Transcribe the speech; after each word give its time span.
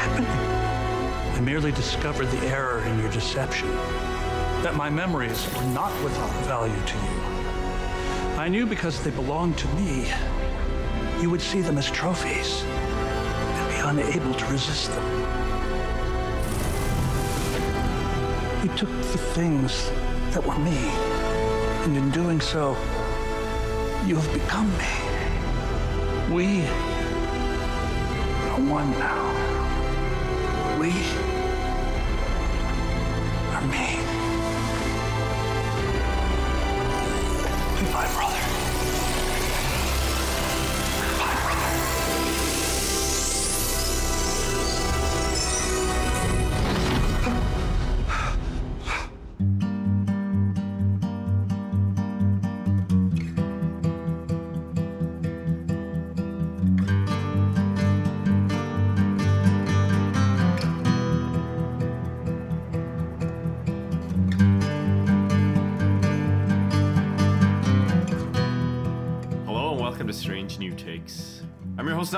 happening? 0.00 0.30
I 1.36 1.40
merely 1.40 1.72
discovered 1.72 2.26
the 2.26 2.46
error 2.46 2.80
in 2.84 2.98
your 2.98 3.10
deception. 3.10 3.68
That 4.62 4.74
my 4.74 4.88
memories 4.88 5.46
were 5.54 5.64
not 5.74 5.92
without 6.02 6.30
value 6.46 6.82
to 6.92 6.96
you. 6.96 7.20
I 8.38 8.48
knew 8.48 8.64
because 8.64 9.02
they 9.04 9.10
belonged 9.10 9.58
to 9.58 9.68
me, 9.74 10.10
you 11.20 11.28
would 11.28 11.42
see 11.42 11.60
them 11.60 11.76
as 11.76 11.90
trophies 11.90 12.62
and 12.64 13.68
be 13.68 14.02
unable 14.02 14.32
to 14.32 14.46
resist 14.46 14.90
them. 14.90 15.06
You 18.62 18.76
took 18.76 18.88
the 18.88 19.18
things 19.34 19.90
that 20.32 20.42
were 20.46 20.58
me, 20.58 20.78
and 21.84 21.96
in 21.96 22.10
doing 22.10 22.40
so, 22.40 22.76
you 24.06 24.16
have 24.16 24.32
become 24.32 24.70
me. 24.78 26.34
We 26.34 26.62
are 28.50 28.60
one 28.70 28.90
now. 28.92 29.49
We 30.90 31.29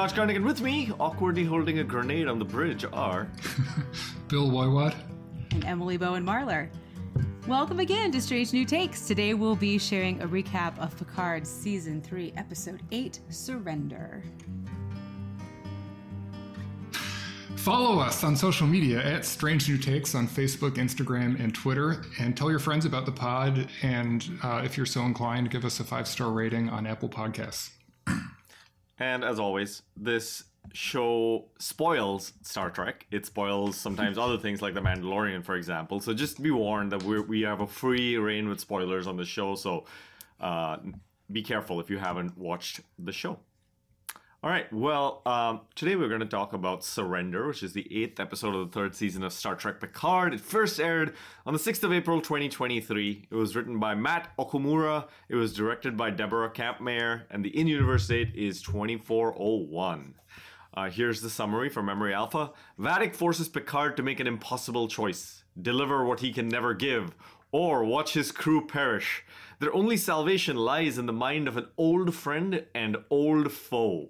I'm 0.02 0.08
your 0.08 0.08
host, 0.08 0.16
Nach 0.16 0.26
Garnick, 0.26 0.36
and 0.36 0.44
with 0.44 0.60
me, 0.60 0.90
awkwardly 0.98 1.44
holding 1.44 1.78
a 1.78 1.84
grenade 1.84 2.26
on 2.26 2.40
the 2.40 2.44
bridge, 2.44 2.84
are. 2.92 3.30
Bill 4.28 4.50
Woywad. 4.50 4.96
and 5.52 5.64
Emily 5.64 5.96
Bowen 5.96 6.26
Marlar. 6.26 6.68
Welcome 7.46 7.78
again 7.78 8.10
to 8.10 8.20
Strange 8.20 8.52
New 8.52 8.64
Takes. 8.64 9.06
Today 9.06 9.34
we'll 9.34 9.54
be 9.54 9.78
sharing 9.78 10.20
a 10.20 10.26
recap 10.26 10.76
of 10.80 10.96
Picard 10.98 11.46
Season 11.46 12.02
3, 12.02 12.32
Episode 12.36 12.82
8 12.90 13.20
Surrender. 13.28 14.24
Follow 17.54 18.00
us 18.00 18.24
on 18.24 18.34
social 18.34 18.66
media 18.66 19.00
at 19.04 19.24
Strange 19.24 19.68
New 19.68 19.78
Takes 19.78 20.16
on 20.16 20.26
Facebook, 20.26 20.72
Instagram, 20.78 21.38
and 21.38 21.54
Twitter. 21.54 22.02
And 22.18 22.36
tell 22.36 22.50
your 22.50 22.58
friends 22.58 22.86
about 22.86 23.06
the 23.06 23.12
pod. 23.12 23.68
And 23.82 24.28
uh, 24.42 24.62
if 24.64 24.76
you're 24.76 24.84
so 24.84 25.02
inclined, 25.02 25.52
give 25.52 25.64
us 25.64 25.78
a 25.78 25.84
five 25.84 26.08
star 26.08 26.32
rating 26.32 26.70
on 26.70 26.88
Apple 26.88 27.08
Podcasts. 27.08 27.70
And 29.02 29.24
as 29.24 29.40
always, 29.40 29.82
this 29.96 30.44
show 30.72 31.46
spoils 31.58 32.34
Star 32.42 32.70
Trek. 32.70 33.04
It 33.10 33.26
spoils 33.26 33.76
sometimes 33.76 34.16
other 34.16 34.38
things 34.38 34.62
like 34.62 34.74
The 34.74 34.80
Mandalorian, 34.80 35.44
for 35.44 35.56
example. 35.56 35.98
So 35.98 36.14
just 36.14 36.40
be 36.40 36.52
warned 36.52 36.92
that 36.92 37.02
we're, 37.02 37.22
we 37.22 37.40
have 37.40 37.60
a 37.62 37.66
free 37.66 38.16
reign 38.16 38.48
with 38.48 38.60
spoilers 38.60 39.08
on 39.08 39.16
the 39.16 39.24
show. 39.24 39.56
So 39.56 39.86
uh, 40.40 40.76
be 41.32 41.42
careful 41.42 41.80
if 41.80 41.90
you 41.90 41.98
haven't 41.98 42.38
watched 42.38 42.80
the 42.96 43.10
show. 43.10 43.40
All 44.44 44.50
right. 44.50 44.72
Well, 44.72 45.22
um, 45.24 45.60
today 45.76 45.94
we're 45.94 46.08
going 46.08 46.18
to 46.18 46.26
talk 46.26 46.52
about 46.52 46.82
Surrender, 46.82 47.46
which 47.46 47.62
is 47.62 47.74
the 47.74 47.86
eighth 48.02 48.18
episode 48.18 48.56
of 48.56 48.66
the 48.66 48.74
third 48.74 48.96
season 48.96 49.22
of 49.22 49.32
Star 49.32 49.54
Trek 49.54 49.78
Picard. 49.78 50.34
It 50.34 50.40
first 50.40 50.80
aired 50.80 51.14
on 51.46 51.52
the 51.52 51.60
6th 51.60 51.84
of 51.84 51.92
April 51.92 52.20
2023. 52.20 53.28
It 53.30 53.34
was 53.36 53.54
written 53.54 53.78
by 53.78 53.94
Matt 53.94 54.36
Okumura. 54.36 55.06
It 55.28 55.36
was 55.36 55.52
directed 55.52 55.96
by 55.96 56.10
Deborah 56.10 56.50
Kampmeier, 56.50 57.22
and 57.30 57.44
the 57.44 57.56
in 57.56 57.68
universe 57.68 58.08
date 58.08 58.34
is 58.34 58.60
2401. 58.62 60.14
Uh, 60.74 60.90
here's 60.90 61.20
the 61.20 61.30
summary 61.30 61.68
from 61.68 61.86
Memory 61.86 62.12
Alpha 62.12 62.50
Vadic 62.80 63.14
forces 63.14 63.48
Picard 63.48 63.96
to 63.96 64.02
make 64.02 64.18
an 64.18 64.26
impossible 64.26 64.88
choice 64.88 65.44
deliver 65.60 66.04
what 66.04 66.18
he 66.18 66.32
can 66.32 66.48
never 66.48 66.74
give, 66.74 67.14
or 67.52 67.84
watch 67.84 68.14
his 68.14 68.32
crew 68.32 68.66
perish. 68.66 69.22
Their 69.60 69.72
only 69.72 69.96
salvation 69.96 70.56
lies 70.56 70.98
in 70.98 71.06
the 71.06 71.12
mind 71.12 71.46
of 71.46 71.56
an 71.56 71.68
old 71.78 72.12
friend 72.12 72.64
and 72.74 72.96
old 73.08 73.52
foe. 73.52 74.08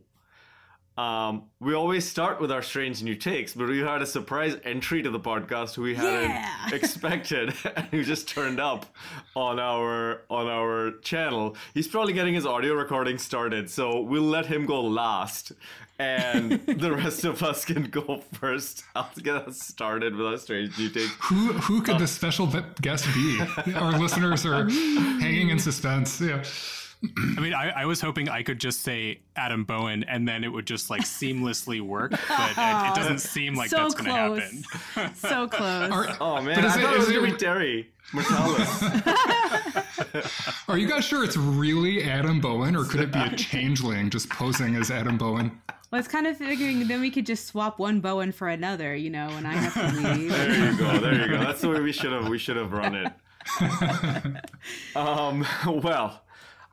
Um, 0.98 1.44
we 1.58 1.72
always 1.74 2.06
start 2.06 2.38
with 2.38 2.52
our 2.52 2.60
strange 2.60 3.02
new 3.02 3.14
takes, 3.14 3.54
but 3.54 3.66
we 3.66 3.78
had 3.78 4.02
a 4.02 4.06
surprise 4.06 4.56
entry 4.62 5.02
to 5.02 5.10
the 5.10 5.18
podcast 5.20 5.78
we 5.78 5.94
hadn't 5.94 6.30
Yeah. 6.30 6.68
expected, 6.72 7.54
and 7.76 7.86
who 7.86 8.04
just 8.04 8.28
turned 8.28 8.60
up 8.60 8.84
on 9.34 9.58
our 9.58 10.22
on 10.28 10.48
our 10.48 10.92
channel. 11.02 11.56
He's 11.72 11.88
probably 11.88 12.12
getting 12.12 12.34
his 12.34 12.44
audio 12.44 12.74
recording 12.74 13.16
started, 13.16 13.70
so 13.70 14.00
we'll 14.00 14.22
let 14.22 14.44
him 14.44 14.66
go 14.66 14.82
last, 14.82 15.52
and 15.98 16.60
the 16.66 16.92
rest 16.94 17.24
of 17.24 17.42
us 17.42 17.64
can 17.64 17.84
go 17.84 18.22
first. 18.34 18.84
I'll 18.94 19.08
get 19.22 19.36
us 19.36 19.62
started 19.62 20.14
with 20.14 20.26
our 20.26 20.36
strange 20.36 20.76
new 20.78 20.90
takes. 20.90 21.12
Who, 21.22 21.54
who 21.54 21.80
could 21.80 22.00
the 22.00 22.06
special 22.06 22.46
guest 22.82 23.06
be? 23.14 23.40
Our 23.74 23.98
listeners 23.98 24.44
are 24.44 24.68
hanging 24.68 25.48
in 25.48 25.58
suspense. 25.58 26.20
Yeah. 26.20 26.44
I 27.36 27.40
mean, 27.40 27.52
I, 27.52 27.70
I 27.82 27.84
was 27.86 28.00
hoping 28.00 28.28
I 28.28 28.42
could 28.44 28.60
just 28.60 28.82
say 28.82 29.20
Adam 29.34 29.64
Bowen 29.64 30.04
and 30.04 30.26
then 30.28 30.44
it 30.44 30.48
would 30.48 30.66
just 30.66 30.88
like 30.88 31.02
seamlessly 31.02 31.80
work, 31.80 32.12
but 32.12 32.50
it, 32.50 32.56
it 32.58 32.94
doesn't 32.94 33.18
seem 33.32 33.54
like 33.56 33.70
so 33.70 33.78
that's 33.78 33.94
going 33.94 34.04
to 34.06 34.12
happen. 34.94 35.14
So 35.14 35.48
close. 35.48 35.90
Are, 35.90 36.16
Oh 36.20 36.40
man, 36.40 36.54
But 36.56 36.64
is 36.66 36.72
I 36.76 36.78
it- 36.78 36.82
thought 36.82 36.94
it 36.94 37.00
is 37.00 37.06
was 37.08 37.16
gonna 37.16 37.32
be 37.32 37.36
Terry 37.36 37.90
Matalas. 38.12 38.82
are 40.68 40.78
you 40.78 40.86
guys 40.88 41.04
sure 41.04 41.24
it's 41.24 41.36
really 41.36 42.04
Adam 42.04 42.40
Bowen, 42.40 42.76
or 42.76 42.84
could 42.84 43.00
it 43.00 43.10
be 43.12 43.18
a 43.18 43.34
changeling 43.36 44.08
just 44.10 44.28
posing 44.30 44.76
as 44.76 44.90
Adam 44.90 45.18
Bowen? 45.18 45.50
I 45.70 45.96
was 45.96 46.08
kind 46.08 46.26
of 46.26 46.36
figuring 46.38 46.86
then 46.88 47.00
we 47.00 47.10
could 47.10 47.26
just 47.26 47.46
swap 47.46 47.78
one 47.78 48.00
Bowen 48.00 48.32
for 48.32 48.48
another, 48.48 48.94
you 48.94 49.10
know, 49.10 49.28
when 49.30 49.44
I 49.44 49.52
have 49.54 49.74
to 49.74 50.00
leave. 50.00 50.30
There 50.36 50.70
you 50.72 50.78
go. 50.78 50.98
There 50.98 51.14
you 51.20 51.28
go. 51.28 51.38
That's 51.40 51.60
the 51.60 51.68
way 51.68 51.80
we 51.80 51.92
should 51.92 52.12
have. 52.12 52.28
We 52.28 52.38
should 52.38 52.56
have 52.56 52.72
run 52.72 52.94
it. 52.94 53.12
um. 54.96 55.44
Well, 55.66 56.22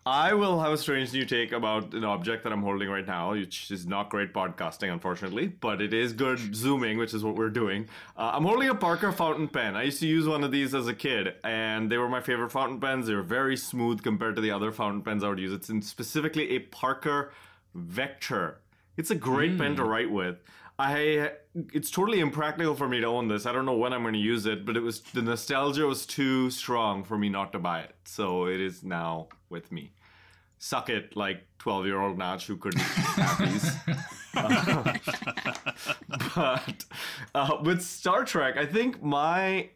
I 0.06 0.34
will 0.34 0.60
have 0.62 0.72
a 0.72 0.78
strange 0.78 1.14
new 1.14 1.26
take 1.26 1.52
about 1.52 1.94
an 1.94 2.04
object 2.04 2.44
that 2.44 2.54
I'm 2.54 2.64
holding 2.64 2.90
right 2.90 3.06
now, 3.06 3.32
which 3.32 3.70
is 3.70 3.86
not 3.86 4.10
great 4.10 4.34
podcasting, 4.34 4.92
unfortunately, 4.92 5.48
but 5.48 5.82
it 5.82 5.94
is 5.94 6.14
good 6.14 6.56
zooming, 6.56 6.98
which 6.98 7.14
is 7.14 7.24
what 7.24 7.36
we're 7.36 7.50
doing. 7.50 7.88
Uh, 8.18 8.32
I'm 8.34 8.44
holding 8.44 8.70
a 8.70 8.76
Parker 8.76 9.12
fountain 9.12 9.48
pen. 9.48 9.76
I 9.76 9.84
used 9.84 10.00
to 10.00 10.08
use 10.08 10.28
one 10.28 10.44
of 10.44 10.52
these 10.52 10.74
as 10.74 10.88
a 10.88 10.94
kid, 10.94 11.36
and 11.44 11.92
they 11.92 11.98
were 11.98 12.10
my 12.10 12.22
favorite 12.22 12.52
fountain 12.52 12.80
pens. 12.80 13.08
They 13.08 13.14
were 13.14 13.22
very 13.22 13.58
smooth 13.58 14.02
compared 14.02 14.36
to 14.38 14.42
the 14.42 14.52
other 14.52 14.72
fountain 14.72 15.02
pens 15.02 15.24
I 15.24 15.30
would 15.30 15.40
use. 15.40 15.54
It's 15.54 15.70
in 15.70 15.82
specifically 15.82 16.52
a 16.52 16.60
Parker 16.60 17.34
Vector. 17.76 18.62
It's 18.98 19.12
a 19.12 19.16
great 19.16 19.58
pen 19.58 19.76
to 19.76 19.84
write 19.84 20.10
with. 20.10 20.38
I 20.78 21.32
it's 21.74 21.92
totally 21.92 22.22
impractical 22.22 22.74
for 22.74 22.88
me 22.88 23.02
to 23.02 23.08
own 23.08 23.28
this. 23.28 23.46
I 23.46 23.52
don't 23.52 23.66
know 23.66 23.76
when 23.76 23.92
I'm 23.92 24.02
going 24.02 24.14
to 24.14 24.20
use 24.20 24.46
it, 24.46 24.66
but 24.66 24.78
it 24.78 24.80
was 24.80 25.02
the 25.02 25.22
nostalgia 25.22 25.86
was 25.86 26.06
too 26.06 26.50
strong 26.50 27.04
for 27.04 27.18
me 27.18 27.28
not 27.28 27.52
to 27.52 27.60
buy 27.60 27.82
it. 27.82 27.96
So 28.06 28.46
it 28.46 28.62
is 28.62 28.82
now 28.82 29.28
with 29.50 29.72
me. 29.72 29.92
Suck 30.58 30.90
it, 30.90 31.16
like 31.16 31.44
12 31.60 31.86
year 31.86 32.02
old 32.02 32.18
Nach 32.18 32.42
who 32.42 32.58
couldn't 32.58 32.82
have 32.82 33.40
these. 33.52 33.72
But 36.36 36.86
uh, 37.34 37.58
with 37.64 37.82
Star 37.82 38.26
Trek, 38.26 38.58
I 38.58 38.66
think 38.66 39.02
my 39.02 39.70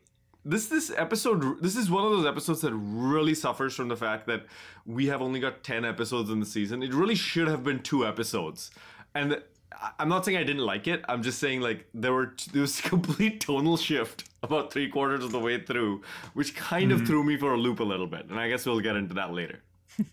this 0.45 0.67
this 0.67 0.91
episode 0.95 1.61
this 1.61 1.75
is 1.75 1.89
one 1.89 2.05
of 2.05 2.11
those 2.11 2.25
episodes 2.25 2.61
that 2.61 2.73
really 2.73 3.33
suffers 3.33 3.73
from 3.73 3.87
the 3.87 3.95
fact 3.95 4.27
that 4.27 4.45
we 4.85 5.07
have 5.07 5.21
only 5.21 5.39
got 5.39 5.63
10 5.63 5.85
episodes 5.85 6.29
in 6.29 6.39
the 6.39 6.45
season. 6.45 6.83
It 6.83 6.93
really 6.93 7.15
should 7.15 7.47
have 7.47 7.63
been 7.63 7.81
two 7.81 8.05
episodes. 8.05 8.71
And 9.15 9.41
I'm 9.99 10.09
not 10.09 10.25
saying 10.25 10.37
I 10.37 10.43
didn't 10.43 10.65
like 10.65 10.87
it. 10.87 11.03
I'm 11.07 11.23
just 11.23 11.39
saying 11.39 11.61
like 11.61 11.87
there 11.93 12.13
were 12.13 12.35
there 12.51 12.61
was 12.61 12.79
a 12.79 12.83
complete 12.89 13.41
tonal 13.41 13.77
shift 13.77 14.29
about 14.41 14.71
three 14.71 14.89
quarters 14.89 15.23
of 15.23 15.31
the 15.31 15.39
way 15.39 15.59
through, 15.59 16.01
which 16.33 16.55
kind 16.55 16.91
of 16.91 17.05
threw 17.07 17.23
me 17.23 17.37
for 17.37 17.53
a 17.53 17.57
loop 17.57 17.79
a 17.79 17.83
little 17.83 18.07
bit. 18.07 18.25
And 18.29 18.39
I 18.39 18.49
guess 18.49 18.65
we'll 18.65 18.79
get 18.79 18.95
into 18.95 19.15
that 19.15 19.33
later. 19.33 19.63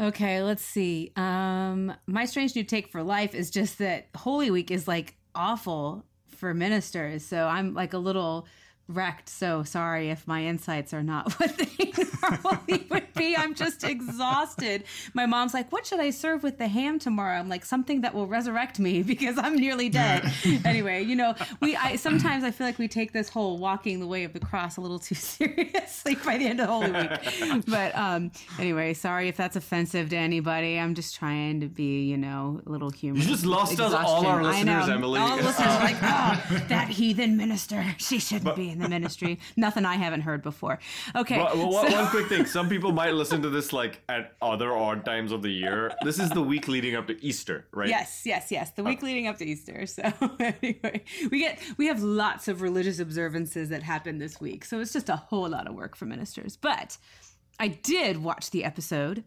Okay, 0.00 0.42
let's 0.42 0.62
see. 0.62 1.12
Um, 1.16 1.92
my 2.06 2.24
strange 2.24 2.54
new 2.54 2.62
take 2.62 2.88
for 2.88 3.02
life 3.02 3.34
is 3.34 3.50
just 3.50 3.78
that 3.78 4.06
Holy 4.14 4.48
Week 4.48 4.70
is 4.70 4.86
like 4.86 5.16
awful 5.34 6.04
for 6.28 6.54
ministers. 6.54 7.24
So 7.24 7.48
I'm 7.48 7.74
like 7.74 7.94
a 7.94 7.98
little 7.98 8.46
wrecked. 8.88 9.28
So 9.28 9.62
sorry 9.62 10.10
if 10.10 10.26
my 10.26 10.44
insights 10.44 10.92
are 10.94 11.02
not 11.02 11.32
what 11.40 11.56
they 11.56 11.92
normally 12.22 12.86
would 12.90 13.14
be. 13.14 13.36
I'm 13.36 13.54
just 13.54 13.84
exhausted. 13.84 14.84
My 15.14 15.26
mom's 15.26 15.54
like, 15.54 15.70
"What 15.70 15.86
should 15.86 16.00
I 16.00 16.10
serve 16.10 16.42
with 16.42 16.58
the 16.58 16.68
ham 16.68 16.98
tomorrow?" 16.98 17.38
I'm 17.38 17.48
like, 17.48 17.64
"Something 17.64 18.00
that 18.02 18.14
will 18.14 18.26
resurrect 18.26 18.78
me 18.78 19.02
because 19.12 19.38
I'm 19.38 19.56
nearly 19.56 19.88
dead." 19.88 20.30
anyway, 20.64 21.04
you 21.04 21.16
know, 21.16 21.34
we 21.60 21.76
I 21.76 21.96
sometimes 21.96 22.44
I 22.44 22.50
feel 22.50 22.66
like 22.66 22.78
we 22.78 22.88
take 22.88 23.12
this 23.12 23.28
whole 23.28 23.58
walking 23.58 24.00
the 24.00 24.06
way 24.06 24.24
of 24.24 24.32
the 24.32 24.40
cross 24.40 24.76
a 24.76 24.80
little 24.80 24.98
too 24.98 25.14
seriously 25.14 26.14
by 26.16 26.38
the 26.38 26.46
end 26.46 26.60
of 26.60 26.68
Holy 26.68 26.90
Week. 26.90 27.64
But 27.66 27.94
um, 27.96 28.30
anyway, 28.58 28.94
sorry 28.94 29.28
if 29.28 29.36
that's 29.36 29.56
offensive 29.56 30.08
to 30.10 30.16
anybody. 30.16 30.78
I'm 30.78 30.94
just 30.94 31.14
trying 31.14 31.60
to 31.60 31.66
be, 31.66 32.04
you 32.04 32.16
know, 32.16 32.60
a 32.66 32.70
little 32.70 32.90
humorous. 32.90 33.26
You 33.26 33.32
just 33.32 33.46
lost 33.46 33.78
us 33.78 33.92
all 33.92 34.26
our 34.26 34.38
Exhaustion. 34.40 34.66
Listeners. 34.66 34.88
Emily. 34.88 35.20
All 35.20 35.36
listeners 35.36 35.68
are 35.68 35.80
like, 35.80 35.96
oh, 36.02 36.64
that 36.68 36.88
heathen 36.88 37.36
minister. 37.36 37.84
She 37.98 38.18
shouldn't 38.18 38.56
be 38.56 38.70
in 38.70 38.77
the 38.78 38.88
ministry. 38.88 39.38
Nothing 39.56 39.84
I 39.84 39.96
haven't 39.96 40.22
heard 40.22 40.42
before. 40.42 40.78
Okay. 41.14 41.38
Well, 41.38 41.70
well, 41.70 41.88
so- 41.88 41.94
one 41.94 42.06
quick 42.08 42.28
thing. 42.28 42.46
Some 42.46 42.68
people 42.68 42.92
might 42.92 43.14
listen 43.14 43.42
to 43.42 43.50
this 43.50 43.72
like 43.72 44.00
at 44.08 44.34
other 44.40 44.76
odd 44.76 45.04
times 45.04 45.32
of 45.32 45.42
the 45.42 45.50
year. 45.50 45.92
This 46.02 46.18
is 46.18 46.30
the 46.30 46.42
week 46.42 46.68
leading 46.68 46.94
up 46.94 47.06
to 47.08 47.24
Easter, 47.24 47.66
right? 47.72 47.88
Yes, 47.88 48.22
yes, 48.24 48.50
yes. 48.50 48.70
The 48.70 48.84
week 48.84 49.00
oh. 49.02 49.06
leading 49.06 49.26
up 49.26 49.38
to 49.38 49.44
Easter. 49.44 49.86
So 49.86 50.02
anyway, 50.40 51.04
we 51.30 51.40
get 51.40 51.58
we 51.76 51.86
have 51.86 52.02
lots 52.02 52.48
of 52.48 52.62
religious 52.62 52.98
observances 52.98 53.68
that 53.68 53.82
happen 53.82 54.18
this 54.18 54.40
week. 54.40 54.64
So 54.64 54.80
it's 54.80 54.92
just 54.92 55.08
a 55.08 55.16
whole 55.16 55.48
lot 55.48 55.66
of 55.66 55.74
work 55.74 55.96
for 55.96 56.06
ministers. 56.06 56.56
But 56.56 56.98
I 57.58 57.68
did 57.68 58.22
watch 58.22 58.50
the 58.50 58.64
episode. 58.64 59.24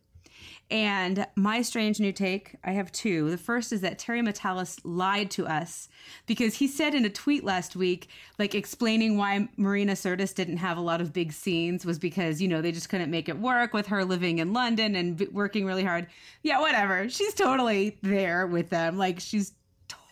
And 0.72 1.28
my 1.36 1.64
strange 1.64 2.00
new 2.00 2.14
take, 2.14 2.56
I 2.64 2.72
have 2.72 2.94
two. 2.94 3.30
The 3.30 3.38
first 3.38 3.74
is 3.74 3.82
that 3.82 4.00
Terry 4.00 4.22
Matalas 4.22 4.80
lied 4.86 5.30
to 5.32 5.46
us 5.46 5.90
because 6.28 6.56
he 6.56 6.68
said 6.68 6.96
in 6.96 7.04
a 7.04 7.10
tweet 7.10 7.44
last 7.44 7.76
week, 7.76 8.08
like 8.40 8.56
explaining 8.56 9.18
why 9.18 9.50
Marina 9.58 9.92
Sirtis 9.94 10.34
didn't 10.34 10.58
have 10.58 10.78
a 10.78 10.82
lot 10.82 11.02
of 11.02 11.12
big 11.12 11.34
scenes 11.34 11.86
was 11.86 12.00
because, 12.00 12.42
you 12.42 12.48
know, 12.48 12.62
they 12.62 12.72
just 12.72 12.88
couldn't 12.88 13.12
make 13.12 13.28
it 13.28 13.38
work 13.38 13.74
with 13.74 13.88
her 13.88 14.06
living 14.06 14.40
in 14.40 14.54
London 14.54 14.96
and 14.96 15.20
working 15.34 15.66
really 15.66 15.84
hard. 15.84 16.08
Yeah, 16.42 16.62
whatever. 16.62 17.10
She's 17.10 17.34
totally 17.34 17.98
there 18.02 18.48
with 18.48 18.70
them. 18.70 18.98
Like 18.98 19.20
she's 19.20 19.52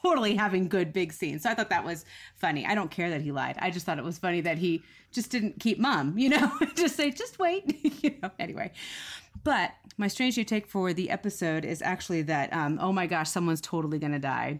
totally 0.04 0.36
having 0.36 0.68
good 0.68 0.92
big 0.92 1.14
scenes. 1.14 1.44
So 1.44 1.52
I 1.52 1.54
thought 1.54 1.70
that 1.70 1.86
was 1.86 2.04
funny. 2.36 2.66
I 2.66 2.76
don't 2.76 2.92
care 2.92 3.10
that 3.10 3.22
he 3.22 3.32
lied. 3.32 3.58
I 3.60 3.72
just 3.72 3.86
thought 3.86 3.98
it 3.98 4.04
was 4.04 4.18
funny 4.18 4.42
that 4.42 4.58
he 4.58 4.84
just 5.12 5.32
didn't 5.32 5.60
keep 5.60 5.80
mum, 5.80 6.18
you 6.18 6.30
know, 6.30 6.52
just 6.76 6.96
say, 6.96 7.12
just 7.12 7.40
wait, 7.40 7.64
you 8.04 8.16
know, 8.22 8.30
anyway. 8.40 8.72
But 9.44 9.72
my 9.98 10.08
strange 10.08 10.38
new 10.38 10.44
take 10.44 10.68
for 10.68 10.94
the 10.94 11.10
episode 11.10 11.66
is 11.66 11.82
actually 11.82 12.22
that, 12.24 12.54
um, 12.54 12.80
oh 12.82 12.92
my 12.92 13.08
gosh, 13.08 13.30
someone's 13.30 13.62
totally 13.62 14.00
going 14.00 14.14
to 14.14 14.20
die. 14.20 14.60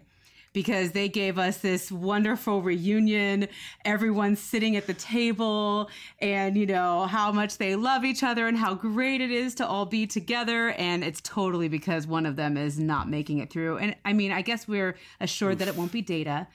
Because 0.52 0.90
they 0.90 1.08
gave 1.08 1.38
us 1.38 1.58
this 1.58 1.92
wonderful 1.92 2.60
reunion, 2.60 3.46
everyone's 3.84 4.40
sitting 4.40 4.74
at 4.74 4.88
the 4.88 4.94
table, 4.94 5.88
and 6.20 6.56
you 6.56 6.66
know 6.66 7.06
how 7.06 7.30
much 7.30 7.58
they 7.58 7.76
love 7.76 8.04
each 8.04 8.24
other 8.24 8.48
and 8.48 8.58
how 8.58 8.74
great 8.74 9.20
it 9.20 9.30
is 9.30 9.54
to 9.54 9.66
all 9.66 9.86
be 9.86 10.08
together. 10.08 10.70
And 10.70 11.04
it's 11.04 11.20
totally 11.20 11.68
because 11.68 12.04
one 12.04 12.26
of 12.26 12.34
them 12.34 12.56
is 12.56 12.80
not 12.80 13.08
making 13.08 13.38
it 13.38 13.48
through. 13.48 13.78
And 13.78 13.94
I 14.04 14.12
mean, 14.12 14.32
I 14.32 14.42
guess 14.42 14.66
we're 14.66 14.96
assured 15.20 15.60
that 15.60 15.68
it 15.68 15.76
won't 15.76 15.92
be 15.92 16.02
Data. 16.02 16.48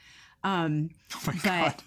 Um, 0.43 0.89
but 1.45 1.81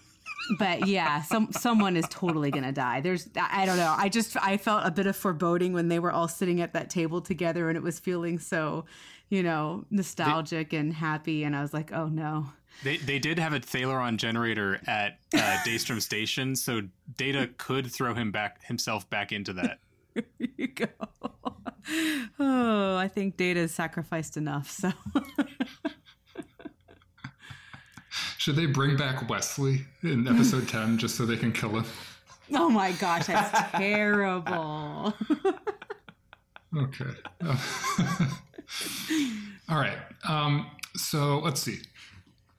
but 0.57 0.87
yeah, 0.87 1.21
some 1.21 1.51
someone 1.51 1.95
is 1.95 2.05
totally 2.09 2.51
gonna 2.51 2.71
die. 2.71 3.01
There's 3.01 3.29
I 3.39 3.65
don't 3.65 3.77
know. 3.77 3.93
I 3.97 4.09
just 4.09 4.35
I 4.37 4.57
felt 4.57 4.85
a 4.85 4.91
bit 4.91 5.07
of 5.07 5.15
foreboding 5.15 5.73
when 5.73 5.87
they 5.89 5.99
were 5.99 6.11
all 6.11 6.27
sitting 6.27 6.61
at 6.61 6.73
that 6.73 6.89
table 6.89 7.21
together 7.21 7.69
and 7.69 7.77
it 7.77 7.83
was 7.83 7.99
feeling 7.99 8.39
so, 8.39 8.85
you 9.29 9.43
know, 9.43 9.85
nostalgic 9.91 10.73
and 10.73 10.93
happy 10.93 11.43
and 11.43 11.55
I 11.55 11.61
was 11.61 11.73
like, 11.73 11.91
oh 11.91 12.07
no. 12.07 12.47
They 12.83 12.97
they 12.97 13.19
did 13.19 13.37
have 13.39 13.53
a 13.53 13.59
thalaron 13.59 14.17
generator 14.17 14.79
at 14.87 15.19
uh, 15.33 15.57
Daystrom 15.65 16.01
Station, 16.01 16.55
so 16.55 16.81
Data 17.17 17.49
could 17.57 17.91
throw 17.91 18.13
him 18.13 18.31
back 18.31 18.63
himself 18.63 19.09
back 19.09 19.31
into 19.31 19.51
that. 19.53 19.79
Here 20.13 20.47
you 20.55 20.67
go. 20.67 20.87
oh, 22.39 22.95
I 22.95 23.09
think 23.09 23.35
Data 23.35 23.59
is 23.59 23.73
sacrificed 23.73 24.37
enough. 24.37 24.69
So 24.69 24.91
Should 28.39 28.55
they 28.55 28.67
bring 28.67 28.95
back 28.95 29.29
Wesley 29.29 29.81
in 30.01 30.25
episode 30.25 30.65
10 30.69 30.97
just 30.97 31.15
so 31.15 31.25
they 31.25 31.35
can 31.35 31.51
kill 31.51 31.71
him? 31.71 31.83
Oh 32.53 32.69
my 32.69 32.93
gosh, 32.93 33.25
that's 33.27 33.71
terrible. 33.71 35.13
Okay. 36.77 37.09
All 39.69 39.79
right. 39.79 39.97
Um, 40.27 40.69
so 40.95 41.39
let's 41.39 41.59
see. 41.59 41.79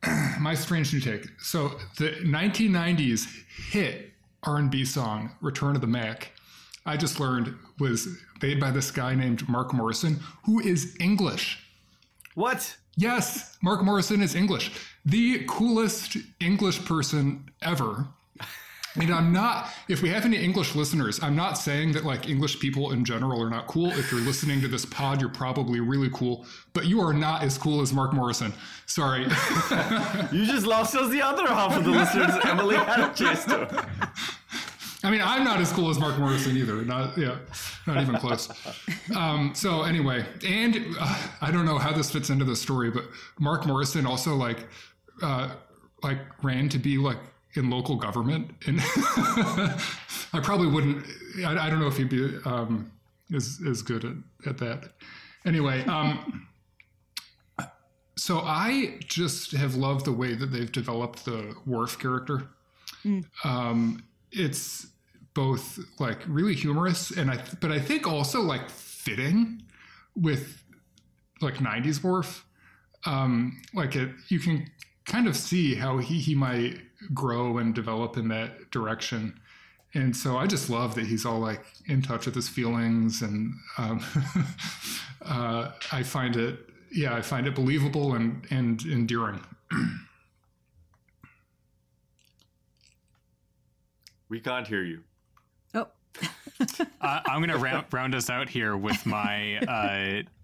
My 0.40 0.52
strange 0.54 0.92
new 0.92 0.98
take. 0.98 1.28
So 1.38 1.78
the 1.96 2.16
1990s 2.24 3.28
hit 3.70 4.10
R&B 4.42 4.84
song 4.84 5.30
"Return 5.40 5.76
of 5.76 5.80
the 5.80 5.86
Mac," 5.86 6.32
I 6.84 6.96
just 6.96 7.20
learned 7.20 7.54
was 7.78 8.08
made 8.42 8.58
by 8.58 8.72
this 8.72 8.90
guy 8.90 9.14
named 9.14 9.48
Mark 9.48 9.72
Morrison, 9.72 10.18
who 10.44 10.58
is 10.58 10.96
English. 10.98 11.64
What? 12.34 12.78
Yes, 12.96 13.56
Mark 13.62 13.82
Morrison 13.82 14.22
is 14.22 14.34
English. 14.34 14.72
The 15.04 15.44
coolest 15.48 16.16
English 16.40 16.84
person 16.84 17.50
ever. 17.62 18.08
And 18.96 19.14
I'm 19.14 19.32
not, 19.32 19.68
if 19.88 20.02
we 20.02 20.08
have 20.08 20.24
any 20.24 20.36
English 20.36 20.74
listeners, 20.74 21.22
I'm 21.22 21.36
not 21.36 21.56
saying 21.56 21.92
that 21.92 22.04
like 22.04 22.28
English 22.28 22.58
people 22.58 22.90
in 22.90 23.04
general 23.04 23.40
are 23.40 23.48
not 23.48 23.68
cool. 23.68 23.90
If 23.92 24.10
you're 24.10 24.20
listening 24.20 24.60
to 24.62 24.68
this 24.68 24.84
pod, 24.84 25.20
you're 25.20 25.30
probably 25.30 25.78
really 25.78 26.10
cool, 26.12 26.44
but 26.72 26.86
you 26.86 27.00
are 27.00 27.12
not 27.12 27.44
as 27.44 27.56
cool 27.56 27.80
as 27.82 27.92
Mark 27.92 28.12
Morrison. 28.12 28.52
Sorry. 28.86 29.26
You 30.32 30.44
just 30.44 30.66
lost 30.66 30.94
us 30.94 31.10
the 31.10 31.22
other 31.22 31.46
half 31.46 31.76
of 31.76 31.84
the 31.84 31.90
listeners 31.90 32.32
Emily 32.44 32.76
had 32.76 33.10
a 33.10 33.14
chase 33.14 33.44
to. 33.46 33.86
I 35.02 35.10
mean, 35.10 35.22
I'm 35.22 35.44
not 35.44 35.60
as 35.60 35.72
cool 35.72 35.88
as 35.88 35.98
Mark 35.98 36.18
Morrison 36.18 36.56
either. 36.56 36.82
Not, 36.82 37.16
yeah, 37.16 37.38
not 37.86 38.02
even 38.02 38.16
close. 38.16 38.48
Um, 39.16 39.52
so 39.54 39.82
anyway, 39.82 40.24
and 40.46 40.76
uh, 41.00 41.28
I 41.40 41.50
don't 41.50 41.64
know 41.64 41.78
how 41.78 41.92
this 41.92 42.10
fits 42.10 42.30
into 42.30 42.44
the 42.44 42.56
story, 42.56 42.90
but 42.90 43.04
Mark 43.38 43.66
Morrison 43.66 44.06
also 44.06 44.34
like, 44.34 44.68
uh, 45.22 45.54
like 46.02 46.18
ran 46.42 46.68
to 46.70 46.78
be 46.78 46.98
like 46.98 47.18
in 47.54 47.70
local 47.70 47.96
government, 47.96 48.50
and 48.66 48.80
I 50.32 50.40
probably 50.42 50.68
wouldn't. 50.68 51.06
I, 51.44 51.66
I 51.66 51.70
don't 51.70 51.80
know 51.80 51.88
if 51.88 51.96
he'd 51.96 52.08
be 52.08 52.36
um, 52.44 52.92
as 53.34 53.60
as 53.68 53.82
good 53.82 54.04
at, 54.04 54.14
at 54.46 54.58
that. 54.58 54.92
Anyway, 55.46 55.84
um, 55.86 56.46
so 58.16 58.40
I 58.40 58.98
just 59.06 59.52
have 59.52 59.74
loved 59.76 60.04
the 60.04 60.12
way 60.12 60.34
that 60.34 60.46
they've 60.46 60.70
developed 60.70 61.24
the 61.24 61.54
Worf 61.64 61.98
character. 61.98 62.48
Um, 63.44 64.04
it's 64.32 64.86
both 65.34 65.78
like 65.98 66.18
really 66.26 66.54
humorous 66.54 67.10
and 67.10 67.30
I, 67.30 67.42
but 67.60 67.70
I 67.70 67.78
think 67.78 68.06
also 68.06 68.40
like 68.40 68.68
fitting 68.68 69.62
with 70.16 70.62
like 71.40 71.54
90s 71.54 72.02
Worf. 72.02 72.44
Um, 73.06 73.62
like 73.72 73.96
it, 73.96 74.10
you 74.28 74.38
can 74.38 74.70
kind 75.06 75.26
of 75.26 75.36
see 75.36 75.74
how 75.74 75.98
he, 75.98 76.18
he 76.20 76.34
might 76.34 76.80
grow 77.14 77.58
and 77.58 77.74
develop 77.74 78.16
in 78.16 78.28
that 78.28 78.70
direction. 78.70 79.40
And 79.94 80.16
so 80.16 80.36
I 80.36 80.46
just 80.46 80.70
love 80.70 80.94
that 80.94 81.06
he's 81.06 81.26
all 81.26 81.40
like 81.40 81.64
in 81.86 82.02
touch 82.02 82.26
with 82.26 82.34
his 82.34 82.48
feelings, 82.48 83.22
and 83.22 83.52
um, 83.76 84.04
uh, 85.22 85.72
I 85.90 86.04
find 86.04 86.36
it, 86.36 86.60
yeah, 86.92 87.14
I 87.14 87.22
find 87.22 87.48
it 87.48 87.56
believable 87.56 88.14
and 88.14 88.46
and 88.50 88.80
endearing. 88.82 89.40
We 94.30 94.40
can't 94.40 94.66
hear 94.66 94.84
you. 94.84 95.02
oh, 95.74 95.88
Uh, 97.00 97.20
I'm 97.26 97.40
gonna 97.40 97.56
round, 97.58 97.86
round 97.90 98.14
us 98.14 98.28
out 98.30 98.48
here 98.48 98.76
with 98.76 99.04
my 99.06 99.56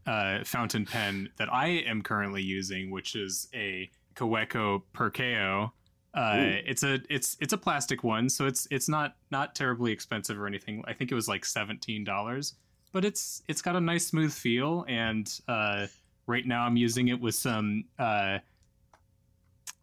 uh, 0.07 0.11
uh, 0.11 0.45
fountain 0.45 0.85
pen 0.87 1.29
that 1.39 1.53
I 1.53 1.69
am 1.69 2.03
currently 2.03 2.43
using, 2.43 2.91
which 2.91 3.15
is 3.15 3.49
a 3.55 3.91
Kaweco 4.15 4.83
Perkeo. 4.95 5.71
Uh, 6.15 6.37
it's 6.65 6.83
a 6.83 6.99
it's 7.11 7.37
it's 7.41 7.53
a 7.53 7.59
plastic 7.59 8.03
one, 8.03 8.31
so 8.31 8.47
it's 8.47 8.67
it's 8.71 8.89
not 8.89 9.17
not 9.31 9.55
terribly 9.55 9.93
expensive 9.93 10.41
or 10.41 10.47
anything. 10.47 10.83
I 10.87 10.95
think 10.95 11.13
it 11.13 11.15
was 11.15 11.29
like 11.29 11.45
seventeen 11.45 12.05
dollars, 12.05 12.55
but 12.93 13.05
it's 13.05 13.43
it's 13.49 13.61
got 13.61 13.77
a 13.77 13.81
nice 13.81 14.07
smooth 14.07 14.33
feel, 14.33 14.87
and 14.89 15.31
uh, 15.47 15.87
right 16.27 16.47
now 16.47 16.63
I'm 16.65 16.77
using 16.77 17.09
it 17.09 17.21
with 17.21 17.35
some. 17.35 17.85
Uh, 17.99 18.39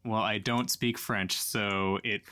well, 0.04 0.22
I 0.22 0.40
don't 0.40 0.72
speak 0.72 0.98
French, 0.98 1.38
so 1.38 2.00
it 2.04 2.24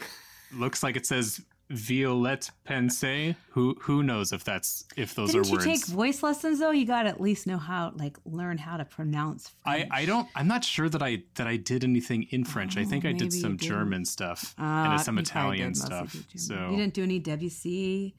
looks 0.51 0.82
like 0.82 0.96
it 0.96 1.06
says 1.06 1.40
Violette 1.72 2.51
Pensée. 2.68 3.36
Who 3.51 3.75
who 3.82 4.04
knows 4.04 4.32
if 4.34 4.44
that's 4.44 4.86
if 4.98 5.16
those 5.16 5.32
didn't 5.32 5.46
are 5.46 5.50
you 5.50 5.54
words? 5.54 5.66
take 5.66 5.86
voice 5.88 6.22
lessons 6.24 6.60
though? 6.60 6.72
You 6.72 6.86
got 6.86 7.04
to 7.04 7.10
at 7.10 7.20
least 7.22 7.48
know 7.48 7.58
how, 7.58 7.92
like, 7.96 8.18
learn 8.25 8.58
how 8.58 8.78
to 8.78 8.86
pronounce. 8.86 9.51
I, 9.66 9.80
French. 9.80 9.90
I 9.94 10.06
don't 10.06 10.28
I'm 10.36 10.48
not 10.48 10.63
sure 10.63 10.90
that 10.90 11.01
I 11.01 11.24
that 11.36 11.48
I 11.48 11.58
did 11.58 11.84
anything 11.84 12.24
in 12.32 12.44
French. 12.46 12.78
I 12.78 12.82
Oh, 12.82 12.86
think 12.86 13.06
I 13.06 13.12
did 13.13 13.32
some. 13.34 13.58
German 13.58 14.06
stuff 14.06 14.54
Uh, 14.60 14.63
and 14.63 15.01
some 15.01 15.18
Italian 15.18 15.75
stuff. 15.75 16.16
So 16.36 16.70
you 16.72 16.78
didn't 16.78 16.94
do 16.94 17.04
any 17.04 17.20
WC 17.22 18.13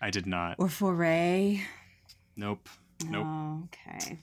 I 0.00 0.10
did 0.10 0.26
not. 0.26 0.56
or 0.58 0.68
foray. 0.68 1.60
Nope. 2.36 2.68
Nope. 3.08 3.26
Oh, 3.26 3.62
okay. 3.66 4.18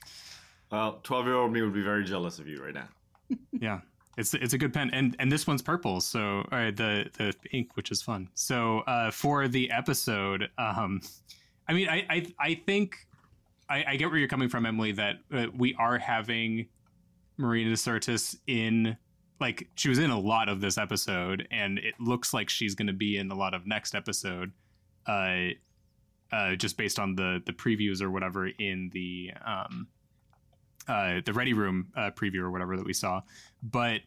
Well, 0.72 1.00
12 1.04 1.26
year 1.26 1.36
old 1.36 1.52
me 1.54 1.62
would 1.62 1.74
be 1.74 1.82
very 1.82 2.04
jealous 2.04 2.40
of 2.40 2.48
you 2.48 2.64
right 2.64 2.74
now. 2.74 2.88
Yeah. 3.52 3.82
It's 4.18 4.34
it's 4.34 4.54
a 4.54 4.58
good 4.58 4.74
pen, 4.74 4.90
and 4.92 5.16
and 5.20 5.32
this 5.32 5.48
one's 5.48 5.62
purple, 5.62 6.02
so 6.02 6.40
uh, 6.52 6.72
the 6.72 7.10
the 7.18 7.34
ink, 7.52 7.76
which 7.76 7.92
is 7.92 8.02
fun. 8.02 8.30
So 8.34 8.80
uh, 8.80 9.12
for 9.12 9.48
the 9.48 9.72
episode, 9.72 10.50
um, 10.58 11.02
I 11.68 11.74
mean, 11.74 11.88
I 11.88 12.06
I, 12.10 12.26
I 12.40 12.56
think 12.66 12.96
I, 13.70 13.86
I 13.90 13.96
get 13.96 14.10
where 14.10 14.18
you're 14.18 14.28
coming 14.28 14.50
from, 14.50 14.66
Emily. 14.66 14.92
That 14.92 15.18
uh, 15.34 15.48
we 15.56 15.74
are 15.76 15.98
having 15.98 16.68
Marina 17.38 17.74
Sirtis 17.74 18.36
in 18.48 18.98
like 19.40 19.68
she 19.76 19.90
was 19.90 20.00
in 20.00 20.10
a 20.10 20.20
lot 20.20 20.50
of 20.50 20.60
this 20.60 20.78
episode, 20.78 21.48
and 21.52 21.78
it 21.80 21.94
looks 22.00 22.34
like 22.34 22.50
she's 22.50 22.76
going 22.76 22.88
to 22.88 22.94
be 22.94 23.18
in 23.18 23.32
a 23.32 23.36
lot 23.36 23.54
of 23.54 23.66
next 23.66 23.96
episode. 23.96 24.52
Uh, 25.06 25.50
uh, 26.32 26.56
just 26.56 26.78
based 26.78 27.00
on 27.00 27.16
the 27.16 27.42
the 27.46 27.54
previews 27.54 28.02
or 28.02 28.12
whatever 28.12 28.48
in 28.48 28.90
the 28.94 29.32
um, 29.46 29.88
uh, 30.90 31.22
the 31.24 31.32
Ready 31.32 31.54
Room 31.54 31.88
uh, 31.96 32.12
preview 32.12 32.40
or 32.40 32.52
whatever 32.52 32.76
that 32.76 32.86
we 32.86 32.94
saw, 32.94 33.22
but 33.64 34.02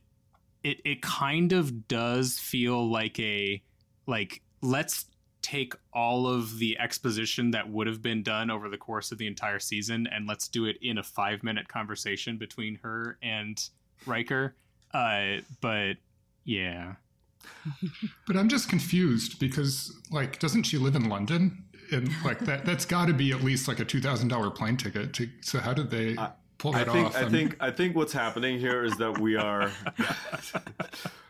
it 0.63 0.81
it 0.85 1.01
kind 1.01 1.53
of 1.53 1.89
does 1.89 2.39
feel 2.39 2.91
like 2.91 3.19
a 3.19 3.63
like 4.07 4.43
let's 4.61 5.07
take 5.43 5.75
all 5.93 6.27
of 6.27 6.59
the 6.59 6.79
exposition 6.79 7.51
that 7.51 7.69
would 7.69 7.87
have 7.87 8.01
been 8.01 8.23
done 8.23 8.51
over 8.51 8.69
the 8.69 8.79
course 8.79 9.11
of 9.11 9.19
the 9.19 9.27
entire 9.27 9.59
season 9.59 10.07
and 10.13 10.27
let's 10.29 10.47
do 10.47 10.67
it 10.67 10.79
in 10.81 10.99
a 10.99 11.03
five 11.03 11.43
minute 11.43 11.67
conversation 11.69 12.37
between 12.37 12.77
her 12.77 13.19
and 13.23 13.69
Riker. 14.07 14.55
Uh, 14.95 15.39
but 15.61 15.95
yeah. 16.45 16.95
but 18.27 18.37
I'm 18.37 18.49
just 18.49 18.69
confused 18.69 19.41
because, 19.41 20.01
like, 20.13 20.39
doesn't 20.39 20.63
she 20.63 20.79
live 20.79 20.95
in 20.95 21.09
London? 21.09 21.65
And 21.91 22.09
like 22.25 22.39
that, 22.41 22.65
that's 22.65 22.85
got 22.85 23.07
to 23.07 23.13
be 23.13 23.33
at 23.33 23.43
least 23.43 23.69
like 23.69 23.81
a 23.81 23.85
two 23.85 24.01
thousand 24.01 24.29
dollar 24.29 24.51
plane 24.51 24.77
ticket. 24.77 25.13
To, 25.15 25.29
so 25.43 25.59
how 25.59 25.75
did 25.75 25.91
they 25.91 26.17
pull 26.63 26.73
that 26.73 26.89
I 26.89 26.93
think, 26.93 27.07
off? 27.09 27.17
I 27.17 27.29
think 27.29 27.57
I 27.61 27.71
think 27.71 27.97
what's 27.97 28.13
happening 28.13 28.59
here 28.59 28.85
is 28.85 28.97
that 28.99 29.19
we 29.19 29.37
are 29.37 29.71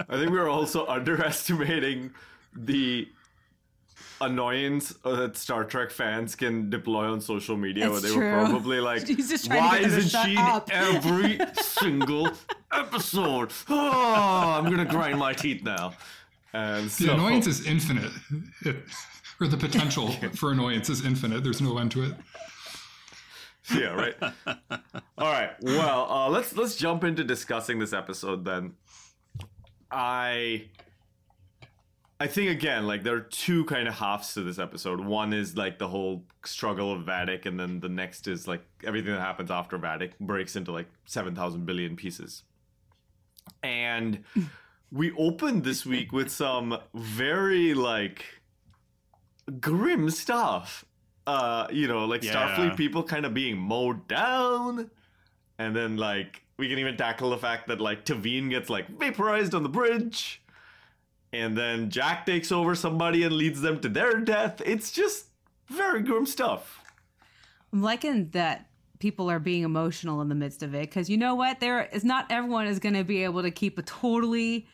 I 0.09 0.17
think 0.19 0.31
we 0.31 0.39
are 0.39 0.49
also 0.49 0.87
underestimating 0.87 2.13
the 2.55 3.09
annoyance 4.21 4.91
that 5.05 5.37
Star 5.37 5.65
Trek 5.65 5.91
fans 5.91 6.35
can 6.37 6.71
deploy 6.71 7.11
on 7.11 7.21
social 7.21 7.57
media 7.57 7.87
It's 7.87 7.93
where 7.93 8.01
they 8.03 8.15
true. 8.15 8.31
were 8.31 8.45
probably 8.47 8.81
like 8.91 9.07
He's 9.09 9.29
just 9.31 9.49
why 9.49 9.81
get 9.81 9.91
them 9.91 9.91
to 9.91 9.97
isn't 9.97 10.25
she 10.25 10.33
in 10.37 10.63
every 10.71 11.41
single 11.63 12.31
episode? 12.73 13.53
Oh, 13.69 14.55
I'm 14.59 14.65
gonna 14.71 14.85
grind 14.85 15.19
my 15.19 15.33
teeth 15.33 15.65
now. 15.65 15.95
And 16.53 16.85
the 16.87 16.91
so, 17.07 17.15
annoyance 17.15 17.47
is 17.47 17.67
infinite, 17.67 18.13
It- 18.65 18.77
or 19.41 19.49
the 19.49 19.57
potential 19.57 20.09
for 20.37 20.53
annoyance 20.53 20.89
is 20.89 21.05
infinite. 21.05 21.43
There's 21.43 21.61
no 21.61 21.79
end 21.79 21.91
to 21.93 22.03
it. 22.05 22.15
yeah, 23.75 23.95
right. 23.95 24.15
All 25.19 25.33
right. 25.33 25.53
Well, 25.63 26.11
uh, 26.11 26.29
let's 26.29 26.57
let's 26.57 26.77
jump 26.77 27.05
into 27.05 27.23
discussing 27.23 27.79
this 27.79 27.93
episode 27.93 28.45
then. 28.45 28.75
I 29.91 30.65
I 32.23 32.29
think 32.29 32.51
again, 32.51 32.87
like 32.87 33.03
there 33.03 33.17
are 33.17 33.21
two 33.21 33.65
kind 33.65 33.89
of 33.89 33.95
halves 33.95 34.35
to 34.35 34.43
this 34.43 34.61
episode. 34.61 35.05
One 35.05 35.33
is 35.33 35.57
like 35.57 35.81
the 35.81 35.89
whole 35.89 36.25
struggle 36.45 36.93
of 36.93 37.03
Vadic, 37.03 37.47
and 37.47 37.59
then 37.59 37.81
the 37.81 37.89
next 37.89 38.29
is 38.29 38.47
like 38.47 38.65
everything 38.85 39.13
that 39.13 39.21
happens 39.21 39.51
after 39.51 39.77
Vadic 39.77 40.13
breaks 40.21 40.55
into 40.55 40.71
like 40.71 40.87
seven 41.05 41.35
thousand 41.35 41.67
billion 41.67 41.97
pieces. 41.97 42.45
And 43.63 44.23
we 44.93 45.11
opened 45.13 45.65
this 45.65 45.85
week 45.85 46.13
with 46.13 46.31
some 46.31 46.79
very 46.95 47.75
like 47.75 48.25
grim 49.59 50.09
stuff. 50.11 50.85
Uh, 51.27 51.69
you 51.71 51.87
know, 51.89 52.05
like 52.05 52.23
Yeah. 52.23 52.33
Starfleet 52.33 52.77
people 52.77 53.03
kind 53.03 53.25
of 53.25 53.35
being 53.35 53.57
mowed 53.57 54.09
down. 54.09 54.91
And 55.59 55.77
then 55.77 55.97
like 55.97 56.43
we 56.57 56.69
can 56.69 56.79
even 56.79 56.97
tackle 56.97 57.31
the 57.31 57.39
fact 57.39 57.69
that 57.69 57.81
like 57.81 58.05
T'Veen 58.05 58.51
gets 58.51 58.69
like 58.69 58.89
vaporized 58.89 59.55
on 59.55 59.63
the 59.63 59.69
bridge. 59.69 60.43
And 61.33 61.57
then 61.57 61.89
Jack 61.89 62.27
takes 62.27 62.53
over 62.53 62.75
somebody 62.75 63.23
and 63.23 63.33
leads 63.35 63.61
them 63.61 63.81
to 63.81 63.89
their 63.89 64.21
death. 64.21 64.61
It's 64.67 64.91
just 64.91 65.27
very 65.69 66.03
grim 66.03 66.27
stuff. 66.27 66.81
I'm 67.73 67.83
liking 67.83 68.29
that 68.31 68.69
people 68.99 69.31
are 69.31 69.39
being 69.39 69.63
emotional 69.63 70.21
in 70.21 70.29
the 70.29 70.35
midst 70.35 70.63
of 70.63 70.75
it 70.75 70.83
because 70.83 71.09
you 71.09 71.17
know 71.17 71.35
what? 71.35 71.59
There 71.59 71.89
is 71.93 72.05
not 72.05 72.27
everyone 72.31 72.67
is 72.67 72.79
going 72.79 72.95
to 72.95 73.05
be 73.05 73.25
able 73.25 73.43
to 73.43 73.51
keep 73.51 73.79
a 73.79 73.83
totally 73.83 74.67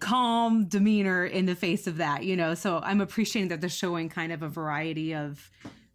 calm 0.00 0.64
demeanor 0.64 1.24
in 1.24 1.46
the 1.46 1.54
face 1.54 1.86
of 1.86 1.98
that, 1.98 2.24
you 2.24 2.36
know. 2.36 2.54
So 2.54 2.80
I'm 2.82 3.00
appreciating 3.00 3.48
that 3.48 3.60
they're 3.60 3.70
showing 3.70 4.08
kind 4.08 4.32
of 4.32 4.42
a 4.42 4.48
variety 4.48 5.14
of 5.14 5.50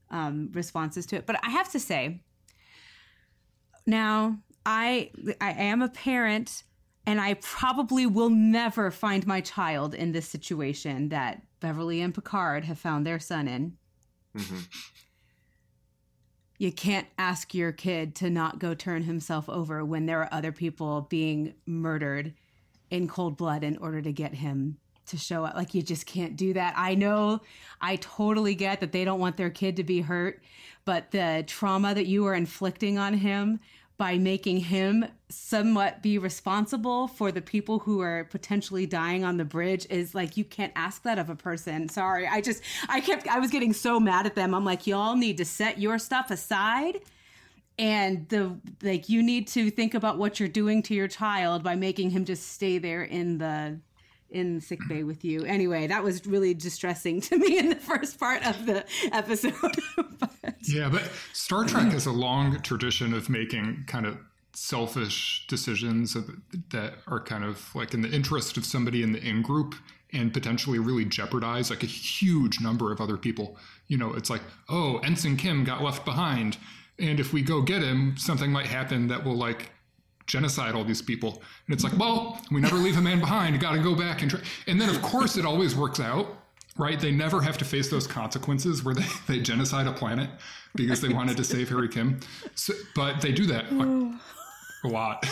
um, 0.09 0.49
responses 0.53 1.05
to 1.07 1.17
it. 1.17 1.25
But 1.25 1.43
I 1.43 1.49
have 1.49 1.71
to 1.71 1.79
say, 1.79 2.21
now 3.85 4.37
I 4.65 5.11
I 5.41 5.51
am 5.51 5.81
a 5.81 5.89
parent 5.89 6.63
and 7.05 7.21
I 7.21 7.35
probably 7.35 8.05
will 8.05 8.29
never 8.29 8.89
find 8.89 9.27
my 9.27 9.41
child 9.41 9.93
in 9.93 10.11
this 10.11 10.27
situation 10.27 11.09
that 11.09 11.41
Beverly 11.59 12.01
and 12.01 12.13
Picard 12.13 12.65
have 12.65 12.79
found 12.79 13.05
their 13.05 13.19
son 13.19 13.47
in. 13.47 13.77
You 16.57 16.71
can't 16.71 17.07
ask 17.17 17.53
your 17.53 17.71
kid 17.71 18.15
to 18.15 18.29
not 18.29 18.59
go 18.59 18.73
turn 18.73 19.03
himself 19.03 19.49
over 19.49 19.83
when 19.83 20.05
there 20.05 20.21
are 20.21 20.33
other 20.33 20.51
people 20.51 21.01
being 21.09 21.53
murdered 21.65 22.33
in 22.95 23.07
cold 23.07 23.37
blood 23.37 23.63
in 23.63 23.77
order 23.77 24.01
to 24.01 24.11
get 24.11 24.33
him 24.33 24.77
to 25.07 25.17
show 25.17 25.45
up. 25.45 25.55
Like, 25.55 25.73
you 25.73 25.81
just 25.81 26.05
can't 26.05 26.35
do 26.35 26.53
that. 26.53 26.73
I 26.75 26.95
know, 26.95 27.41
I 27.79 27.97
totally 27.97 28.55
get 28.55 28.79
that 28.79 28.91
they 28.91 29.05
don't 29.05 29.19
want 29.19 29.37
their 29.37 29.49
kid 29.49 29.75
to 29.75 29.83
be 29.83 30.01
hurt, 30.01 30.41
but 30.83 31.11
the 31.11 31.43
trauma 31.45 31.93
that 31.93 32.07
you 32.07 32.25
are 32.25 32.33
inflicting 32.33 32.97
on 32.97 33.13
him 33.13 33.59
by 33.97 34.17
making 34.17 34.59
him 34.59 35.05
somewhat 35.29 36.01
be 36.01 36.17
responsible 36.17 37.07
for 37.07 37.31
the 37.31 37.41
people 37.41 37.79
who 37.79 38.01
are 38.01 38.25
potentially 38.25 38.85
dying 38.85 39.23
on 39.23 39.37
the 39.37 39.45
bridge 39.45 39.87
is 39.89 40.13
like 40.13 40.35
you 40.35 40.43
can't 40.43 40.73
ask 40.75 41.03
that 41.03 41.17
of 41.17 41.29
a 41.29 41.35
person. 41.35 41.87
Sorry. 41.87 42.27
I 42.27 42.41
just 42.41 42.61
I 42.89 42.99
kept 42.99 43.27
I 43.27 43.39
was 43.39 43.51
getting 43.51 43.71
so 43.71 43.99
mad 43.99 44.25
at 44.25 44.35
them. 44.35 44.53
I'm 44.53 44.65
like 44.65 44.85
y'all 44.85 45.15
need 45.15 45.37
to 45.37 45.45
set 45.45 45.79
your 45.79 45.97
stuff 45.97 46.29
aside 46.29 46.99
and 47.77 48.27
the 48.29 48.57
like 48.81 49.09
you 49.09 49.21
need 49.23 49.47
to 49.49 49.69
think 49.69 49.93
about 49.93 50.17
what 50.17 50.39
you're 50.39 50.49
doing 50.49 50.81
to 50.83 50.93
your 50.93 51.07
child 51.07 51.63
by 51.63 51.75
making 51.75 52.09
him 52.11 52.25
just 52.25 52.53
stay 52.53 52.77
there 52.77 53.03
in 53.03 53.37
the 53.37 53.79
in 54.31 54.59
sick 54.59 54.79
bay 54.89 55.03
with 55.03 55.23
you. 55.23 55.43
Anyway, 55.45 55.87
that 55.87 56.03
was 56.03 56.25
really 56.25 56.53
distressing 56.53 57.21
to 57.27 57.37
me 57.37 57.57
in 57.57 57.69
the 57.69 57.75
first 57.75 58.19
part 58.19 58.45
of 58.45 58.65
the 58.65 58.85
episode. 59.11 59.53
But- 60.19 60.55
Yeah, 60.61 60.89
but 60.89 61.03
Star 61.33 61.65
Trek 61.65 61.91
has 61.91 62.05
a 62.05 62.11
long 62.11 62.61
tradition 62.61 63.13
of 63.13 63.29
making 63.29 63.83
kind 63.87 64.05
of 64.05 64.17
selfish 64.53 65.45
decisions 65.47 66.15
that 66.71 66.93
are 67.07 67.19
kind 67.19 67.43
of 67.43 67.73
like 67.75 67.93
in 67.93 68.01
the 68.01 68.09
interest 68.09 68.55
of 68.57 68.65
somebody 68.65 69.03
in 69.03 69.11
the 69.11 69.19
in 69.21 69.41
group 69.41 69.75
and 70.13 70.33
potentially 70.33 70.79
really 70.79 71.03
jeopardize 71.05 71.69
like 71.69 71.83
a 71.83 71.87
huge 71.87 72.61
number 72.61 72.91
of 72.91 73.01
other 73.01 73.17
people. 73.17 73.57
You 73.87 73.97
know, 73.97 74.13
it's 74.13 74.29
like, 74.29 74.41
oh, 74.69 74.97
Ensign 74.99 75.35
Kim 75.37 75.63
got 75.65 75.83
left 75.83 76.05
behind. 76.05 76.57
And 76.99 77.19
if 77.19 77.33
we 77.33 77.41
go 77.41 77.61
get 77.61 77.81
him, 77.81 78.15
something 78.17 78.51
might 78.51 78.67
happen 78.67 79.07
that 79.07 79.23
will 79.23 79.35
like 79.35 79.71
genocide 80.27 80.75
all 80.75 80.83
these 80.83 81.01
people. 81.01 81.41
And 81.67 81.73
it's 81.73 81.83
like, 81.83 81.97
well, 81.97 82.41
we 82.51 82.61
never 82.61 82.77
leave 82.77 82.97
a 82.97 83.01
man 83.01 83.19
behind. 83.19 83.59
Got 83.59 83.73
to 83.73 83.79
go 83.83 83.95
back 83.95 84.21
and 84.21 84.31
try. 84.31 84.39
And 84.67 84.79
then, 84.79 84.89
of 84.89 85.01
course, 85.01 85.37
it 85.37 85.45
always 85.45 85.75
works 85.75 85.99
out, 85.99 86.27
right? 86.77 86.99
They 86.99 87.11
never 87.11 87.41
have 87.41 87.57
to 87.59 87.65
face 87.65 87.89
those 87.89 88.07
consequences 88.07 88.83
where 88.83 88.95
they, 88.95 89.05
they 89.27 89.39
genocide 89.39 89.87
a 89.87 89.91
planet 89.91 90.29
because 90.75 91.01
they 91.01 91.09
wanted 91.09 91.37
to 91.37 91.43
save 91.43 91.69
Harry 91.69 91.89
Kim. 91.89 92.19
So, 92.55 92.73
but 92.95 93.21
they 93.21 93.31
do 93.31 93.45
that 93.47 93.71
a, 93.71 94.19
a 94.83 94.87
lot. 94.87 95.25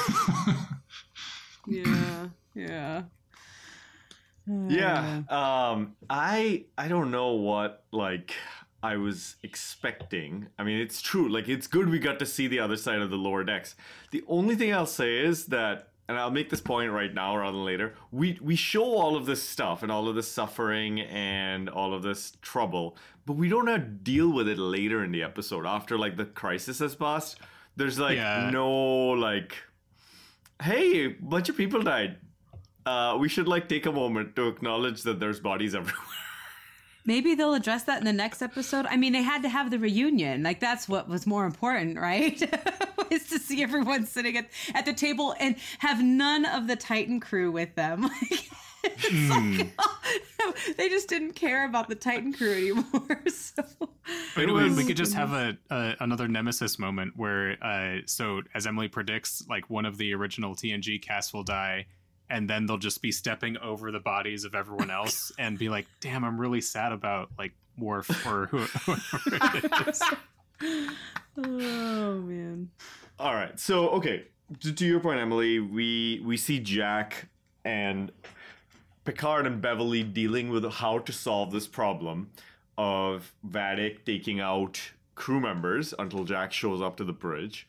yeah. 1.67 2.27
Yeah. 2.55 3.03
Yeah. 4.45 5.21
Um 5.29 5.95
I 6.09 6.65
I 6.77 6.87
don't 6.89 7.11
know 7.11 7.33
what 7.33 7.85
like 7.91 8.33
I 8.83 8.97
was 8.97 9.37
expecting. 9.43 10.47
I 10.59 10.63
mean, 10.63 10.79
it's 10.79 11.01
true. 11.01 11.29
Like 11.29 11.47
it's 11.47 11.67
good 11.67 11.89
we 11.89 11.97
got 11.99 12.19
to 12.19 12.25
see 12.25 12.47
the 12.47 12.59
other 12.59 12.75
side 12.75 12.99
of 13.01 13.09
the 13.09 13.15
lower 13.17 13.43
decks. 13.43 13.75
The 14.11 14.23
only 14.27 14.55
thing 14.55 14.73
I'll 14.73 14.85
say 14.85 15.19
is 15.19 15.45
that 15.47 15.87
and 16.09 16.17
I'll 16.19 16.31
make 16.31 16.49
this 16.49 16.59
point 16.59 16.91
right 16.91 17.13
now 17.13 17.37
rather 17.37 17.53
than 17.53 17.63
later. 17.65 17.93
We 18.11 18.37
we 18.41 18.57
show 18.57 18.83
all 18.83 19.15
of 19.15 19.25
this 19.25 19.41
stuff 19.41 19.83
and 19.83 19.91
all 19.91 20.09
of 20.09 20.15
this 20.15 20.27
suffering 20.29 20.99
and 20.99 21.69
all 21.69 21.93
of 21.93 22.03
this 22.03 22.33
trouble, 22.41 22.97
but 23.25 23.33
we 23.37 23.47
don't 23.47 23.67
have 23.67 23.79
to 23.83 23.89
deal 23.89 24.29
with 24.33 24.49
it 24.49 24.57
later 24.57 25.01
in 25.03 25.13
the 25.13 25.23
episode 25.23 25.65
after 25.65 25.97
like 25.97 26.17
the 26.17 26.25
crisis 26.25 26.79
has 26.79 26.93
passed. 26.93 27.39
There's 27.77 27.97
like 27.99 28.17
Yeah. 28.17 28.49
no 28.51 28.67
like 29.11 29.55
hey, 30.61 31.05
a 31.05 31.07
bunch 31.21 31.47
of 31.49 31.55
people 31.57 31.81
died. 31.81 32.17
Uh, 32.85 33.17
we 33.17 33.29
should 33.29 33.47
like 33.47 33.69
take 33.69 33.85
a 33.85 33.91
moment 33.91 34.35
to 34.35 34.47
acknowledge 34.49 35.03
that 35.03 35.21
there's 35.21 35.39
bodies 35.39 35.73
everywhere. 35.81 36.03
Maybe 37.05 37.35
they'll 37.35 37.53
address 37.53 37.83
that 37.83 37.99
in 37.99 38.05
the 38.05 38.13
next 38.13 38.41
episode. 38.41 38.85
I 38.85 38.95
mean, 38.97 39.11
they 39.13 39.21
had 39.23 39.43
to 39.43 39.49
have 39.49 39.71
the 39.71 39.79
reunion. 39.79 40.43
Like 40.43 40.59
that's 40.59 40.87
what 40.87 41.07
was 41.09 41.27
more 41.27 41.45
important, 41.45 41.99
right? 41.99 42.41
is 43.11 43.27
to 43.29 43.39
see 43.39 43.61
everyone 43.61 44.05
sitting 44.05 44.37
at, 44.37 44.47
at 44.73 44.85
the 44.85 44.93
table 44.93 45.35
and 45.39 45.55
have 45.79 46.01
none 46.03 46.45
of 46.45 46.67
the 46.67 46.75
Titan 46.75 47.19
crew 47.19 47.51
with 47.51 47.75
them. 47.75 48.09
Mm. 48.83 49.69
they 50.77 50.89
just 50.89 51.07
didn't 51.07 51.33
care 51.35 51.65
about 51.65 51.87
the 51.87 51.95
Titan 51.95 52.33
crew 52.33 52.51
anymore. 52.51 53.21
So 53.29 53.63
Wait, 54.35 54.49
It 54.49 54.51
wait, 54.51 54.63
was- 54.63 54.75
we 54.75 54.83
could 54.83 54.97
just 54.97 55.13
have 55.13 55.31
a, 55.31 55.57
a 55.69 55.95
another 56.01 56.27
nemesis 56.27 56.77
moment 56.77 57.13
where, 57.15 57.55
uh, 57.63 57.99
so 58.07 58.41
as 58.53 58.67
Emily 58.67 58.89
predicts, 58.89 59.45
like 59.49 59.69
one 59.69 59.85
of 59.85 59.97
the 59.97 60.13
original 60.13 60.53
TNG 60.53 61.01
cast 61.01 61.33
will 61.33 61.43
die, 61.45 61.85
and 62.29 62.49
then 62.49 62.65
they'll 62.65 62.77
just 62.77 63.01
be 63.01 63.11
stepping 63.11 63.57
over 63.57 63.91
the 63.91 63.99
bodies 63.99 64.43
of 64.43 64.55
everyone 64.55 64.89
else 64.89 65.31
and 65.39 65.57
be 65.57 65.69
like, 65.69 65.87
"Damn, 65.99 66.23
I'm 66.23 66.39
really 66.39 66.61
sad 66.61 66.91
about 66.91 67.29
like 67.37 67.53
Worf 67.77 68.09
or 68.27 68.47
who- 68.47 68.57
whoever 68.85 69.65
it 69.65 69.87
is." 69.87 70.01
Oh 71.37 72.15
man. 72.21 72.69
All 73.19 73.33
right. 73.33 73.59
So 73.59 73.89
okay, 73.89 74.25
to, 74.61 74.73
to 74.73 74.85
your 74.85 74.99
point, 74.99 75.19
Emily, 75.19 75.59
we 75.59 76.21
we 76.25 76.37
see 76.37 76.59
Jack 76.59 77.27
and 77.65 78.11
Picard 79.05 79.45
and 79.47 79.61
Beverly 79.61 80.03
dealing 80.03 80.49
with 80.49 80.69
how 80.71 80.99
to 80.99 81.11
solve 81.11 81.51
this 81.51 81.67
problem 81.67 82.29
of 82.77 83.33
Vadic 83.47 84.05
taking 84.05 84.39
out 84.39 84.79
crew 85.15 85.39
members 85.39 85.93
until 85.99 86.23
Jack 86.23 86.51
shows 86.51 86.81
up 86.81 86.97
to 86.97 87.03
the 87.03 87.13
bridge, 87.13 87.67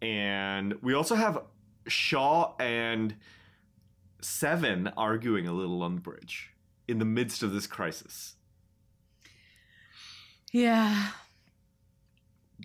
and 0.00 0.74
we 0.82 0.94
also 0.94 1.14
have 1.14 1.42
Shaw 1.86 2.54
and 2.58 3.14
Seven 4.24 4.90
arguing 4.96 5.46
a 5.46 5.52
little 5.52 5.82
on 5.82 5.96
the 5.96 6.00
bridge 6.00 6.50
in 6.88 6.98
the 6.98 7.04
midst 7.04 7.42
of 7.42 7.52
this 7.52 7.66
crisis. 7.66 8.34
Yeah. 10.52 11.08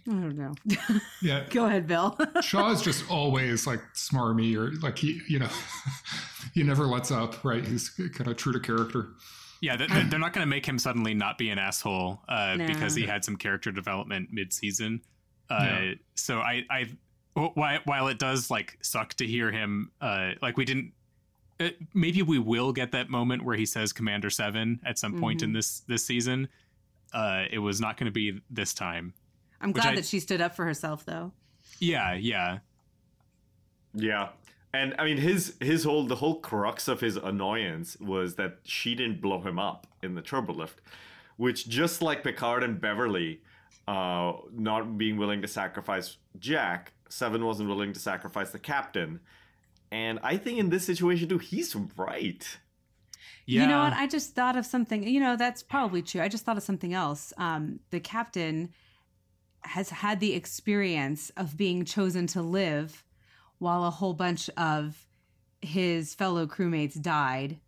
I 0.07 0.12
don't 0.12 0.38
know. 0.38 0.53
Yeah, 1.21 1.45
Go 1.50 1.65
ahead, 1.65 1.88
Bill. 1.88 2.17
Shaw 2.41 2.71
is 2.71 2.81
just 2.81 3.09
always 3.09 3.65
like 3.65 3.79
smarmy 3.95 4.55
or 4.55 4.71
like 4.81 4.97
he, 4.97 5.21
you 5.27 5.39
know, 5.39 5.50
he 6.53 6.62
never 6.63 6.85
lets 6.85 7.09
up, 7.12 7.43
right? 7.43 7.65
He's 7.65 7.89
kind 7.89 8.29
of 8.29 8.38
true 8.38 8.53
to 8.53 8.59
character. 8.59 9.09
Yeah, 9.62 9.77
they- 9.77 9.88
they're 9.88 10.19
not 10.19 10.33
going 10.33 10.45
to 10.45 10.50
make 10.50 10.65
him 10.65 10.77
suddenly 10.77 11.13
not 11.13 11.38
be 11.38 11.50
an 11.50 11.57
asshole 11.57 12.21
uh, 12.29 12.55
No. 12.57 12.67
because 12.67 12.93
he 12.93 13.05
had 13.05 13.24
some 13.25 13.35
character 13.38 13.71
development 13.71 14.29
mid-season. 14.31 15.01
Uh, 15.50 15.57
Yeah. 15.62 15.93
So 16.15 16.39
I, 16.39 16.63
I, 16.69 16.85
while, 17.33 17.79
while 17.85 18.07
it 18.09 18.19
does 18.19 18.51
like 18.51 18.77
suck 18.81 19.13
to 19.15 19.25
hear 19.25 19.51
him, 19.51 19.91
uh, 20.01 20.31
like 20.41 20.57
we 20.57 20.65
didn't. 20.65 20.91
Uh, 21.59 21.69
maybe 21.93 22.21
we 22.21 22.38
will 22.38 22.74
get 22.74 22.91
that 22.91 23.09
moment 23.09 23.43
where 23.43 23.55
he 23.55 23.65
says 23.65 23.93
Commander 23.93 24.29
Seven 24.29 24.79
at 24.85 25.00
some 25.00 25.19
point 25.19 25.41
in 25.41 25.53
this 25.53 25.81
this 25.88 26.05
season. 26.05 26.47
Uh, 27.13 27.45
it 27.50 27.59
was 27.59 27.79
not 27.79 27.95
going 27.97 28.05
to 28.05 28.12
be 28.12 28.41
this 28.50 28.74
time. 28.74 29.13
I'm 29.62 29.71
glad 29.71 29.88
I- 29.93 29.95
that 29.95 30.05
she 30.05 30.19
stood 30.19 30.41
up 30.41 30.55
for 30.55 30.65
herself, 30.65 31.05
though. 31.05 31.31
Yeah, 31.79 32.13
yeah, 32.13 32.59
Yeah. 33.93 34.29
And 34.74 34.93
I 35.00 35.05
mean 35.05 35.15
his 35.17 35.55
his 35.62 35.85
whole 35.85 36.05
the 36.05 36.15
whole 36.17 36.41
crux 36.41 36.89
of 36.89 37.00
his 37.00 37.15
annoyance 37.15 37.97
was 38.01 38.35
that 38.35 38.57
she 38.63 38.93
didn't 38.93 39.21
blow 39.21 39.39
him 39.39 39.57
up 39.57 39.88
in 40.03 40.15
the 40.15 40.21
turbolift, 40.21 40.75
which 41.38 41.69
just 41.69 42.01
like 42.01 42.21
Picard 42.24 42.62
and 42.63 42.79
Beverly 42.81 43.41
uh 43.88 44.33
not 44.51 44.97
being 44.97 45.15
willing 45.15 45.41
to 45.41 45.47
sacrifice 45.47 46.17
Jack, 46.39 46.91
Seven 47.07 47.45
wasn't 47.45 47.69
willing 47.69 47.93
to 47.93 48.00
sacrifice 48.00 48.51
the 48.51 48.59
captain. 48.59 49.21
And 49.96 50.20
I 50.24 50.36
think 50.36 50.60
in 50.60 50.70
this 50.70 50.86
situation 50.86 51.30
too, 51.30 51.38
he's 51.38 51.74
right. 51.96 52.46
yeah. 53.46 53.62
You 53.62 53.68
know 53.68 53.80
what? 53.80 53.94
I 53.94 54.08
just 54.08 54.36
thought 54.36 54.58
of 54.58 54.66
something. 54.66 55.08
You 55.08 55.22
know, 55.22 55.38
that's 55.38 55.64
probably 55.64 56.02
true. 56.02 56.20
I 56.20 56.28
just 56.28 56.44
thought 56.44 56.58
of 56.58 56.64
something 56.64 56.94
else. 56.94 57.32
Um, 57.38 57.80
the 57.92 58.02
captain 58.02 58.74
has 59.62 59.90
had 59.90 60.20
the 60.20 60.34
experience 60.34 61.32
of 61.38 61.56
being 61.56 61.86
chosen 61.86 62.28
to 62.28 62.42
live 62.42 63.06
while 63.60 63.86
a 63.86 63.90
whole 63.90 64.14
bunch 64.14 64.50
of 64.58 65.08
his 65.62 66.14
fellow 66.14 66.46
crewmates 66.46 67.02
died 67.02 67.62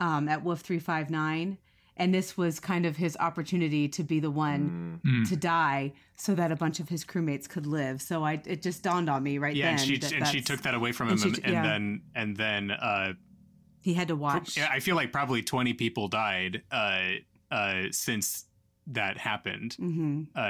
um, 0.00 0.28
at 0.28 0.44
Wolf 0.44 0.60
359. 0.60 1.56
And 1.96 2.14
this 2.14 2.36
was 2.36 2.60
kind 2.60 2.86
of 2.86 2.96
his 2.96 3.16
opportunity 3.20 3.88
to 3.88 4.02
be 4.02 4.20
the 4.20 4.30
one 4.30 5.00
Mm. 5.04 5.28
to 5.28 5.36
die 5.36 5.92
so 6.16 6.34
that 6.34 6.50
a 6.52 6.56
bunch 6.56 6.80
of 6.80 6.88
his 6.88 7.04
crewmates 7.04 7.48
could 7.48 7.66
live. 7.66 8.00
So 8.02 8.24
I 8.24 8.40
it 8.46 8.62
just 8.62 8.82
dawned 8.82 9.08
on 9.10 9.22
me 9.22 9.38
right 9.38 9.54
yeah, 9.54 9.66
then. 9.66 9.72
and 9.74 9.80
she 9.80 9.98
that 9.98 10.12
and 10.12 10.26
she 10.26 10.40
took 10.40 10.62
that 10.62 10.74
away 10.74 10.92
from 10.92 11.08
him, 11.08 11.22
and 11.22 11.36
she 11.36 11.42
and, 11.42 11.52
yeah. 11.52 11.62
then 11.62 12.02
and 12.14 12.36
then 12.36 12.70
uh, 12.70 13.12
He 13.82 13.94
had 13.94 14.08
to 14.08 14.16
watch. 14.16 14.58
I 14.58 14.80
feel 14.80 14.96
like 14.96 15.12
probably 15.12 15.42
20 15.42 15.74
people 15.74 16.08
died 16.08 16.62
uh, 16.70 17.08
uh, 17.50 17.82
since 17.90 18.46
that 18.86 19.16
happened. 19.18 19.76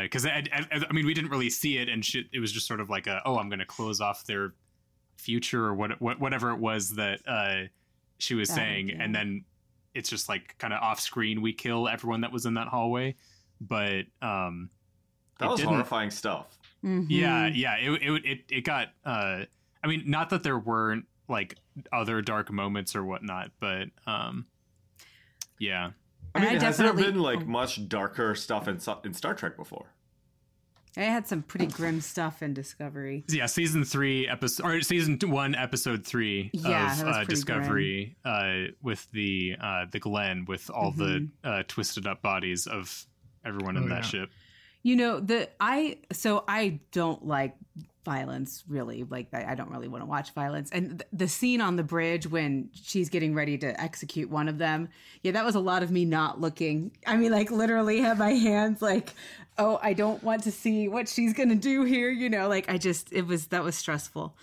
Because 0.02 0.24
I, 0.26 0.44
I, 0.52 0.84
I 0.88 0.92
mean, 0.92 1.04
we 1.06 1.14
didn't 1.14 1.30
really 1.30 1.50
see 1.50 1.78
it, 1.78 1.88
and 1.88 2.04
shit, 2.04 2.26
it 2.32 2.40
was 2.40 2.52
just 2.52 2.66
sort 2.66 2.80
of 2.80 2.88
like 2.88 3.06
a, 3.06 3.20
oh, 3.26 3.36
I'm 3.38 3.48
going 3.48 3.58
to 3.58 3.66
close 3.66 4.00
off 4.00 4.24
their 4.26 4.54
future 5.16 5.66
or 5.66 5.74
what, 5.74 6.00
what 6.00 6.18
whatever 6.18 6.50
it 6.50 6.58
was 6.58 6.90
that 6.96 7.20
uh, 7.26 7.68
she 8.18 8.34
was 8.34 8.48
That, 8.48 8.54
saying, 8.56 8.88
yeah. 8.90 8.96
and 9.02 9.14
then 9.14 9.44
it's 9.94 10.08
just 10.08 10.28
like 10.28 10.56
kind 10.58 10.72
of 10.72 10.80
off 10.82 11.00
screen. 11.00 11.42
We 11.42 11.52
kill 11.52 11.88
everyone 11.88 12.20
that 12.22 12.32
was 12.32 12.46
in 12.46 12.54
that 12.54 12.68
hallway, 12.68 13.16
but 13.60 14.04
um, 14.22 14.70
That 15.38 15.50
was 15.50 15.60
didn't- 15.60 15.74
horrifying 15.74 16.10
stuff. 16.10 16.58
yeah, 16.82 17.46
yeah, 17.48 17.76
it 17.76 17.90
it 18.02 18.24
it, 18.24 18.38
it 18.50 18.60
got. 18.64 18.88
Uh, 19.04 19.44
I 19.82 19.86
mean, 19.86 20.04
not 20.06 20.30
that 20.30 20.42
there 20.42 20.58
weren't 20.58 21.06
like 21.28 21.56
other 21.92 22.22
dark 22.22 22.50
moments 22.50 22.96
or 22.96 23.04
whatnot, 23.04 23.50
but 23.60 23.88
um, 24.06 24.46
yeah. 25.58 25.90
I 26.34 26.40
mean, 26.40 26.56
I 26.58 26.64
has 26.64 26.76
there 26.76 26.92
been 26.92 27.20
like 27.20 27.40
oh. 27.40 27.44
much 27.44 27.88
darker 27.88 28.34
stuff 28.34 28.68
in 28.68 28.80
in 29.04 29.14
Star 29.14 29.34
Trek 29.34 29.56
before? 29.56 29.86
I 30.96 31.02
had 31.02 31.26
some 31.28 31.42
pretty 31.42 31.66
grim 31.66 32.00
stuff 32.00 32.42
in 32.42 32.52
Discovery. 32.54 33.24
yeah 33.28 33.46
season 33.46 33.84
three 33.84 34.26
episode 34.28 34.66
or 34.66 34.80
season 34.82 35.18
one 35.24 35.54
episode 35.54 36.04
three 36.04 36.50
Yeah, 36.52 37.00
of 37.00 37.06
uh, 37.06 37.24
discovery 37.24 38.16
uh 38.24 38.72
with 38.82 39.08
the 39.12 39.56
uh 39.60 39.86
the 39.90 40.00
Glenn 40.00 40.44
with 40.46 40.68
all 40.70 40.90
the 40.90 41.28
uh 41.44 41.62
twisted 41.68 42.06
up 42.06 42.22
bodies 42.22 42.66
of 42.66 43.06
everyone 43.44 43.76
in 43.76 43.84
Oh, 43.84 43.88
that 43.88 43.96
yeah. 43.96 44.00
ship 44.02 44.30
You 44.82 44.96
know, 44.96 45.20
the 45.20 45.48
I 45.60 45.98
so 46.12 46.42
I 46.48 46.80
don't 46.92 47.24
like 47.26 47.54
violence 48.04 48.64
really. 48.68 49.04
Like 49.04 49.28
I, 49.32 49.52
I 49.52 49.54
don't 49.54 49.70
really 49.70 49.88
want 49.88 50.02
to 50.02 50.06
watch 50.06 50.32
violence. 50.32 50.70
And 50.72 51.00
th- 51.00 51.08
the 51.12 51.28
scene 51.28 51.60
on 51.60 51.76
the 51.76 51.82
bridge 51.82 52.26
when 52.26 52.70
she's 52.72 53.08
getting 53.08 53.34
ready 53.34 53.58
to 53.58 53.80
execute 53.80 54.30
one 54.30 54.48
of 54.48 54.58
them, 54.58 54.88
yeah, 55.22 55.32
that 55.32 55.44
was 55.44 55.54
a 55.54 55.60
lot 55.60 55.82
of 55.82 55.90
me 55.90 56.04
not 56.04 56.40
looking. 56.40 56.92
I 57.06 57.16
mean, 57.16 57.30
like 57.32 57.50
literally 57.50 58.00
have 58.00 58.18
my 58.18 58.30
hands 58.32 58.80
like, 58.82 59.14
oh, 59.58 59.78
I 59.82 59.92
don't 59.92 60.22
want 60.22 60.44
to 60.44 60.50
see 60.52 60.88
what 60.88 61.08
she's 61.08 61.32
gonna 61.34 61.54
do 61.56 61.84
here. 61.84 62.10
You 62.10 62.30
know, 62.30 62.48
like 62.48 62.70
I 62.70 62.78
just 62.78 63.12
it 63.12 63.26
was 63.26 63.48
that 63.48 63.62
was 63.64 63.74
stressful. 63.76 64.34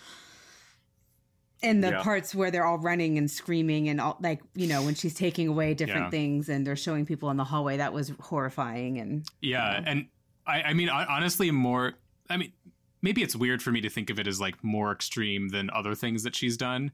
And 1.64 1.84
the 1.84 1.90
Yeah. 1.90 2.04
parts 2.04 2.36
where 2.36 2.52
they're 2.52 2.66
all 2.66 2.78
running 2.78 3.18
and 3.18 3.30
screaming 3.32 3.90
and 3.90 4.00
all 4.00 4.18
like 4.22 4.42
you 4.54 4.68
know 4.68 4.84
when 4.84 4.94
she's 4.94 5.16
taking 5.16 5.48
away 5.48 5.74
different 5.74 6.06
Yeah. 6.06 6.10
things 6.12 6.50
and 6.50 6.68
they're 6.68 6.76
showing 6.76 7.06
people 7.08 7.32
in 7.32 7.38
the 7.38 7.44
hallway 7.44 7.78
that 7.78 7.94
was 7.94 8.12
horrifying 8.20 9.00
and 9.00 9.26
yeah 9.42 9.82
and 9.84 10.06
i 10.46 10.62
i 10.62 10.74
mean 10.74 10.88
honestly 10.90 11.50
more 11.50 11.96
i 12.30 12.38
mean 12.38 12.52
maybe 13.02 13.22
it's 13.22 13.36
weird 13.36 13.62
for 13.62 13.72
me 13.72 13.82
to 13.82 13.90
think 13.90 14.10
of 14.10 14.20
it 14.20 14.28
as 14.28 14.40
like 14.40 14.64
more 14.64 14.92
extreme 14.92 15.50
than 15.50 15.70
other 15.72 15.96
things 15.96 16.24
that 16.24 16.36
she's 16.36 16.58
done 16.58 16.92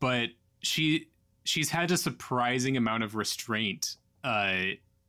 but 0.00 0.28
she 0.60 1.08
she's 1.44 1.70
had 1.70 1.90
a 1.90 1.96
surprising 1.96 2.76
amount 2.76 3.02
of 3.02 3.14
restraint 3.14 3.96
uh 4.24 4.62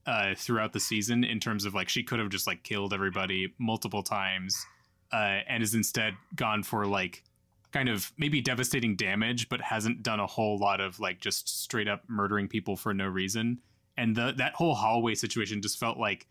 uh 0.05 0.33
throughout 0.35 0.73
the 0.73 0.79
season 0.79 1.23
in 1.23 1.39
terms 1.39 1.65
of 1.65 1.73
like 1.73 1.89
she 1.89 2.03
could 2.03 2.19
have 2.19 2.29
just 2.29 2.47
like 2.47 2.63
killed 2.63 2.93
everybody 2.93 3.53
multiple 3.57 4.03
times 4.03 4.65
uh 5.11 5.39
and 5.47 5.61
has 5.61 5.73
instead 5.73 6.13
gone 6.35 6.63
for 6.63 6.85
like 6.85 7.23
kind 7.71 7.89
of 7.89 8.11
maybe 8.17 8.41
devastating 8.41 8.95
damage 8.95 9.49
but 9.49 9.61
hasn't 9.61 10.03
done 10.03 10.19
a 10.19 10.27
whole 10.27 10.57
lot 10.57 10.79
of 10.81 10.99
like 10.99 11.19
just 11.19 11.61
straight 11.63 11.87
up 11.87 12.03
murdering 12.07 12.47
people 12.47 12.75
for 12.75 12.93
no 12.93 13.05
reason. 13.05 13.59
And 13.97 14.15
the 14.15 14.33
that 14.37 14.53
whole 14.53 14.75
hallway 14.75 15.15
situation 15.15 15.61
just 15.61 15.79
felt 15.79 15.97
like 15.97 16.27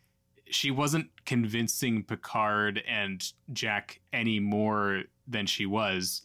she 0.50 0.70
wasn't 0.70 1.08
convincing 1.24 2.02
Picard 2.04 2.82
and 2.88 3.22
Jack 3.52 4.00
any 4.12 4.40
more 4.40 5.02
than 5.26 5.46
she 5.46 5.66
was. 5.66 6.22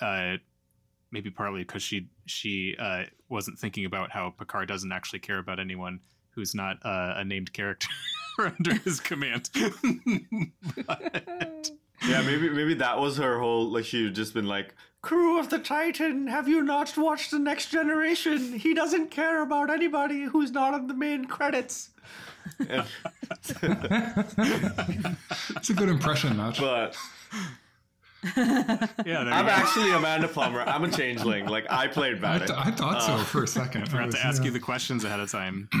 Uh, 0.00 0.36
maybe 1.10 1.30
partly 1.30 1.60
because 1.62 1.82
she 1.82 2.08
she 2.26 2.76
uh, 2.78 3.04
wasn't 3.28 3.58
thinking 3.58 3.84
about 3.86 4.10
how 4.10 4.30
Picard 4.30 4.68
doesn't 4.68 4.92
actually 4.92 5.20
care 5.20 5.38
about 5.38 5.58
anyone 5.60 6.00
who's 6.30 6.54
not 6.54 6.76
uh, 6.84 7.14
a 7.16 7.24
named 7.24 7.52
character 7.52 7.88
under 8.38 8.74
his 8.74 9.00
command. 9.00 9.48
But- 10.86 11.70
Yeah, 12.06 12.20
maybe 12.22 12.50
maybe 12.50 12.74
that 12.74 12.98
was 13.00 13.16
her 13.16 13.38
whole 13.40 13.70
like 13.72 13.86
she'd 13.86 14.14
just 14.14 14.34
been 14.34 14.46
like, 14.46 14.74
"Crew 15.00 15.40
of 15.40 15.48
the 15.48 15.58
Titan, 15.58 16.26
have 16.26 16.46
you 16.46 16.62
not 16.62 16.96
watched 16.96 17.30
the 17.30 17.38
Next 17.38 17.70
Generation? 17.70 18.58
He 18.58 18.74
doesn't 18.74 19.10
care 19.10 19.40
about 19.42 19.70
anybody 19.70 20.24
who's 20.24 20.50
not 20.52 20.74
on 20.74 20.88
the 20.88 20.94
main 20.94 21.24
credits." 21.24 21.90
And- 22.68 22.84
It's 25.56 25.70
a 25.70 25.74
good 25.74 25.88
impression, 25.88 26.36
Nach. 26.36 26.56
but 26.58 26.96
yeah, 28.36 28.44
there 29.04 29.18
I'm 29.18 29.44
you 29.44 29.50
go. 29.50 29.56
actually 29.56 29.92
Amanda 29.92 30.28
Plummer. 30.28 30.60
I'm 30.62 30.84
a 30.84 30.90
changeling. 30.90 31.46
Like 31.46 31.66
I 31.70 31.86
played 31.86 32.22
I, 32.24 32.38
Vadic. 32.38 32.46
th- 32.46 32.58
I 32.58 32.70
thought 32.70 33.02
so 33.02 33.16
for 33.18 33.44
a 33.44 33.46
second. 33.48 33.82
I 33.82 33.84
Forgot 33.86 34.06
was- 34.06 34.14
to 34.16 34.26
ask 34.26 34.42
yeah. 34.42 34.46
you 34.46 34.50
the 34.52 34.60
questions 34.60 35.04
ahead 35.04 35.20
of 35.20 35.30
time. 35.30 35.68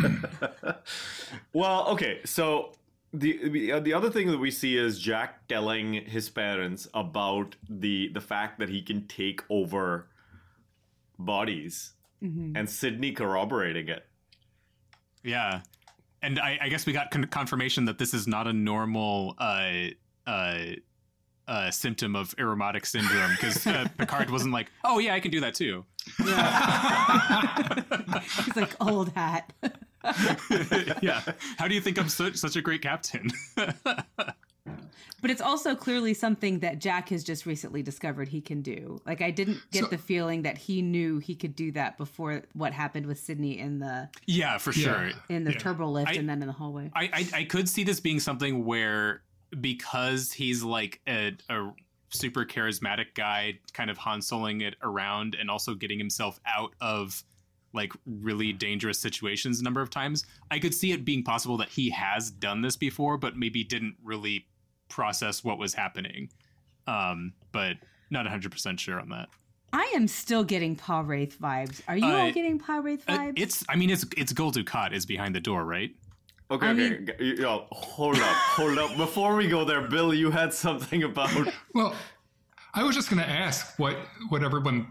Well, 1.52 1.88
okay, 1.88 2.20
so 2.24 2.72
the 3.12 3.48
the, 3.48 3.72
uh, 3.72 3.80
the 3.80 3.94
other 3.94 4.10
thing 4.10 4.30
that 4.30 4.38
we 4.38 4.50
see 4.50 4.76
is 4.76 4.98
Jack 4.98 5.48
telling 5.48 5.94
his 5.94 6.28
parents 6.30 6.86
about 6.94 7.56
the 7.68 8.08
the 8.12 8.20
fact 8.20 8.58
that 8.60 8.68
he 8.68 8.80
can 8.82 9.06
take 9.08 9.42
over 9.50 10.06
bodies 11.18 11.92
and 12.22 12.68
Sidney 12.68 13.12
corroborating 13.12 13.88
it. 13.88 14.04
Yeah, 15.22 15.60
and 16.22 16.38
I, 16.38 16.58
I 16.62 16.68
guess 16.68 16.86
we 16.86 16.92
got 16.92 17.10
con- 17.10 17.26
confirmation 17.26 17.84
that 17.86 17.98
this 17.98 18.14
is 18.14 18.26
not 18.26 18.46
a 18.46 18.52
normal 18.52 19.34
uh, 19.38 19.70
uh, 20.26 20.58
uh, 21.48 21.70
symptom 21.70 22.16
of 22.16 22.34
Irumodic 22.36 22.86
syndrome 22.86 23.30
because 23.32 23.66
uh, 23.66 23.86
Picard 23.98 24.30
wasn't 24.30 24.52
like, 24.52 24.70
"Oh 24.84 24.98
yeah, 24.98 25.14
I 25.14 25.20
can 25.20 25.30
do 25.30 25.40
that 25.40 25.54
too." 25.54 25.84
He's 28.44 28.56
like 28.56 28.74
old 28.80 29.10
hat. 29.10 29.52
yeah. 31.02 31.20
How 31.58 31.68
do 31.68 31.74
you 31.74 31.80
think 31.80 31.98
I'm 31.98 32.08
such 32.08 32.36
such 32.36 32.56
a 32.56 32.62
great 32.62 32.82
captain? 32.82 33.30
But 35.20 35.30
it's 35.30 35.40
also 35.40 35.74
clearly 35.74 36.14
something 36.14 36.60
that 36.60 36.78
Jack 36.78 37.08
has 37.08 37.24
just 37.24 37.46
recently 37.46 37.82
discovered 37.82 38.28
he 38.28 38.40
can 38.40 38.62
do. 38.62 39.00
Like 39.06 39.22
I 39.22 39.30
didn't 39.30 39.60
get 39.72 39.84
So- 39.84 39.90
the 39.90 39.98
feeling 39.98 40.42
that 40.42 40.58
he 40.58 40.82
knew 40.82 41.18
he 41.18 41.34
could 41.34 41.56
do 41.56 41.72
that 41.72 41.96
before 41.98 42.42
what 42.54 42.72
happened 42.72 43.06
with 43.06 43.18
Sidney 43.18 43.58
in 43.58 43.78
the 43.78 44.08
yeah, 44.26 44.58
for 44.58 44.72
sure. 44.72 45.10
in 45.28 45.44
the 45.44 45.52
Yeah. 45.52 45.58
turbo 45.58 45.88
lift 45.90 46.10
I- 46.10 46.14
and 46.14 46.28
then 46.28 46.40
in 46.42 46.46
the 46.46 46.52
hallway. 46.54 46.90
I, 46.94 47.10
I 47.12 47.28
I 47.40 47.44
could 47.44 47.68
see 47.68 47.84
this 47.84 48.00
being 48.00 48.20
something 48.20 48.64
where 48.64 49.22
because 49.60 50.32
he's 50.32 50.62
like 50.62 51.00
a, 51.08 51.32
a 51.48 51.72
super 52.10 52.44
charismatic 52.44 53.14
guy, 53.14 53.58
kind 53.72 53.90
of 53.90 53.98
Han 53.98 54.20
Soloing 54.20 54.62
it 54.62 54.74
around 54.82 55.36
and 55.38 55.50
also 55.50 55.74
getting 55.74 55.98
himself 55.98 56.38
out 56.46 56.72
of 56.80 57.22
like 57.72 57.92
really 58.06 58.52
dangerous 58.52 58.98
situations 58.98 59.60
a 59.60 59.64
number 59.64 59.80
of 59.82 59.90
times. 59.90 60.24
I 60.50 60.58
could 60.58 60.74
see 60.74 60.92
it 60.92 61.04
being 61.04 61.22
possible 61.22 61.56
that 61.58 61.68
he 61.68 61.90
has 61.90 62.30
done 62.30 62.62
this 62.62 62.76
before, 62.76 63.18
but 63.18 63.36
maybe 63.36 63.64
didn't 63.64 63.96
really 64.02 64.46
process 64.88 65.42
what 65.44 65.58
was 65.58 65.74
happening. 65.74 66.28
Um, 66.86 67.32
but 67.52 67.76
not 68.10 68.26
100% 68.26 68.78
sure 68.78 69.00
on 69.00 69.08
that. 69.10 69.28
I 69.72 69.92
am 69.96 70.06
still 70.08 70.44
getting 70.44 70.76
Pah-wraith 70.76 71.38
vibes. 71.40 71.82
Are 71.88 71.96
you 71.96 72.04
all 72.06 72.28
Uh, 72.28 72.30
getting 72.30 72.58
Pah-wraith 72.58 73.04
Uh, 73.08 73.18
vibes? 73.18 73.32
it's 73.36 73.64
I 73.68 73.76
mean 73.76 73.90
it's 73.90 74.04
it's 74.16 74.32
Gul 74.32 74.52
Dukat 74.52 74.92
is 74.92 75.04
behind 75.04 75.34
the 75.34 75.40
door, 75.40 75.64
right? 75.64 75.90
Okay, 76.50 76.66
I 76.66 76.70
okay, 76.70 76.90
mean- 76.90 77.06
g- 77.06 77.12
y- 77.18 77.34
yo, 77.40 77.66
hold 77.72 78.16
up, 78.16 78.22
hold 78.36 78.78
up. 78.78 78.96
Before 78.96 79.34
we 79.34 79.48
go 79.48 79.64
there, 79.64 79.82
Bill, 79.88 80.14
you 80.14 80.30
had 80.30 80.54
something 80.54 81.02
about. 81.02 81.30
Well, 81.74 81.94
I 82.72 82.84
was 82.84 82.94
just 82.94 83.10
going 83.10 83.22
to 83.22 83.28
ask 83.28 83.78
what 83.78 83.96
what 84.28 84.44
everyone 84.44 84.86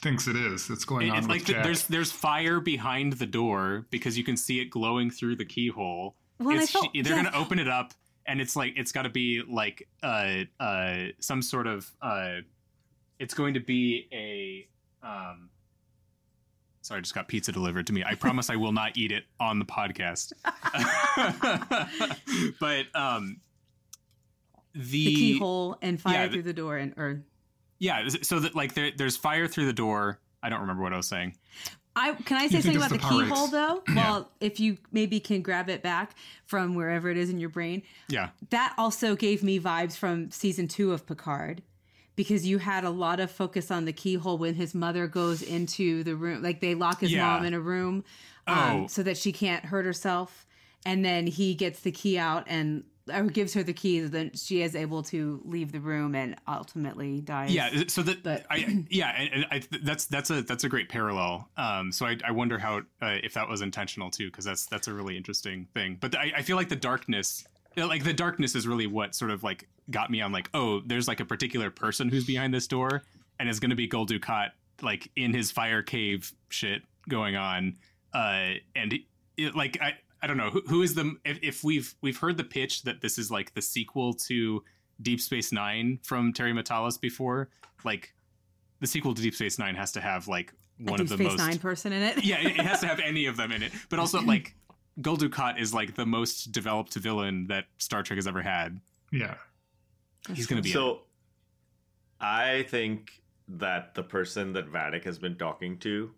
thinks 0.00 0.26
it 0.26 0.36
is 0.36 0.66
that's 0.68 0.84
going 0.84 1.10
on 1.10 1.18
It's 1.18 1.26
with 1.28 1.36
like 1.36 1.44
th- 1.46 1.56
Jack. 1.56 1.64
there's 1.64 1.86
there's 1.86 2.10
fire 2.12 2.60
behind 2.60 3.14
the 3.14 3.26
door 3.26 3.86
because 3.90 4.18
you 4.18 4.24
can 4.24 4.36
see 4.36 4.58
it 4.60 4.66
glowing 4.70 5.10
through 5.10 5.36
the 5.36 5.44
keyhole. 5.44 6.16
Well, 6.40 6.50
I 6.50 6.54
It's- 6.54 6.70
felt- 6.72 6.92
they're 6.92 7.02
yeah. 7.16 7.22
gonna 7.22 7.36
open 7.36 7.58
it 7.60 7.68
up, 7.68 7.94
and 8.26 8.40
it's 8.40 8.56
like 8.56 8.74
it's 8.76 8.92
got 8.92 9.02
to 9.02 9.08
be 9.08 9.42
like 9.48 9.88
uh 10.02 10.44
uh 10.60 10.96
some 11.20 11.42
sort 11.42 11.66
of 11.66 11.90
uh, 12.02 12.36
it's 13.18 13.34
going 13.34 13.54
to 13.54 13.60
be 13.60 14.08
a 14.12 14.68
um. 15.06 15.50
Sorry, 16.82 16.98
I 16.98 17.00
just 17.00 17.14
got 17.14 17.26
pizza 17.26 17.50
delivered 17.50 17.88
to 17.88 17.92
me. 17.92 18.04
I 18.04 18.14
promise 18.14 18.48
I 18.48 18.54
will 18.54 18.70
not 18.70 18.96
eat 18.96 19.10
it 19.10 19.24
on 19.40 19.58
the 19.58 19.64
podcast. 19.64 20.32
but 22.60 22.86
um, 22.94 23.40
the, 24.72 25.06
the 25.06 25.14
keyhole 25.16 25.78
and 25.82 26.00
fire 26.00 26.26
yeah, 26.26 26.28
through 26.28 26.42
the 26.42 26.52
door 26.52 26.76
and 26.76 26.94
or 26.96 27.24
yeah, 27.78 28.08
so 28.22 28.40
that 28.40 28.54
like 28.54 28.74
there, 28.74 28.90
there's 28.96 29.16
fire 29.16 29.48
through 29.48 29.66
the 29.66 29.72
door. 29.72 30.20
I 30.42 30.48
don't 30.48 30.60
remember 30.60 30.82
what 30.82 30.92
I 30.92 30.96
was 30.96 31.08
saying. 31.08 31.36
I 31.98 32.12
can 32.12 32.36
I 32.36 32.46
say 32.48 32.60
something 32.60 32.76
about 32.76 32.90
the, 32.90 32.98
the 32.98 33.08
keyhole 33.08 33.46
though? 33.48 33.82
Well, 33.94 34.30
if 34.40 34.60
you 34.60 34.76
maybe 34.92 35.18
can 35.18 35.40
grab 35.42 35.68
it 35.70 35.82
back 35.82 36.14
from 36.44 36.74
wherever 36.74 37.08
it 37.08 37.16
is 37.16 37.30
in 37.30 37.38
your 37.40 37.48
brain. 37.48 37.82
Yeah, 38.08 38.28
That 38.50 38.74
also 38.78 39.16
gave 39.16 39.42
me 39.42 39.58
vibes 39.58 39.96
from 39.96 40.30
season 40.30 40.68
two 40.68 40.92
of 40.92 41.06
Picard. 41.06 41.62
Because 42.14 42.46
you 42.46 42.56
had 42.58 42.84
a 42.84 42.88
lot 42.90 43.20
of 43.20 43.30
focus 43.30 43.70
on 43.70 43.84
the 43.84 43.92
keyhole 43.92 44.38
when 44.38 44.54
his 44.54 44.74
mother 44.74 45.06
goes 45.06 45.42
into 45.42 46.02
the 46.02 46.16
room, 46.16 46.42
like 46.42 46.60
they 46.60 46.74
lock 46.74 47.00
his 47.00 47.12
Yeah. 47.12 47.26
mom 47.26 47.44
in 47.44 47.52
a 47.52 47.60
room, 47.60 48.04
um, 48.46 48.56
Oh. 48.58 48.86
so 48.86 49.02
that 49.02 49.18
she 49.18 49.32
can't 49.32 49.66
hurt 49.66 49.84
herself, 49.84 50.46
and 50.86 51.04
then 51.04 51.26
he 51.26 51.54
gets 51.54 51.80
the 51.80 51.92
key 51.92 52.16
out 52.18 52.44
and 52.46 52.84
or 53.12 53.22
gives 53.24 53.54
her 53.54 53.62
the 53.62 53.72
keys, 53.72 54.10
then 54.10 54.32
she 54.34 54.62
is 54.62 54.74
able 54.74 55.02
to 55.04 55.40
leave 55.44 55.72
the 55.72 55.80
room 55.80 56.14
and 56.14 56.36
ultimately 56.48 57.20
dies. 57.20 57.52
yeah 57.54 57.84
so 57.88 58.02
that 58.02 58.22
But- 58.22 58.44
I 58.50 58.84
yeah 58.90 59.10
and, 59.10 59.46
I, 59.50 59.62
that's 59.82 60.06
that's 60.06 60.30
a 60.30 60.42
that's 60.42 60.64
a 60.64 60.68
great 60.68 60.88
parallel. 60.88 61.48
Um 61.56 61.92
so 61.92 62.06
i, 62.06 62.16
I 62.24 62.30
wonder 62.32 62.58
how 62.58 62.78
uh, 63.02 63.18
if 63.22 63.34
that 63.34 63.48
was 63.48 63.60
intentional 63.62 64.10
too 64.10 64.26
because 64.30 64.44
that's 64.44 64.66
that's 64.66 64.88
a 64.88 64.92
really 64.92 65.16
interesting 65.16 65.66
thing. 65.74 65.98
But 66.00 66.16
I, 66.16 66.32
I 66.38 66.42
feel 66.42 66.56
like 66.56 66.68
the 66.68 66.76
darkness 66.76 67.44
like 67.76 68.04
the 68.04 68.12
darkness 68.14 68.54
is 68.54 68.66
really 68.66 68.86
what 68.86 69.14
sort 69.14 69.30
of 69.30 69.42
like 69.42 69.68
got 69.90 70.10
me 70.10 70.20
on 70.20 70.32
like 70.32 70.48
oh 70.54 70.80
there's 70.86 71.06
like 71.06 71.20
a 71.20 71.24
particular 71.26 71.70
person 71.70 72.08
who's 72.08 72.24
behind 72.24 72.52
this 72.54 72.66
door 72.66 73.02
and 73.38 73.48
it's 73.48 73.60
going 73.60 73.70
to 73.70 73.76
be 73.76 73.86
Gul 73.86 74.06
Dukat 74.06 74.50
like 74.82 75.10
in 75.14 75.32
his 75.34 75.50
fire 75.50 75.82
cave 75.82 76.32
shit 76.48 76.82
going 77.08 77.36
on. 77.36 77.76
Uh 78.14 78.54
and 78.74 78.98
it, 79.36 79.54
like 79.54 79.78
i 79.82 79.92
i 80.26 80.28
don't 80.28 80.36
know 80.36 80.50
who, 80.50 80.60
who 80.66 80.82
is 80.82 80.92
the 80.92 81.14
if, 81.24 81.38
if 81.40 81.62
we've 81.62 81.94
we've 82.00 82.18
heard 82.18 82.36
the 82.36 82.42
pitch 82.42 82.82
that 82.82 83.00
this 83.00 83.16
is 83.16 83.30
like 83.30 83.54
the 83.54 83.62
sequel 83.62 84.12
to 84.12 84.60
Deep 85.02 85.20
Space 85.20 85.52
Nine 85.52 85.98
from 86.02 86.32
Terry 86.32 86.52
Matalas 86.52 87.00
before, 87.00 87.50
like 87.84 88.14
the 88.80 88.86
sequel 88.86 89.14
to 89.14 89.22
Deep 89.22 89.34
Space 89.34 89.58
Nine 89.58 89.74
has 89.74 89.92
to 89.92 90.00
have 90.00 90.28
like 90.28 90.52
a 90.80 90.90
one 90.90 90.98
Deep 90.98 91.04
of 91.04 91.08
the 91.10 91.16
Space 91.16 91.28
most 91.28 91.38
Nine 91.38 91.58
person 91.58 91.92
in 91.92 92.02
it. 92.02 92.24
yeah, 92.24 92.40
it, 92.40 92.58
it 92.58 92.66
has 92.66 92.80
to 92.80 92.86
have 92.86 93.00
any 93.00 93.26
of 93.26 93.36
them 93.36 93.52
in 93.52 93.62
it. 93.62 93.72
But 93.88 93.98
also 93.98 94.20
like 94.22 94.54
Gul 95.00 95.16
Dukat 95.16 95.60
is 95.60 95.74
like 95.74 95.94
the 95.94 96.06
most 96.06 96.52
developed 96.52 96.94
villain 96.94 97.46
that 97.48 97.66
Star 97.78 98.02
Trek 98.02 98.16
has 98.16 98.26
ever 98.26 98.42
had. 98.42 98.80
yeah. 99.12 99.34
He's 100.34 100.46
gonna 100.46 100.62
be 100.62 100.72
So, 100.72 101.02
I 102.18 102.64
think 102.68 103.22
that 103.46 103.94
the 103.94 104.02
person 104.02 104.52
that 104.54 104.72
Vadic 104.72 105.04
has 105.04 105.18
been 105.18 105.36
talking 105.36 105.78
to 105.78 106.10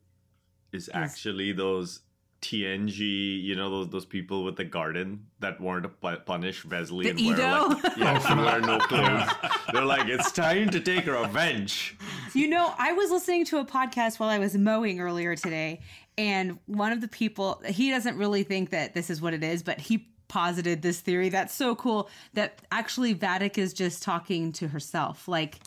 is 0.73 0.89
actually 0.95 1.53
those 1.53 2.01
TNG, 2.41 3.43
you 3.43 3.57
know, 3.57 3.69
those 3.71 3.89
those 3.89 4.05
people 4.05 4.45
with 4.45 4.57
the 4.57 4.65
garden 4.65 5.27
that 5.41 5.61
wanted 5.61 5.83
to 5.83 5.89
pu- 5.89 6.17
punish 6.25 6.65
Wesley 6.65 7.11
The 7.11 7.11
and 7.11 7.21
wear 7.21 7.35
Edo? 7.35 7.69
like, 7.69 7.97
yeah, 7.97 8.33
and 8.33 8.41
wear 8.45 8.61
no 8.61 8.79
clothes. 8.89 9.29
They're 9.73 9.85
like, 9.85 10.09
it's 10.09 10.31
time 10.33 10.71
to 10.71 10.81
take 10.81 11.07
revenge. 11.07 11.97
You 12.35 12.49
know, 12.49 12.73
I 12.79 12.93
was 12.93 13.11
listening 13.11 13.45
to 13.47 13.59
a 13.59 13.65
podcast 13.65 14.19
while 14.19 14.29
I 14.29 14.39
was 14.39 14.57
mowing 14.57 15.01
earlier 15.01 15.35
today, 15.37 15.81
and 16.17 16.59
one 16.67 16.93
of 16.93 17.01
the 17.01 17.09
people, 17.09 17.61
he 17.67 17.91
doesn't 17.91 18.17
really 18.17 18.45
think 18.45 18.71
that 18.71 18.95
this 18.95 19.11
is 19.11 19.21
what 19.21 19.35
it 19.35 19.43
is, 19.43 19.63
but 19.63 19.81
he 19.81 20.09
posited 20.29 20.83
this 20.83 21.01
theory 21.01 21.31
that's 21.31 21.55
so 21.55 21.75
cool 21.75 22.09
that 22.35 22.61
actually 22.71 23.15
Vadic 23.15 23.57
is 23.57 23.73
just 23.73 24.03
talking 24.03 24.53
to 24.53 24.69
herself. 24.69 25.27
Like, 25.27 25.59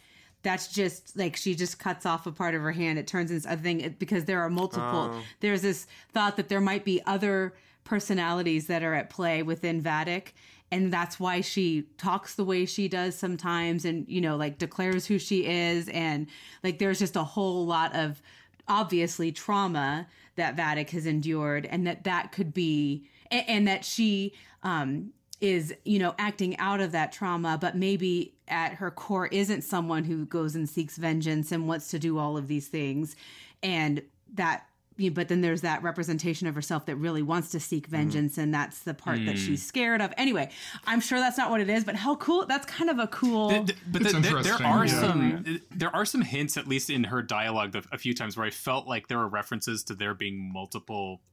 that's 0.43 0.67
just 0.67 1.17
like 1.17 1.35
she 1.35 1.55
just 1.55 1.79
cuts 1.79 2.05
off 2.05 2.25
a 2.25 2.31
part 2.31 2.55
of 2.55 2.61
her 2.61 2.71
hand. 2.71 2.97
It 2.97 3.07
turns 3.07 3.31
into 3.31 3.51
a 3.51 3.57
thing 3.57 3.95
because 3.99 4.25
there 4.25 4.41
are 4.41 4.49
multiple. 4.49 5.15
There's 5.39 5.61
this 5.61 5.87
thought 6.13 6.37
that 6.37 6.49
there 6.49 6.61
might 6.61 6.83
be 6.83 7.01
other 7.05 7.53
personalities 7.83 8.67
that 8.67 8.83
are 8.83 8.93
at 8.93 9.09
play 9.09 9.43
within 9.43 9.81
Vadic. 9.81 10.29
And 10.71 10.91
that's 10.91 11.19
why 11.19 11.41
she 11.41 11.83
talks 11.97 12.35
the 12.35 12.45
way 12.45 12.65
she 12.65 12.87
does 12.87 13.17
sometimes 13.17 13.83
and, 13.83 14.07
you 14.07 14.21
know, 14.21 14.37
like 14.37 14.57
declares 14.57 15.05
who 15.05 15.19
she 15.19 15.45
is. 15.45 15.89
And 15.89 16.27
like 16.63 16.79
there's 16.79 16.99
just 16.99 17.17
a 17.17 17.23
whole 17.23 17.65
lot 17.65 17.93
of 17.93 18.21
obviously 18.67 19.31
trauma 19.31 20.07
that 20.37 20.55
Vadic 20.55 20.91
has 20.91 21.05
endured 21.05 21.65
and 21.65 21.85
that 21.85 22.05
that 22.05 22.31
could 22.31 22.53
be, 22.53 23.05
and, 23.29 23.49
and 23.49 23.67
that 23.67 23.83
she, 23.83 24.33
um, 24.63 25.11
is 25.41 25.73
you 25.83 25.99
know 25.99 26.13
acting 26.19 26.55
out 26.57 26.79
of 26.79 26.91
that 26.91 27.11
trauma 27.11 27.57
but 27.59 27.75
maybe 27.75 28.33
at 28.47 28.73
her 28.73 28.91
core 28.91 29.27
isn't 29.27 29.63
someone 29.63 30.03
who 30.03 30.25
goes 30.25 30.55
and 30.55 30.69
seeks 30.69 30.97
vengeance 30.97 31.51
and 31.51 31.67
wants 31.67 31.89
to 31.89 31.99
do 31.99 32.17
all 32.19 32.37
of 32.37 32.47
these 32.47 32.67
things. 32.67 33.15
And 33.63 34.01
that 34.33 34.65
you 34.97 35.09
know, 35.09 35.13
but 35.15 35.29
then 35.29 35.41
there's 35.41 35.61
that 35.61 35.81
representation 35.81 36.47
of 36.47 36.53
herself 36.53 36.85
that 36.85 36.95
really 36.97 37.21
wants 37.23 37.49
to 37.51 37.59
seek 37.59 37.85
mm-hmm. 37.85 37.95
vengeance 37.95 38.37
and 38.37 38.53
that's 38.53 38.79
the 38.79 38.93
part 38.93 39.25
that 39.25 39.35
mm. 39.35 39.37
she's 39.37 39.65
scared 39.65 40.01
of. 40.01 40.13
Anyway 40.17 40.49
i'm 40.85 40.99
sure 40.99 41.17
that's 41.17 41.37
not 41.37 41.49
what 41.49 41.61
it 41.61 41.69
is 41.69 41.83
but 41.83 41.95
how 41.95 42.15
cool 42.17 42.45
that's 42.45 42.65
kind 42.65 42.89
of 42.89 42.99
a 42.99 43.07
cool 43.07 43.49
Th- 43.49 43.65
th- 43.67 43.79
but 43.87 44.01
It's 44.01 44.11
the- 44.11 44.19
there- 44.19 44.43
there 44.43 44.67
are 44.67 44.85
yeah. 44.85 44.99
some 44.99 45.61
there 45.71 45.95
are 45.95 46.05
some 46.05 46.21
hints 46.21 46.57
at 46.57 46.67
least 46.67 46.89
in 46.89 47.05
her 47.05 47.21
dialogue 47.21 47.71
the- 47.71 47.85
a 47.91 47.97
few 47.97 48.13
times 48.13 48.35
where 48.37 48.45
I 48.45 48.51
felt 48.51 48.85
like 48.85 49.07
there 49.07 49.17
were 49.17 49.29
references 49.29 49.83
to 49.85 49.95
there 49.95 50.13
being 50.13 50.51
multiple 50.51 51.21
i- 51.21 51.30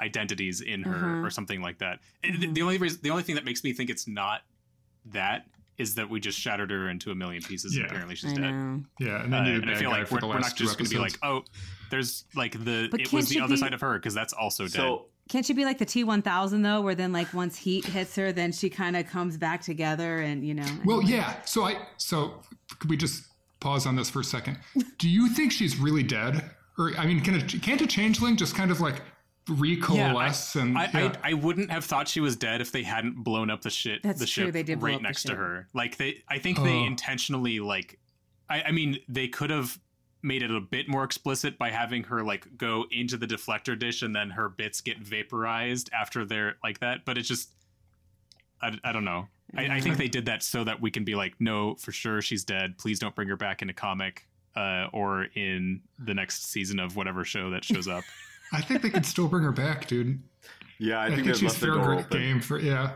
identities 0.00 0.60
in 0.60 0.82
her 0.82 0.92
Mhm. 1.20 1.24
or 1.26 1.30
something 1.30 1.60
like 1.62 1.78
that. 1.78 2.00
And 2.24 2.40
the- 2.40 2.46
The 2.52 2.62
only 2.62 2.78
reason, 2.78 2.98
the 3.02 3.10
only 3.10 3.22
thing 3.22 3.34
that 3.36 3.44
makes 3.44 3.62
me 3.64 3.72
think 3.72 3.90
it's 3.90 4.06
not 4.08 4.42
that 5.06 5.46
is 5.78 5.94
that 5.94 6.10
we 6.10 6.18
just 6.18 6.38
shattered 6.38 6.70
her 6.70 6.88
into 6.90 7.12
a 7.12 7.14
million 7.14 7.40
pieces 7.42 7.74
Yeah. 7.76 7.82
and 7.82 7.90
apparently 7.90 8.16
she's 8.16 8.32
I 8.32 8.34
dead. 8.34 8.50
know. 8.50 8.84
Yeah, 8.98 9.22
and 9.22 9.32
Uh, 9.32 9.38
then 9.44 9.46
you 9.54 9.62
and 9.62 9.70
I 9.70 9.74
feel 9.76 9.90
like 9.90 10.10
we're, 10.10 10.18
we're 10.26 10.40
not 10.40 10.56
just 10.56 10.76
going 10.76 10.86
to 10.88 10.94
be 10.94 10.98
like, 11.00 11.16
oh, 11.22 11.44
there's 11.90 12.24
like 12.34 12.52
the 12.64 12.88
But 12.90 13.00
it 13.00 13.04
can't 13.04 13.12
was 13.12 13.28
the 13.28 13.40
other 13.40 13.54
be- 13.54 13.60
side 13.60 13.72
of 13.74 13.80
her 13.82 13.96
because 13.98 14.12
that's 14.14 14.32
also 14.32 14.64
dead. 14.64 14.72
So, 14.72 15.06
can't 15.28 15.46
she 15.46 15.52
be 15.52 15.64
like 15.64 15.78
the 15.78 15.86
t1000 15.86 16.62
though 16.64 16.80
where 16.80 16.94
then 16.96 17.12
like 17.12 17.32
once 17.32 17.56
heat 17.56 17.84
hits 17.84 18.16
her 18.16 18.32
then 18.32 18.50
she 18.50 18.68
kind 18.70 18.96
of 18.96 19.06
comes 19.06 19.36
back 19.36 19.60
together 19.62 20.18
and 20.20 20.44
you 20.44 20.54
know 20.54 20.66
Well, 20.84 21.02
yeah. 21.02 21.40
So 21.44 21.64
I 21.64 21.86
so 21.98 22.42
could 22.80 22.90
we 22.90 22.96
just 22.96 23.24
pause 23.60 23.86
on 23.86 23.94
this 23.94 24.10
for 24.10 24.20
a 24.20 24.24
second? 24.24 24.58
Do 24.98 25.08
you 25.08 25.28
think 25.28 25.52
she's 25.52 25.76
really 25.76 26.02
dead, 26.02 26.50
or 26.78 26.96
I 26.96 27.06
mean, 27.06 27.20
can 27.20 27.34
a, 27.36 27.42
can't 27.42 27.80
a 27.80 27.86
changeling 27.86 28.36
just 28.36 28.54
kind 28.56 28.70
of 28.72 28.80
like 28.80 29.02
recoalesce 29.48 30.56
and 30.60 30.76
I, 30.78 30.90
yeah. 30.92 31.12
I 31.22 31.30
I 31.30 31.32
wouldn't 31.34 31.70
have 31.70 31.84
thought 31.84 32.08
she 32.08 32.20
was 32.20 32.36
dead 32.36 32.60
if 32.60 32.72
they 32.72 32.82
hadn't 32.82 33.22
blown 33.24 33.50
up 33.50 33.62
the 33.62 33.70
shit 33.70 34.02
That's 34.02 34.20
the 34.20 34.26
true, 34.26 34.44
ship 34.46 34.52
they 34.52 34.62
did 34.62 34.82
right 34.82 34.94
up 34.94 35.00
the 35.00 35.04
next 35.08 35.24
to 35.24 35.34
her. 35.34 35.68
Like 35.74 35.96
they 35.96 36.22
I 36.28 36.38
think 36.38 36.58
they 36.58 36.74
Oh. 36.76 36.84
intentionally 36.86 37.60
like 37.60 37.98
I, 38.48 38.62
I 38.62 38.70
mean 38.72 38.98
they 39.08 39.28
could 39.28 39.50
have 39.50 39.78
made 40.22 40.42
it 40.42 40.50
a 40.50 40.60
bit 40.60 40.88
more 40.88 41.04
explicit 41.04 41.56
by 41.58 41.70
having 41.70 42.02
her 42.04 42.24
like 42.24 42.46
go 42.56 42.84
into 42.90 43.16
the 43.16 43.26
deflector 43.26 43.78
dish 43.78 44.02
and 44.02 44.14
then 44.14 44.30
her 44.30 44.48
bits 44.48 44.80
get 44.80 44.98
vaporized 44.98 45.88
after 45.92 46.24
they're 46.24 46.56
like 46.62 46.80
that. 46.80 47.04
But 47.04 47.16
it's 47.18 47.28
just, 47.28 47.50
I, 48.60 48.76
I 48.82 48.90
don't 48.92 49.04
know. 49.04 49.28
I, 49.56 49.76
I 49.76 49.80
think 49.80 49.96
they 49.96 50.08
did 50.08 50.26
that 50.26 50.42
so 50.42 50.64
that 50.64 50.80
we 50.80 50.90
can 50.90 51.04
be 51.04 51.14
like, 51.14 51.34
no, 51.38 51.76
for 51.76 51.92
sure 51.92 52.20
she's 52.20 52.42
dead. 52.42 52.76
Please 52.78 52.98
don't 52.98 53.14
bring 53.14 53.28
her 53.28 53.36
back 53.36 53.62
in 53.62 53.70
a 53.70 53.72
comic 53.72 54.26
uh, 54.56 54.88
or 54.92 55.26
in 55.36 55.82
the 56.00 56.14
next 56.14 56.46
season 56.50 56.80
of 56.80 56.96
whatever 56.96 57.24
show 57.24 57.50
that 57.50 57.64
shows 57.64 57.86
up. 57.86 58.02
I 58.52 58.60
think 58.60 58.82
they 58.82 58.90
could 58.90 59.06
still 59.06 59.28
bring 59.28 59.44
her 59.44 59.52
back, 59.52 59.86
dude. 59.86 60.20
Yeah, 60.78 60.98
I, 61.00 61.06
I 61.06 61.08
think, 61.10 61.24
think 61.24 61.34
she's 61.36 61.42
left 61.44 61.60
the 61.60 61.66
fair 61.66 61.74
door 61.74 61.84
gr- 61.84 61.92
open. 61.94 62.18
game 62.18 62.40
for 62.40 62.58
yeah. 62.58 62.92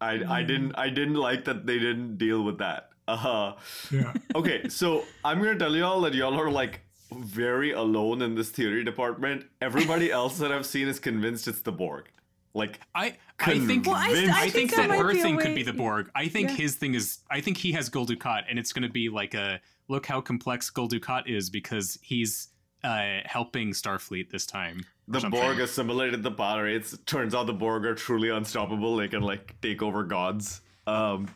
I 0.00 0.22
I 0.28 0.42
didn't 0.42 0.74
I 0.76 0.88
didn't 0.88 1.14
like 1.14 1.44
that 1.44 1.66
they 1.66 1.78
didn't 1.78 2.18
deal 2.18 2.42
with 2.42 2.58
that. 2.58 2.88
Uh, 3.08 3.16
huh. 3.16 3.54
Yeah. 3.90 4.12
okay, 4.34 4.68
so 4.68 5.04
I'm 5.24 5.38
gonna 5.38 5.58
tell 5.58 5.74
y'all 5.76 6.00
that 6.02 6.14
y'all 6.14 6.38
are 6.40 6.50
like 6.50 6.80
very 7.14 7.72
alone 7.72 8.22
in 8.22 8.34
this 8.34 8.50
theory 8.50 8.84
department. 8.84 9.46
Everybody 9.60 10.10
else 10.20 10.38
that 10.38 10.50
I've 10.52 10.66
seen 10.66 10.88
is 10.88 10.98
convinced 10.98 11.46
it's 11.48 11.60
the 11.60 11.72
Borg. 11.72 12.08
Like 12.54 12.80
I 12.94 13.16
I 13.38 13.58
think 13.60 13.86
Well, 13.86 13.94
I- 13.94 14.08
I, 14.08 14.30
I 14.34 14.40
think, 14.50 14.52
think 14.52 14.70
that 14.76 14.88
that 14.88 14.98
her 14.98 15.12
be 15.12 15.18
a 15.20 15.22
thing 15.22 15.38
could 15.38 15.54
be 15.54 15.62
the 15.62 15.72
Borg. 15.72 16.10
I 16.14 16.28
think 16.28 16.50
Yeah. 16.50 16.56
his 16.56 16.76
thing 16.76 16.94
is 16.94 17.20
I 17.30 17.40
think 17.40 17.56
he 17.56 17.72
has 17.72 17.88
Gul 17.88 18.06
Dukat 18.06 18.42
and 18.50 18.58
it's 18.58 18.72
going 18.72 18.82
to 18.82 18.88
be 18.92 19.08
like 19.08 19.34
a 19.34 19.60
look 19.88 20.06
how 20.06 20.20
complex 20.20 20.68
Gul 20.70 20.88
Dukat 20.88 21.28
is 21.28 21.48
because 21.50 21.98
he's 22.02 22.48
uh, 22.84 23.20
helping 23.24 23.70
Starfleet 23.70 24.30
this 24.30 24.46
time. 24.46 24.84
the 25.08 25.20
something. 25.20 25.40
Borg 25.40 25.60
assimilated 25.60 26.22
the. 26.22 26.30
It 26.66 27.06
turns 27.06 27.34
out 27.34 27.46
the 27.46 27.52
Borg 27.52 27.86
are 27.86 27.94
truly 27.94 28.30
unstoppable. 28.30 28.96
They 28.96 29.08
can 29.08 29.22
like 29.22 29.60
take 29.60 29.82
over 29.82 30.04
gods. 30.04 30.60
Um, 30.86 31.28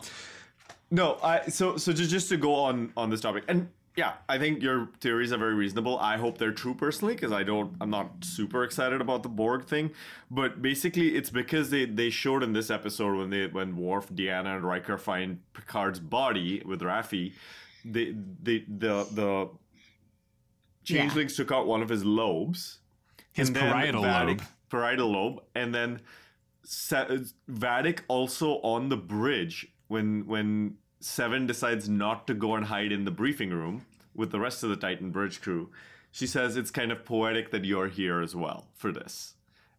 no, 0.91 1.19
I 1.23 1.49
so 1.49 1.77
so 1.77 1.93
just 1.93 2.11
just 2.11 2.29
to 2.31 2.37
go 2.37 2.55
on 2.55 2.93
on 2.97 3.11
this 3.11 3.21
topic, 3.21 3.45
and 3.49 3.69
yeah, 3.97 4.13
I 4.29 4.39
think 4.39 4.63
your 4.63 4.91
theories 5.01 5.33
are 5.33 5.39
very 5.39 5.55
reasonable. 5.55 5.99
I 5.99 6.19
hope 6.19 6.37
they're 6.37 6.53
true 6.53 6.75
personally 6.75 7.15
because 7.15 7.33
I 7.33 7.43
don't, 7.43 7.75
I'm 7.81 7.89
not 7.89 8.11
super 8.23 8.63
excited 8.63 9.01
about 9.01 9.23
the 9.23 9.31
Borg 9.31 9.65
thing. 9.67 9.91
But 10.31 10.61
basically, 10.61 11.17
it's 11.17 11.31
because 11.31 11.71
they 11.71 11.87
they 11.87 12.11
showed 12.11 12.43
in 12.43 12.53
this 12.53 12.71
episode 12.71 13.17
when 13.17 13.31
they 13.31 13.47
when 13.47 13.77
Worf, 13.77 14.11
Deanna, 14.11 14.57
and 14.57 14.65
Riker 14.65 14.99
find 14.99 15.41
Picard's 15.55 15.99
body 15.99 16.63
with 16.65 16.83
Raffi, 16.83 17.33
they 17.85 18.15
they 18.43 18.65
the 18.69 19.07
the 19.11 19.49
Yeah. 20.87 21.01
changelings 21.03 21.37
took 21.37 21.53
out 21.53 21.67
one 21.67 21.83
of 21.83 21.89
his 21.89 22.05
lobes 22.05 22.79
His 23.33 23.51
parietal 23.51 24.03
Vadic- 24.03 24.39
lobe. 24.39 24.43
Parietal 24.71 25.11
lobe, 25.13 25.43
and 25.55 25.75
then 25.75 26.01
Sa- 26.65 27.07
Vadic 27.49 28.01
also 28.09 28.55
on 28.63 28.89
the 28.89 28.97
bridge 28.97 29.69
when 29.89 30.27
when 30.27 30.77
Seven 31.01 31.47
decides 31.47 31.89
not 31.89 32.27
to 32.27 32.35
go 32.35 32.55
and 32.57 32.67
hide 32.67 32.91
in 32.91 33.05
the 33.05 33.11
briefing 33.11 33.51
room 33.51 33.85
with 34.15 34.33
the 34.33 34.41
rest 34.41 34.63
of 34.65 34.71
the 34.71 34.77
Titan 34.77 35.11
bridge 35.11 35.41
crew. 35.41 35.71
She 36.11 36.27
says 36.27 36.57
it's 36.57 36.71
kind 36.71 36.91
of 36.91 37.05
poetic 37.05 37.51
that 37.53 37.65
you're 37.65 37.89
here 37.89 38.21
as 38.23 38.35
well 38.35 38.67
for 38.75 38.91
this, 38.91 39.35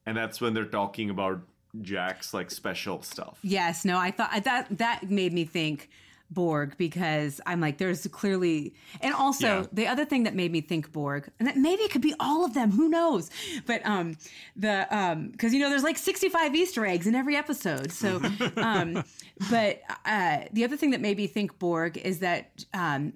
and 0.05 0.15
that's 0.15 0.39
when 0.39 0.53
they're 0.53 0.63
talking 0.65 1.09
about 1.09 1.41
Jack's 1.81 2.33
like 2.33 2.49
special 2.51 3.01
stuff. 3.01 3.39
Yes, 3.43 3.83
no, 3.83 3.97
I 3.97 4.11
thought 4.11 4.43
that 4.43 4.77
that 4.77 5.09
made 5.09 5.33
me 5.33 5.43
think 5.43 5.89
Borg 6.29 6.75
because 6.77 7.39
I'm 7.45 7.61
like, 7.61 7.77
there's 7.77 8.05
clearly, 8.07 8.73
and 9.01 9.13
also 9.13 9.61
Yeah. 9.61 9.65
the 9.71 9.87
other 9.87 10.03
thing 10.05 10.23
that 10.23 10.35
made 10.35 10.51
me 10.51 10.61
think 10.61 10.91
Borg, 10.91 11.29
and 11.39 11.47
that 11.47 11.55
maybe 11.57 11.83
it 11.83 11.91
could 11.91 12.01
be 12.01 12.13
all 12.19 12.43
of 12.43 12.53
them, 12.53 12.71
who 12.71 12.89
knows? 12.89 13.29
But 13.65 13.85
um, 13.85 14.17
the 14.55 14.87
um, 14.95 15.29
because 15.29 15.53
you 15.53 15.59
know 15.59 15.69
there's 15.69 15.83
like 15.83 15.97
65 15.97 16.53
Easter 16.55 16.85
eggs 16.85 17.07
in 17.07 17.15
every 17.15 17.35
episode, 17.35 17.91
so 17.91 18.21
um, 18.57 19.03
but 19.49 19.81
uh, 20.05 20.39
the 20.51 20.63
other 20.63 20.75
thing 20.77 20.91
that 20.91 21.01
made 21.01 21.17
me 21.17 21.27
think 21.27 21.57
Borg 21.59 21.97
is 21.97 22.19
that 22.19 22.65
um, 22.73 23.13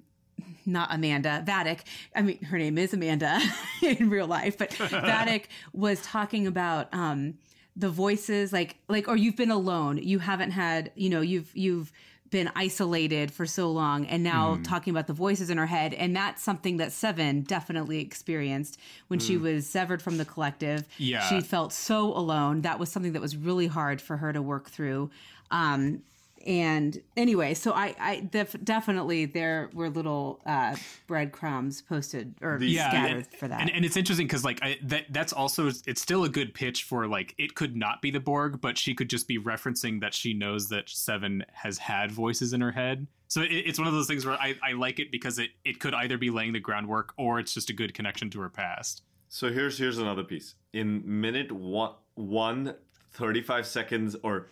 not 0.64 0.88
Amanda 0.94 1.44
Vadic. 1.46 1.80
I 2.16 2.22
mean, 2.22 2.42
her 2.44 2.56
name 2.56 2.78
is 2.78 2.94
Amanda 2.94 3.40
in 3.82 4.08
real 4.08 4.26
life, 4.26 4.56
but 4.56 4.70
Vadic 4.90 5.44
was 5.72 6.00
talking 6.02 6.46
about 6.46 6.92
um, 6.94 7.34
the 7.76 7.88
voices, 7.90 8.52
like 8.52 8.76
like, 8.88 9.06
or 9.08 9.16
you've 9.16 9.36
been 9.36 9.50
alone. 9.50 9.98
You 9.98 10.18
haven't 10.18 10.52
had, 10.52 10.92
you 10.94 11.10
know, 11.10 11.20
you've 11.20 11.54
you've 11.54 11.92
been 12.32 12.50
isolated 12.56 13.30
for 13.30 13.46
so 13.46 13.70
long, 13.70 14.06
and 14.06 14.24
now 14.24 14.58
talking 14.64 14.90
about 14.90 15.06
the 15.06 15.12
voices 15.12 15.50
in 15.50 15.58
her 15.58 15.66
head, 15.66 15.94
and 15.94 16.16
that's 16.16 16.42
something 16.42 16.78
that 16.78 16.90
Seven 16.90 17.42
definitely 17.42 18.00
experienced 18.00 18.80
when 19.06 19.20
she 19.20 19.36
was 19.36 19.68
severed 19.68 20.02
from 20.02 20.18
the 20.18 20.24
collective. 20.24 20.88
Yeah. 20.98 21.20
she 21.28 21.40
felt 21.40 21.72
so 21.72 22.06
alone. 22.12 22.62
That 22.62 22.80
was 22.80 22.90
something 22.90 23.12
that 23.12 23.22
was 23.22 23.36
really 23.36 23.68
hard 23.68 24.00
for 24.00 24.16
her 24.16 24.32
to 24.32 24.42
work 24.42 24.68
through. 24.70 25.10
Um, 25.52 26.02
and 26.46 27.00
anyway, 27.16 27.54
so 27.54 27.72
I, 27.72 27.94
I 27.98 28.20
def- 28.30 28.56
definitely 28.64 29.26
there 29.26 29.70
were 29.72 29.90
little 29.90 30.40
uh, 30.46 30.76
breadcrumbs 31.06 31.82
posted 31.82 32.34
or 32.40 32.58
yeah, 32.60 32.88
scattered 32.88 33.16
and, 33.16 33.26
for 33.26 33.48
that. 33.48 33.60
And, 33.60 33.70
and 33.70 33.84
it's 33.84 33.96
interesting 33.96 34.26
because 34.26 34.44
like 34.44 34.60
I, 34.62 34.78
that 34.84 35.06
that's 35.10 35.32
also 35.32 35.68
it's 35.68 36.00
still 36.00 36.24
a 36.24 36.28
good 36.28 36.54
pitch 36.54 36.84
for 36.84 37.06
like 37.06 37.34
it 37.38 37.54
could 37.54 37.76
not 37.76 38.02
be 38.02 38.10
the 38.10 38.20
Borg, 38.20 38.60
but 38.60 38.76
she 38.78 38.94
could 38.94 39.10
just 39.10 39.28
be 39.28 39.38
referencing 39.38 40.00
that 40.00 40.14
she 40.14 40.34
knows 40.34 40.68
that 40.68 40.88
Seven 40.88 41.44
has 41.52 41.78
had 41.78 42.10
voices 42.10 42.52
in 42.52 42.60
her 42.60 42.72
head. 42.72 43.06
So 43.28 43.42
it, 43.42 43.50
it's 43.50 43.78
one 43.78 43.88
of 43.88 43.94
those 43.94 44.06
things 44.06 44.26
where 44.26 44.34
I, 44.34 44.54
I 44.62 44.72
like 44.72 44.98
it 44.98 45.10
because 45.10 45.38
it 45.38 45.50
it 45.64 45.80
could 45.80 45.94
either 45.94 46.18
be 46.18 46.30
laying 46.30 46.52
the 46.52 46.60
groundwork 46.60 47.14
or 47.16 47.38
it's 47.38 47.54
just 47.54 47.70
a 47.70 47.72
good 47.72 47.94
connection 47.94 48.30
to 48.30 48.40
her 48.40 48.50
past. 48.50 49.02
So 49.28 49.50
here's 49.50 49.78
here's 49.78 49.98
another 49.98 50.24
piece. 50.24 50.54
In 50.72 51.02
minute 51.04 51.50
one, 51.52 51.92
one 52.14 52.74
35 53.12 53.66
seconds, 53.66 54.16
or 54.22 54.48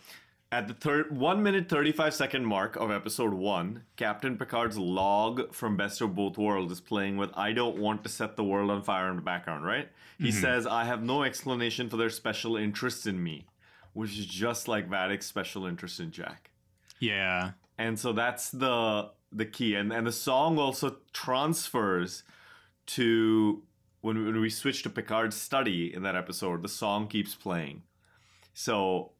at 0.51 0.67
the 0.67 0.73
third 0.73 1.15
one 1.15 1.41
minute 1.41 1.69
35 1.69 2.13
second 2.13 2.45
mark 2.45 2.75
of 2.75 2.91
episode 2.91 3.33
one, 3.33 3.83
Captain 3.95 4.37
Picard's 4.37 4.77
log 4.77 5.53
from 5.53 5.77
Best 5.77 6.01
of 6.01 6.15
Both 6.15 6.37
Worlds 6.37 6.73
is 6.73 6.81
playing 6.81 7.17
with 7.17 7.31
"I 7.35 7.53
don't 7.53 7.77
want 7.77 8.03
to 8.03 8.09
set 8.09 8.35
the 8.35 8.43
world 8.43 8.69
on 8.69 8.83
fire" 8.83 9.09
in 9.09 9.15
the 9.15 9.21
background. 9.21 9.65
Right? 9.65 9.89
He 10.17 10.29
mm-hmm. 10.29 10.41
says, 10.41 10.67
"I 10.67 10.85
have 10.85 11.03
no 11.03 11.23
explanation 11.23 11.89
for 11.89 11.97
their 11.97 12.09
special 12.09 12.57
interest 12.57 13.07
in 13.07 13.23
me," 13.23 13.47
which 13.93 14.17
is 14.17 14.25
just 14.25 14.67
like 14.67 14.89
Vadic's 14.89 15.25
special 15.25 15.65
interest 15.65 15.99
in 15.99 16.11
Jack 16.11 16.51
Yeah. 16.99 17.51
and 17.77 17.97
so 17.99 18.13
that's 18.13 18.49
the 18.49 19.11
the 19.31 19.45
key 19.45 19.75
and 19.75 19.91
and 19.93 20.05
the 20.05 20.11
song 20.11 20.57
also 20.57 20.97
transfers 21.13 22.23
to 22.85 23.63
when, 24.01 24.25
when 24.25 24.41
we 24.41 24.49
switch 24.49 24.83
to 24.83 24.89
picard's 24.89 25.37
study 25.37 25.93
in 25.93 26.03
that 26.03 26.15
episode 26.15 26.61
the 26.63 26.67
song 26.67 27.07
keeps 27.07 27.33
playing 27.33 27.83
so 28.53 29.13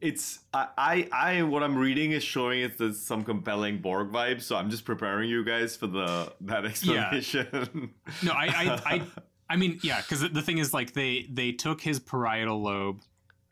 it's 0.00 0.40
I, 0.52 0.68
I 0.76 1.08
I 1.12 1.42
what 1.42 1.62
i'm 1.62 1.76
reading 1.76 2.12
is 2.12 2.22
showing 2.22 2.60
it 2.60 2.78
there's 2.78 3.00
some 3.00 3.24
compelling 3.24 3.78
borg 3.78 4.10
vibes 4.10 4.42
so 4.42 4.56
i'm 4.56 4.70
just 4.70 4.84
preparing 4.84 5.28
you 5.28 5.44
guys 5.44 5.76
for 5.76 5.86
the 5.86 6.32
that 6.42 6.64
explanation 6.64 7.90
No, 8.22 8.32
I, 8.32 8.46
I, 8.46 8.94
I, 8.94 9.02
I 9.50 9.56
mean, 9.56 9.78
yeah, 9.82 10.00
because 10.00 10.20
the 10.20 10.42
thing 10.42 10.58
is, 10.58 10.74
like, 10.74 10.92
they 10.92 11.26
they 11.30 11.52
took 11.52 11.80
his 11.80 11.98
parietal 11.98 12.60
lobe, 12.60 13.00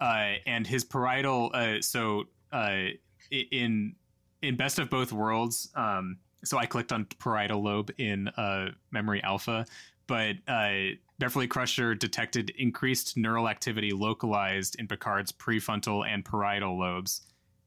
uh, 0.00 0.34
and 0.46 0.66
his 0.66 0.84
parietal. 0.84 1.50
Uh, 1.54 1.80
so, 1.80 2.24
uh, 2.52 2.88
in 3.30 3.94
in 4.42 4.56
Best 4.56 4.78
of 4.78 4.90
Both 4.90 5.12
Worlds, 5.12 5.70
um, 5.74 6.18
so 6.44 6.58
I 6.58 6.66
clicked 6.66 6.92
on 6.92 7.06
parietal 7.18 7.62
lobe 7.62 7.90
in 7.98 8.28
uh, 8.28 8.72
Memory 8.90 9.22
Alpha, 9.22 9.64
but 10.06 10.36
uh, 10.46 10.94
Beverly 11.18 11.46
Crusher 11.46 11.94
detected 11.94 12.50
increased 12.50 13.16
neural 13.16 13.48
activity 13.48 13.92
localized 13.92 14.76
in 14.78 14.86
Picard's 14.86 15.32
prefrontal 15.32 16.06
and 16.06 16.24
parietal 16.24 16.78
lobes. 16.78 17.22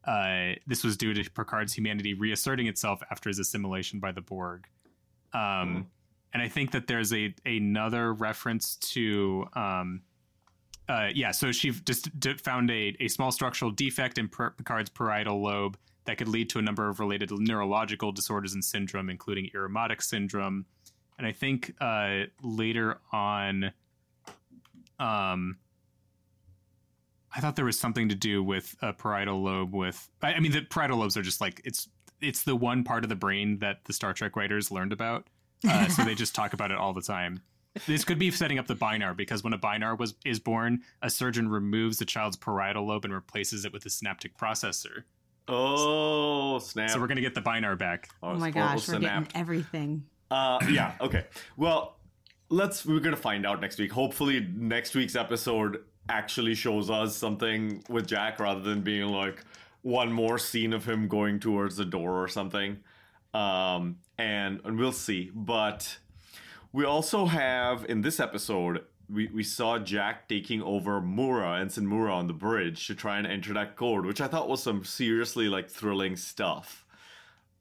Uh, 0.06 0.54
this 0.66 0.84
was 0.84 0.98
due 0.98 1.14
to 1.14 1.30
Picard's 1.32 1.74
humanity 1.74 2.14
reasserting 2.14 2.68
itself 2.68 3.02
after 3.12 3.30
his 3.30 3.40
assimilation 3.40 4.00
by 4.00 4.12
the 4.12 4.22
Borg. 4.22 4.66
Um, 5.34 5.88
and 6.34 6.42
I 6.42 6.48
think 6.48 6.72
that 6.72 6.88
there's 6.88 7.14
a 7.14 7.34
another 7.46 8.14
reference 8.14 8.76
to 8.78 9.46
um, 9.54 10.02
uh, 10.88 11.10
yeah. 11.14 11.32
So 11.32 11.52
she 11.52 11.72
just 11.72 12.20
d- 12.20 12.34
found 12.34 12.72
a, 12.72 12.96
a 13.00 13.08
small 13.08 13.32
structural 13.32 13.70
defect 13.70 14.18
in 14.18 14.28
Picard's 14.28 14.90
parietal 14.90 15.42
lobe 15.42 15.78
that 16.06 16.18
could 16.18 16.28
lead 16.28 16.50
to 16.50 16.60
a 16.60 16.62
number 16.62 16.90
of 16.90 17.00
related 17.00 17.30
neurological 17.32 18.12
disorders 18.12 18.56
and 18.56 18.66
syndrome, 18.66 19.10
including 19.10 19.50
Irumodic 19.56 20.02
syndrome. 20.02 20.66
And 21.20 21.28
I 21.28 21.34
think 21.34 21.74
uh, 21.82 22.24
later 22.42 22.98
on, 23.12 23.74
um, 24.98 25.58
I 27.36 27.42
thought 27.42 27.58
there 27.58 27.66
was 27.66 27.78
something 27.78 28.08
to 28.08 28.16
do 28.16 28.42
with 28.42 28.74
a 28.82 28.94
parietal 28.94 29.44
lobe. 29.44 29.76
With 29.76 30.10
I, 30.22 30.36
I 30.36 30.40
mean, 30.40 30.54
the 30.54 30.62
parietal 30.62 30.98
lobes 30.98 31.18
are 31.18 31.22
just 31.22 31.42
like 31.42 31.62
it's 31.66 31.90
it's 32.22 32.44
the 32.44 32.56
one 32.56 32.86
part 32.86 33.04
of 33.04 33.10
the 33.10 33.18
brain 33.18 33.60
that 33.60 33.84
the 33.84 33.92
Star 33.92 34.14
Trek 34.14 34.38
writers 34.38 34.72
learned 34.72 34.94
about. 34.94 35.28
Uh, 35.68 35.88
so 35.90 36.06
they 36.06 36.16
just 36.16 36.34
talk 36.34 36.54
about 36.54 36.72
it 36.72 36.78
all 36.78 36.94
the 36.94 37.02
time. 37.02 37.42
This 37.86 38.06
could 38.06 38.18
be 38.18 38.32
setting 38.32 38.58
up 38.58 38.68
the 38.68 38.76
Bynar 38.76 39.16
because 39.16 39.44
when 39.44 39.52
a 39.52 39.60
Bynar 39.60 40.00
was 40.00 40.16
is 40.24 40.40
born, 40.40 40.84
a 41.02 41.10
surgeon 41.10 41.50
removes 41.50 42.00
the 42.00 42.06
child's 42.06 42.38
parietal 42.38 42.88
lobe 42.88 43.04
and 43.04 43.14
replaces 43.14 43.66
it 43.66 43.74
with 43.74 43.86
a 43.86 43.90
synaptic 43.90 44.38
processor. 44.38 45.04
oh 45.50 46.60
snap 46.60 46.92
So 46.92 47.00
we're 47.02 47.08
gonna 47.08 47.20
get 47.20 47.36
the 47.36 47.42
Bynar 47.42 47.78
back. 47.78 48.08
oh 48.24 48.36
my 48.36 48.52
portal 48.52 48.72
gosh, 48.76 48.88
we're 48.88 49.00
getting 49.00 49.28
everything. 49.36 50.06
Uh, 50.32 50.60
yeah. 50.70 50.94
Okay. 51.02 51.26
Well, 51.58 51.98
let's. 52.50 52.86
We're 52.86 53.00
gonna 53.00 53.16
find 53.16 53.46
out 53.46 53.62
next 53.62 53.80
week. 53.80 53.92
Hopefully, 53.92 54.48
next 54.56 54.96
week's 54.96 55.16
episode 55.16 55.84
actually 56.08 56.56
shows 56.56 56.90
us 56.90 57.16
something 57.16 57.84
with 57.90 58.08
Jack 58.08 58.40
rather 58.40 58.62
than 58.62 58.82
being 58.82 59.08
like 59.08 59.44
one 59.82 60.12
more 60.12 60.38
scene 60.38 60.74
of 60.74 60.86
him 60.86 61.08
going 61.08 61.40
towards 61.40 61.78
the 61.78 61.86
door 61.86 62.24
or 62.24 62.28
something. 62.28 62.78
Um, 63.34 63.98
and 64.18 64.62
and 64.64 64.78
we'll 64.78 64.92
see. 64.92 65.32
But 65.34 65.98
we 66.72 66.86
also 66.86 67.26
have 67.26 67.86
in 67.90 68.02
this 68.02 68.20
episode 68.20 68.84
we, 69.10 69.28
we 69.28 69.44
saw 69.44 69.80
Jack 69.80 70.28
taking 70.30 70.62
over 70.62 71.02
Mura, 71.02 71.60
Ensign 71.60 71.88
Mura 71.88 72.14
on 72.14 72.28
the 72.28 72.34
bridge 72.34 72.86
to 72.88 72.96
try 72.96 73.18
and 73.18 73.26
enter 73.26 73.54
that 73.54 73.76
code, 73.76 74.06
which 74.06 74.22
I 74.22 74.28
thought 74.28 74.48
was 74.48 74.62
some 74.62 74.84
seriously 74.84 75.48
like 75.48 75.70
thrilling 75.70 76.16
stuff. 76.16 76.86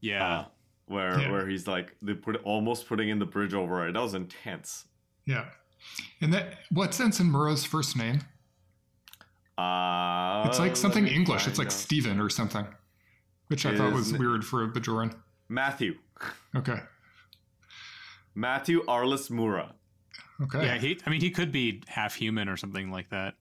Yeah. 0.01 0.41
Uh, 0.41 0.45
where 0.89 1.19
Yeah. 1.21 1.31
where 1.31 1.47
he's 1.49 1.67
like 1.67 1.95
they 2.03 2.15
put 2.15 2.37
almost 2.45 2.87
putting 2.89 3.09
in 3.09 3.19
the 3.19 3.27
bridge 3.27 3.55
over 3.55 3.87
it. 3.89 3.93
That 3.93 4.03
was 4.03 4.15
intense. 4.15 4.87
Yeah. 5.27 5.47
And 6.21 6.33
that 6.35 6.55
what's 6.71 6.99
Ensign 7.01 7.31
Mura's 7.31 7.65
first 7.65 7.97
name? 7.97 8.21
Uh 9.57 10.45
It's 10.47 10.59
like 10.59 10.77
something 10.77 11.07
English. 11.07 11.47
It's 11.49 11.59
like. 11.59 11.71
Stephen 11.71 12.21
or 12.21 12.31
something. 12.31 12.67
Which 13.49 13.65
I 13.67 13.77
thought 13.77 13.93
was 13.93 14.13
weird 14.13 14.45
for 14.45 14.63
a 14.65 14.69
Bajoran. 14.69 15.15
Matthew. 15.49 15.99
Okay. 16.55 16.81
Matthew 18.35 18.85
Arliss 18.87 19.31
Mura. 19.31 19.75
Okay. 20.43 20.65
Yeah, 20.65 20.79
he 20.79 21.01
I 21.07 21.11
mean 21.11 21.21
he 21.21 21.31
could 21.31 21.51
be 21.51 21.83
half 21.89 22.15
human 22.15 22.49
or 22.49 22.57
something 22.57 22.91
like 22.91 23.09
that. 23.11 23.35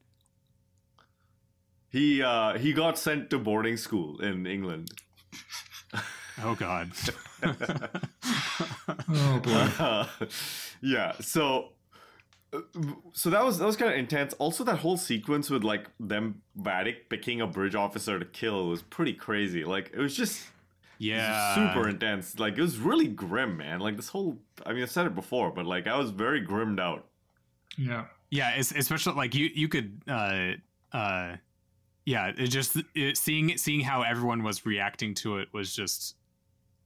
He 1.90 2.22
uh 2.22 2.58
he 2.58 2.72
got 2.72 2.98
sent 2.98 3.30
to 3.30 3.38
boarding 3.38 3.76
school 3.76 4.20
in 4.20 4.46
England. 4.46 4.90
Oh 6.42 6.54
god. 6.54 6.90
oh 9.08 9.40
boy. 9.42 9.50
Uh, 9.78 10.06
yeah 10.82 11.12
so 11.20 11.70
uh, 12.52 12.60
so 13.12 13.30
that 13.30 13.44
was 13.44 13.58
that 13.58 13.66
was 13.66 13.76
kind 13.76 13.92
of 13.92 13.98
intense 13.98 14.32
also 14.34 14.64
that 14.64 14.76
whole 14.78 14.96
sequence 14.96 15.50
with 15.50 15.64
like 15.64 15.86
them 16.00 16.42
Vadic 16.60 17.08
picking 17.08 17.40
a 17.40 17.46
bridge 17.46 17.74
officer 17.74 18.18
to 18.18 18.24
kill 18.24 18.68
was 18.68 18.82
pretty 18.82 19.12
crazy 19.12 19.64
like 19.64 19.90
it 19.92 19.98
was 19.98 20.16
just 20.16 20.46
Yeah. 20.98 21.54
super 21.54 21.88
intense 21.88 22.38
like 22.38 22.56
it 22.58 22.62
was 22.62 22.78
really 22.78 23.06
grim 23.08 23.56
man 23.56 23.80
like 23.80 23.96
this 23.96 24.08
whole 24.08 24.38
i 24.66 24.72
mean 24.72 24.82
i've 24.82 24.90
said 24.90 25.06
it 25.06 25.14
before 25.14 25.50
but 25.52 25.66
like 25.66 25.86
i 25.86 25.96
was 25.96 26.10
very 26.10 26.40
grimmed 26.40 26.80
out 26.80 27.06
Yeah. 27.76 28.06
Yeah, 28.30 28.52
es- 28.56 28.72
especially 28.72 29.14
like 29.14 29.34
you 29.34 29.48
you 29.54 29.68
could 29.68 30.02
uh 30.06 30.52
uh 30.92 31.36
yeah, 32.04 32.32
it 32.38 32.46
just 32.48 32.76
it, 32.94 33.16
seeing 33.18 33.56
seeing 33.58 33.80
how 33.80 34.00
everyone 34.02 34.42
was 34.42 34.64
reacting 34.64 35.12
to 35.16 35.38
it 35.38 35.48
was 35.52 35.74
just 35.74 36.16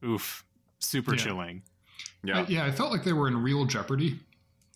oof, 0.05 0.45
super 0.79 1.15
Yeah. 1.15 1.23
chilling. 1.23 1.63
yeah 2.25 2.41
I, 2.41 2.47
yeah, 2.47 2.65
I 2.65 2.71
felt 2.71 2.91
like 2.93 3.05
they 3.05 3.13
were 3.13 3.29
in 3.29 3.37
real 3.43 3.65
jeopardy. 3.65 4.19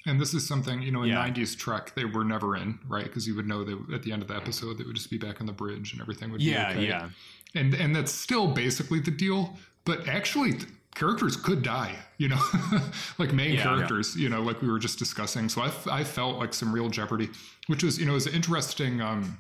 And 0.09 0.21
this 0.21 0.35
is 0.35 0.47
something, 0.47 0.83
you 0.83 0.93
know, 0.93 1.03
in 1.03 1.09
Yeah. 1.09 1.17
90s 1.29 1.57
Trek, 1.59 1.93
they 1.97 2.05
were 2.05 2.25
never 2.25 2.57
in, 2.57 2.79
right? 2.87 3.03
Because 3.05 3.27
you 3.27 3.35
would 3.35 3.47
know 3.49 3.65
that 3.65 3.77
at 3.93 4.03
the 4.05 4.13
end 4.13 4.23
of 4.23 4.29
the 4.29 4.37
episode, 4.37 4.79
they 4.79 4.85
would 4.85 4.95
just 4.95 5.11
be 5.11 5.19
back 5.19 5.41
on 5.41 5.47
the 5.49 5.53
bridge 5.53 5.93
and 5.93 6.01
everything 6.01 6.31
would 6.31 6.41
Yeah, 6.41 6.73
be 6.73 6.79
okay. 6.79 6.89
yeah. 6.89 7.09
And, 7.57 7.75
and 7.75 7.95
that's 7.97 8.13
still 8.13 8.47
basically 8.47 9.01
the 9.01 9.11
deal. 9.11 9.57
But 9.85 10.07
actually, 10.07 10.53
th- 10.53 10.67
characters 10.95 11.37
could 11.37 11.63
die, 11.63 11.97
you 12.19 12.29
know, 12.29 12.41
like 13.19 13.33
main 13.33 13.55
Yeah. 13.55 13.65
characters, 13.65 14.15
you 14.15 14.29
know, 14.29 14.43
like 14.43 14.63
we 14.63 14.69
were 14.69 14.79
just 14.79 14.99
discussing. 15.01 15.49
So 15.49 15.63
I, 15.63 15.67
f- 15.69 15.89
I 15.89 16.05
felt 16.05 16.39
like 16.39 16.55
some 16.55 16.73
real 16.73 16.89
jeopardy, 16.89 17.29
which 17.67 17.83
was, 17.83 17.99
you 17.99 18.07
know, 18.07 18.15
is 18.15 18.27
an 18.27 18.35
interesting 18.35 19.01
um, 19.01 19.39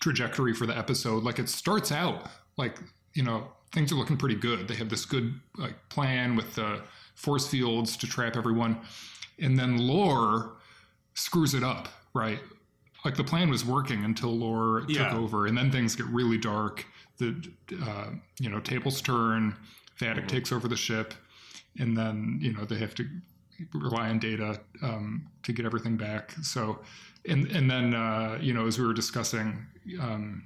trajectory 0.00 0.52
for 0.54 0.66
the 0.66 0.76
episode. 0.78 1.22
Like 1.24 1.38
it 1.40 1.48
starts 1.48 1.90
out 1.90 2.30
like, 2.56 2.78
you 3.14 3.22
know, 3.22 3.48
things 3.72 3.92
are 3.92 3.96
looking 3.96 4.16
pretty 4.16 4.34
good. 4.34 4.68
They 4.68 4.74
have 4.74 4.88
this 4.88 5.04
good 5.04 5.34
like 5.56 5.76
plan 5.88 6.36
with 6.36 6.54
the 6.54 6.82
force 7.14 7.48
fields 7.48 7.96
to 7.98 8.06
trap 8.06 8.36
everyone. 8.36 8.80
And 9.40 9.58
then 9.58 9.78
lore 9.78 10.56
screws 11.14 11.54
it 11.54 11.62
up, 11.62 11.88
right? 12.14 12.38
Like 13.04 13.16
the 13.16 13.24
plan 13.24 13.50
was 13.50 13.64
working 13.64 14.04
until 14.04 14.30
lore 14.30 14.82
took 14.82 15.12
over, 15.12 15.46
and 15.46 15.58
then 15.58 15.72
things 15.72 15.96
get 15.96 16.06
really 16.06 16.38
dark. 16.38 16.86
The 17.18 17.34
uh, 17.82 18.10
you 18.38 18.48
know 18.48 18.60
tables 18.60 19.00
turn. 19.00 19.56
Vadic 19.98 20.26
takes 20.28 20.52
over 20.52 20.68
the 20.68 20.76
ship, 20.76 21.14
and 21.78 21.96
then 21.96 22.38
you 22.40 22.52
know 22.52 22.64
they 22.64 22.76
have 22.76 22.94
to 22.96 23.06
rely 23.74 24.08
on 24.08 24.18
data 24.18 24.60
um, 24.82 25.26
to 25.42 25.52
get 25.52 25.66
everything 25.66 25.96
back. 25.96 26.32
So, 26.42 26.80
and 27.28 27.46
and 27.48 27.68
then 27.68 27.92
uh, 27.94 28.38
you 28.40 28.54
know 28.54 28.66
as 28.66 28.78
we 28.78 28.86
were 28.86 28.94
discussing, 28.94 29.66
um, 30.00 30.44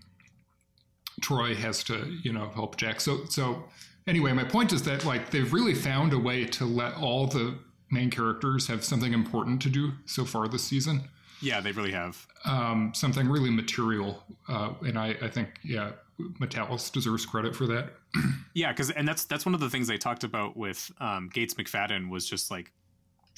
Troi 1.21 1.55
has 1.57 1.83
to 1.85 2.19
you 2.23 2.33
know 2.33 2.49
help 2.51 2.77
Jack. 2.77 3.01
So 3.01 3.25
so 3.29 3.65
anyway, 4.07 4.33
my 4.33 4.45
point 4.45 4.73
is 4.73 4.83
that 4.85 5.05
like 5.05 5.31
they've 5.31 5.53
really 5.53 5.75
found 5.75 6.13
a 6.13 6.19
way 6.19 6.45
to 6.45 6.65
let 6.65 6.95
all 6.95 7.27
the 7.27 7.59
main 7.91 8.11
characters 8.11 8.67
have 8.67 8.85
something 8.85 9.13
important 9.13 9.63
to 9.63 9.71
do 9.71 9.93
so 10.07 10.25
far 10.25 10.49
this 10.49 10.65
season. 10.65 11.09
Yeah, 11.41 11.61
they 11.61 11.73
really 11.73 11.93
have. 11.93 12.27
Um, 12.45 12.93
something 12.95 13.29
really 13.29 13.51
material, 13.51 14.23
uh, 14.49 14.73
and 14.81 14.99
I, 14.99 15.17
I 15.21 15.29
think 15.29 15.59
yeah, 15.63 15.93
Matalas 16.41 16.91
deserves 16.91 17.27
credit 17.27 17.55
for 17.55 17.67
that. 17.67 17.91
Yeah, 18.55 18.73
because 18.73 18.91
and 18.91 19.07
that's 19.07 19.25
that's 19.27 19.45
one 19.45 19.55
of 19.55 19.61
the 19.61 19.69
things 19.69 19.87
they 19.87 19.99
talked 19.99 20.25
about 20.25 20.57
with 20.57 20.91
um, 20.99 21.29
Gates 21.31 21.53
McFadden 21.53 22.09
was 22.09 22.27
just 22.27 22.51
like 22.51 22.73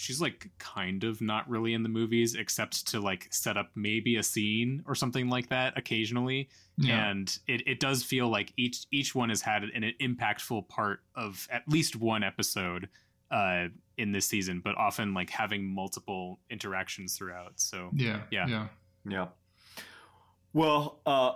she's 0.01 0.21
like 0.21 0.49
kind 0.59 1.03
of 1.03 1.21
not 1.21 1.49
really 1.51 1.75
in 1.75 1.83
the 1.83 1.89
movies 1.89 2.37
except 2.37 2.87
to 2.87 3.01
like 3.01 3.27
set 3.31 3.57
up 3.57 3.71
maybe 3.75 4.15
a 4.15 4.23
scene 4.23 4.81
or 4.87 4.95
something 4.95 5.29
like 5.29 5.49
that 5.49 5.77
occasionally. 5.77 6.49
Yeah. 6.77 7.11
And 7.11 7.37
it, 7.49 7.67
it 7.67 7.81
does 7.81 8.05
feel 8.05 8.29
like 8.29 8.53
each 8.57 8.87
each 8.93 9.13
one 9.15 9.29
has 9.31 9.43
had 9.43 9.65
an 9.65 9.93
impactful 10.01 10.69
part 10.69 11.01
of 11.17 11.49
at 11.51 11.63
least 11.69 11.97
one 11.97 12.23
episode 12.23 12.89
uh, 13.33 13.65
in 13.97 14.13
this 14.13 14.25
season, 14.27 14.61
but 14.65 14.77
often 14.79 15.15
like 15.15 15.31
having 15.31 15.65
multiple 15.67 16.39
interactions 16.49 17.17
throughout. 17.19 17.55
So 17.57 17.91
Yeah, 17.93 18.21
Yeah. 18.31 18.47
yeah. 18.47 18.67
yeah 19.05 19.27
well 20.53 21.01
uh 21.07 21.33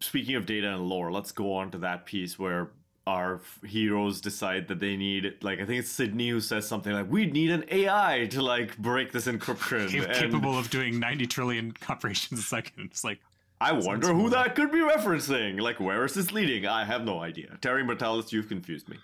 speaking 0.00 0.34
of 0.36 0.46
data 0.46 0.68
and 0.72 0.82
lore 0.82 1.10
let's 1.10 1.32
go 1.32 1.54
on 1.54 1.70
to 1.70 1.78
that 1.78 2.06
piece 2.06 2.38
where 2.38 2.70
our 3.06 3.36
f- 3.36 3.58
heroes 3.68 4.20
decide 4.20 4.68
that 4.68 4.78
they 4.78 4.96
need 4.96 5.34
like 5.42 5.58
i 5.60 5.64
think 5.64 5.80
it's 5.80 5.90
Sidney 5.90 6.28
who 6.28 6.40
says 6.40 6.68
something 6.68 6.92
like 6.92 7.10
we 7.10 7.26
need 7.26 7.50
an 7.50 7.64
ai 7.68 8.28
to 8.30 8.40
like 8.42 8.78
break 8.78 9.10
this 9.10 9.26
encryption 9.26 9.92
and- 10.04 10.12
capable 10.14 10.56
of 10.56 10.70
doing 10.70 11.00
90 11.00 11.26
trillion 11.26 11.74
operations 11.88 12.38
a 12.38 12.42
second. 12.44 12.84
It's 12.90 13.02
like 13.02 13.18
I 13.60 13.70
wonder 13.70 14.12
who 14.12 14.28
that 14.30 14.56
could 14.56 14.72
be 14.72 14.80
referencing. 14.80 15.60
Like, 15.60 15.78
where 15.78 16.04
is 16.04 16.14
this 16.14 16.32
leading? 16.32 16.66
I 16.66 16.84
have 16.84 17.04
no 17.04 17.20
idea. 17.20 17.56
Terry 17.60 17.84
Matalas, 17.84 18.32
you've 18.32 18.48
confused 18.48 18.88
me. 18.88 18.96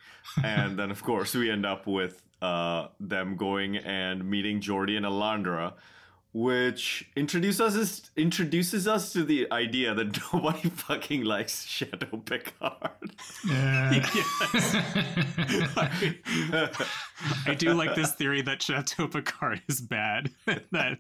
And 0.43 0.77
then, 0.77 0.91
of 0.91 1.01
course, 1.05 1.33
we 1.33 1.49
end 1.49 1.65
up 1.65 1.87
with 1.87 2.21
uh, 2.43 2.89
them 2.99 3.37
going 3.37 3.77
and 3.77 4.29
meeting 4.29 4.61
Geordi 4.61 4.97
and 4.97 5.07
Alandra, 5.07 5.75
which 6.33 7.09
introduces 7.17 7.61
us 7.61 8.11
introduces 8.17 8.87
us 8.87 9.13
to 9.13 9.25
the 9.25 9.51
idea 9.51 9.95
that 9.95 10.19
nobody 10.33 10.69
fucking 10.69 11.25
likes 11.25 11.65
Chateau 11.65 12.19
Picard. 12.19 13.13
Yeah. 16.51 16.69
I 17.47 17.55
do 17.55 17.73
like 17.75 17.95
this 17.95 18.13
theory 18.13 18.43
that 18.43 18.63
Chateau 18.63 19.09
Picard 19.09 19.63
is 19.69 19.81
bad. 19.81 20.31
that 20.73 20.99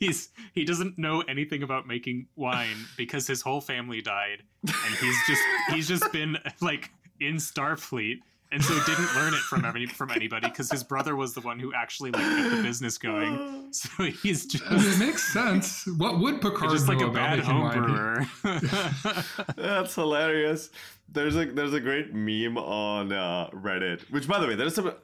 he's 0.00 0.30
he 0.52 0.64
doesn't 0.64 0.98
know 0.98 1.20
anything 1.22 1.62
about 1.62 1.86
making 1.86 2.26
wine 2.36 2.76
because 2.96 3.26
his 3.26 3.42
whole 3.42 3.60
family 3.60 4.00
died, 4.00 4.42
and 4.62 4.94
he's 5.00 5.16
just 5.26 5.42
he's 5.70 5.88
just 5.88 6.10
been 6.12 6.38
like 6.60 6.90
in 7.20 7.36
Starfleet, 7.36 8.18
and 8.54 8.64
so 8.64 8.72
didn't 8.86 9.12
learn 9.16 9.34
it 9.34 9.40
from 9.40 9.64
any 9.64 9.86
from 9.86 10.10
anybody 10.10 10.48
because 10.48 10.70
his 10.70 10.84
brother 10.84 11.16
was 11.16 11.34
the 11.34 11.40
one 11.40 11.58
who 11.58 11.74
actually 11.74 12.12
like 12.12 12.22
kept 12.22 12.56
the 12.56 12.62
business 12.62 12.96
going. 12.96 13.68
So 13.74 14.04
he's 14.04 14.46
just. 14.46 14.64
It 14.70 14.98
makes 15.04 15.32
sense. 15.32 15.84
What 15.98 16.20
would 16.20 16.40
Picard 16.40 16.70
just 16.70 16.86
like 16.86 17.00
know 17.00 17.08
a 17.08 17.10
bad 17.10 17.38
making 17.38 17.52
home 17.52 17.72
brewer. 17.72 18.26
That's 19.56 19.94
hilarious. 19.96 20.70
There's 21.08 21.34
a 21.34 21.46
there's 21.46 21.74
a 21.74 21.80
great 21.80 22.14
meme 22.14 22.56
on 22.56 23.12
uh, 23.12 23.50
Reddit, 23.50 24.02
which 24.12 24.28
by 24.28 24.38
the 24.38 24.46
way, 24.46 24.54
there's 24.54 24.76
some 24.76 24.94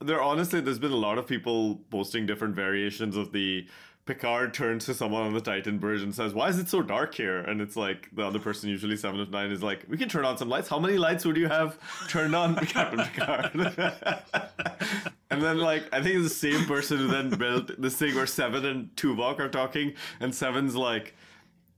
there 0.00 0.22
honestly 0.22 0.60
there's 0.60 0.78
been 0.78 0.92
a 0.92 0.96
lot 0.96 1.18
of 1.18 1.26
people 1.26 1.80
posting 1.90 2.24
different 2.24 2.54
variations 2.54 3.16
of 3.16 3.32
the 3.32 3.66
Picard 4.06 4.54
turns 4.54 4.86
to 4.86 4.94
someone 4.94 5.22
on 5.22 5.34
the 5.34 5.40
Titan 5.40 5.78
bridge 5.78 6.02
and 6.02 6.14
says, 6.14 6.34
"Why 6.34 6.48
is 6.48 6.58
it 6.58 6.68
so 6.68 6.82
dark 6.82 7.14
here?" 7.14 7.38
And 7.38 7.60
it's 7.60 7.76
like 7.76 8.08
the 8.12 8.26
other 8.26 8.38
person, 8.38 8.68
usually 8.68 8.96
seven 8.96 9.20
of 9.20 9.30
nine, 9.30 9.50
is 9.50 9.62
like, 9.62 9.84
"We 9.88 9.96
can 9.96 10.08
turn 10.08 10.24
on 10.24 10.36
some 10.36 10.48
lights. 10.48 10.68
How 10.68 10.78
many 10.78 10.98
lights 10.98 11.24
would 11.24 11.36
you 11.36 11.48
have 11.48 11.78
turned 12.08 12.34
on, 12.34 12.56
Captain 12.66 12.98
Picard?" 12.98 13.52
and 15.30 15.42
then 15.42 15.58
like 15.58 15.84
I 15.92 16.02
think 16.02 16.16
it's 16.16 16.28
the 16.28 16.50
same 16.52 16.66
person 16.66 16.98
who 16.98 17.08
then 17.08 17.30
built 17.30 17.80
this 17.80 17.96
thing 17.96 18.14
where 18.14 18.26
Seven 18.26 18.64
and 18.64 18.94
Tuvok 18.96 19.38
are 19.38 19.48
talking, 19.48 19.94
and 20.18 20.34
Seven's 20.34 20.74
like. 20.74 21.14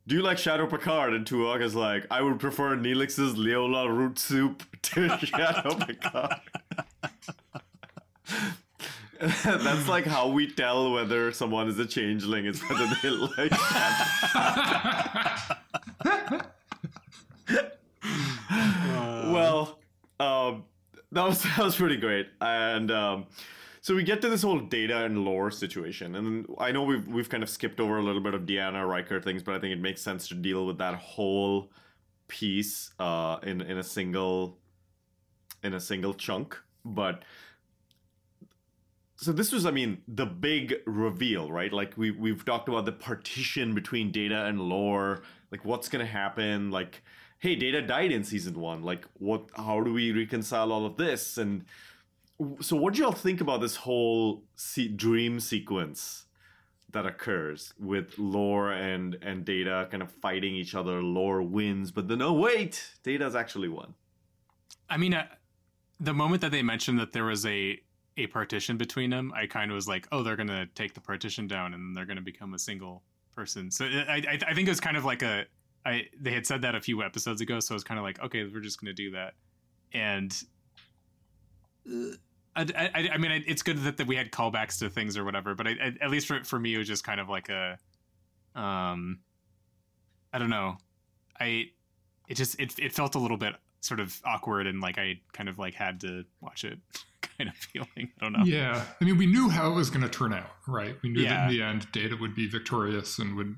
Do 0.04 0.16
you 0.16 0.22
like 0.22 0.36
Chateau 0.36 0.66
Picard? 0.66 1.14
And 1.14 1.24
Tuvok 1.24 1.62
is 1.62 1.76
like, 1.76 2.08
I 2.10 2.22
would 2.22 2.40
prefer 2.40 2.76
Neelix's 2.76 3.38
Leola 3.38 3.88
root 3.88 4.18
soup 4.18 4.64
to 4.82 5.08
Chateau 5.18 5.76
Picard. 5.76 6.40
That's 9.44 9.86
like 9.86 10.04
how 10.04 10.26
we 10.26 10.50
tell 10.50 10.92
whether 10.92 11.30
someone 11.30 11.68
is 11.68 11.78
a 11.78 11.86
changeling, 11.86 12.46
is 12.46 12.60
whether 12.62 12.88
they 13.00 13.10
like 13.10 13.52
well, 19.32 19.78
um, 20.18 20.64
that 21.12 21.24
was 21.24 21.40
that 21.40 21.58
was 21.58 21.76
pretty 21.76 21.98
great, 21.98 22.30
and 22.40 22.90
um, 22.90 23.26
so 23.80 23.94
we 23.94 24.02
get 24.02 24.22
to 24.22 24.28
this 24.28 24.42
whole 24.42 24.58
data 24.58 25.04
and 25.04 25.24
lore 25.24 25.52
situation, 25.52 26.16
and 26.16 26.44
I 26.58 26.72
know 26.72 26.82
we've 26.82 27.06
we've 27.06 27.28
kind 27.28 27.44
of 27.44 27.48
skipped 27.48 27.78
over 27.78 27.98
a 27.98 28.02
little 28.02 28.22
bit 28.22 28.34
of 28.34 28.42
Deanna 28.42 28.88
Riker 28.88 29.20
things, 29.20 29.44
but 29.44 29.54
I 29.54 29.60
think 29.60 29.72
it 29.72 29.80
makes 29.80 30.02
sense 30.02 30.26
to 30.28 30.34
deal 30.34 30.66
with 30.66 30.78
that 30.78 30.96
whole 30.96 31.70
piece 32.26 32.90
uh, 32.98 33.38
in 33.44 33.60
in 33.60 33.78
a 33.78 33.84
single 33.84 34.58
in 35.62 35.74
a 35.74 35.80
single 35.80 36.12
chunk. 36.12 36.58
But 36.84 37.22
so 39.22 39.30
this 39.32 39.52
was, 39.52 39.66
I 39.66 39.70
mean, 39.70 40.02
the 40.08 40.26
big 40.26 40.74
reveal, 40.84 41.52
right? 41.52 41.72
Like 41.72 41.96
we 41.96 42.10
we've 42.10 42.44
talked 42.44 42.68
about 42.68 42.86
the 42.86 42.92
partition 42.92 43.72
between 43.72 44.10
data 44.10 44.46
and 44.46 44.60
lore, 44.60 45.22
like 45.52 45.64
what's 45.64 45.88
gonna 45.88 46.06
happen, 46.06 46.72
like 46.72 47.02
hey, 47.38 47.56
data 47.56 47.82
died 47.82 48.12
in 48.12 48.24
season 48.24 48.58
one, 48.58 48.82
like 48.82 49.06
what? 49.14 49.48
How 49.56 49.80
do 49.80 49.92
we 49.92 50.12
reconcile 50.12 50.72
all 50.72 50.86
of 50.86 50.96
this? 50.96 51.38
And 51.38 51.64
so, 52.60 52.76
what 52.76 52.94
do 52.94 53.02
y'all 53.02 53.12
think 53.12 53.40
about 53.40 53.60
this 53.60 53.76
whole 53.76 54.42
se- 54.56 54.88
dream 54.88 55.38
sequence 55.38 56.26
that 56.90 57.06
occurs 57.06 57.74
with 57.78 58.18
lore 58.18 58.72
and 58.72 59.16
and 59.22 59.44
data 59.44 59.86
kind 59.90 60.02
of 60.02 60.10
fighting 60.10 60.56
each 60.56 60.74
other? 60.74 61.00
Lore 61.00 61.42
wins, 61.42 61.92
but 61.92 62.08
then 62.08 62.22
oh 62.22 62.32
wait, 62.32 62.90
data's 63.04 63.36
actually 63.36 63.68
won. 63.68 63.94
I 64.90 64.96
mean, 64.96 65.14
uh, 65.14 65.26
the 66.00 66.12
moment 66.12 66.40
that 66.40 66.50
they 66.50 66.62
mentioned 66.62 66.98
that 66.98 67.12
there 67.12 67.24
was 67.24 67.46
a 67.46 67.80
a 68.16 68.26
partition 68.26 68.76
between 68.76 69.10
them, 69.10 69.32
I 69.34 69.46
kind 69.46 69.70
of 69.70 69.74
was 69.74 69.88
like, 69.88 70.06
oh, 70.12 70.22
they're 70.22 70.36
gonna 70.36 70.66
take 70.74 70.94
the 70.94 71.00
partition 71.00 71.46
down 71.46 71.74
and 71.74 71.96
they're 71.96 72.04
gonna 72.04 72.20
become 72.20 72.54
a 72.54 72.58
single 72.58 73.02
person. 73.34 73.70
So 73.70 73.84
I 73.84 74.22
I, 74.28 74.38
I 74.48 74.54
think 74.54 74.68
it 74.68 74.70
was 74.70 74.80
kind 74.80 74.96
of 74.96 75.04
like 75.04 75.22
a 75.22 75.44
I 75.84 76.06
they 76.20 76.32
had 76.32 76.46
said 76.46 76.62
that 76.62 76.74
a 76.74 76.80
few 76.80 77.02
episodes 77.02 77.40
ago, 77.40 77.60
so 77.60 77.74
it's 77.74 77.84
kind 77.84 77.98
of 77.98 78.04
like 78.04 78.20
okay, 78.22 78.44
we're 78.44 78.60
just 78.60 78.80
gonna 78.80 78.92
do 78.92 79.10
that, 79.12 79.34
and. 79.92 80.42
Uh, 81.88 82.14
I, 82.54 82.66
I, 82.76 83.08
I, 83.14 83.16
mean, 83.16 83.42
it's 83.46 83.62
good 83.62 83.78
that, 83.78 83.96
that 83.96 84.06
we 84.06 84.14
had 84.14 84.30
callbacks 84.30 84.78
to 84.80 84.90
things 84.90 85.16
or 85.16 85.24
whatever, 85.24 85.54
but 85.54 85.66
I, 85.66 85.94
at 86.02 86.10
least 86.10 86.26
for, 86.26 86.44
for 86.44 86.58
me, 86.58 86.74
it 86.74 86.78
was 86.78 86.86
just 86.86 87.02
kind 87.02 87.18
of 87.18 87.30
like 87.30 87.48
a, 87.48 87.78
um, 88.54 89.20
I 90.34 90.38
don't 90.38 90.50
know, 90.50 90.76
I, 91.40 91.70
it 92.28 92.34
just 92.34 92.60
it 92.60 92.78
it 92.78 92.92
felt 92.92 93.14
a 93.14 93.18
little 93.18 93.36
bit 93.36 93.54
sort 93.82 94.00
of 94.00 94.18
awkward 94.24 94.66
and 94.66 94.80
like 94.80 94.96
I 94.96 95.20
kind 95.32 95.48
of 95.48 95.58
like 95.58 95.74
had 95.74 96.00
to 96.00 96.24
watch 96.40 96.64
it 96.64 96.78
kind 97.38 97.50
of 97.50 97.56
feeling. 97.56 98.10
I 98.18 98.20
don't 98.20 98.32
know. 98.32 98.44
Yeah. 98.44 98.82
I 99.00 99.04
mean, 99.04 99.18
we 99.18 99.26
knew 99.26 99.48
how 99.48 99.70
it 99.70 99.74
was 99.74 99.90
going 99.90 100.02
to 100.02 100.08
turn 100.08 100.32
out, 100.32 100.50
right? 100.66 100.96
We 101.02 101.10
knew 101.10 101.22
yeah. 101.22 101.34
that 101.34 101.50
in 101.50 101.56
the 101.56 101.62
end, 101.62 101.92
Data 101.92 102.16
would 102.18 102.34
be 102.34 102.48
victorious 102.48 103.18
and 103.18 103.36
would, 103.36 103.56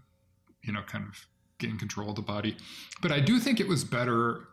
you 0.62 0.72
know, 0.72 0.82
kind 0.86 1.04
of 1.06 1.26
gain 1.58 1.78
control 1.78 2.10
of 2.10 2.16
the 2.16 2.22
body. 2.22 2.56
But 3.02 3.12
I 3.12 3.20
do 3.20 3.38
think 3.38 3.60
it 3.60 3.68
was 3.68 3.84
better. 3.84 4.48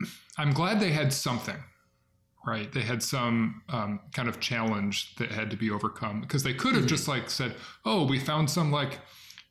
I'm 0.38 0.52
glad 0.52 0.78
they 0.78 0.92
had 0.92 1.12
something, 1.12 1.56
right? 2.46 2.72
They 2.72 2.82
had 2.82 3.02
some 3.02 3.62
um, 3.70 4.00
kind 4.12 4.28
of 4.28 4.38
challenge 4.38 5.16
that 5.16 5.32
had 5.32 5.50
to 5.50 5.56
be 5.56 5.70
overcome 5.70 6.20
because 6.20 6.44
they 6.44 6.54
could 6.54 6.74
have 6.74 6.82
mm-hmm. 6.82 6.88
just 6.88 7.08
like 7.08 7.28
said, 7.30 7.56
oh, 7.84 8.06
we 8.06 8.20
found 8.20 8.48
some 8.48 8.70
like, 8.70 9.00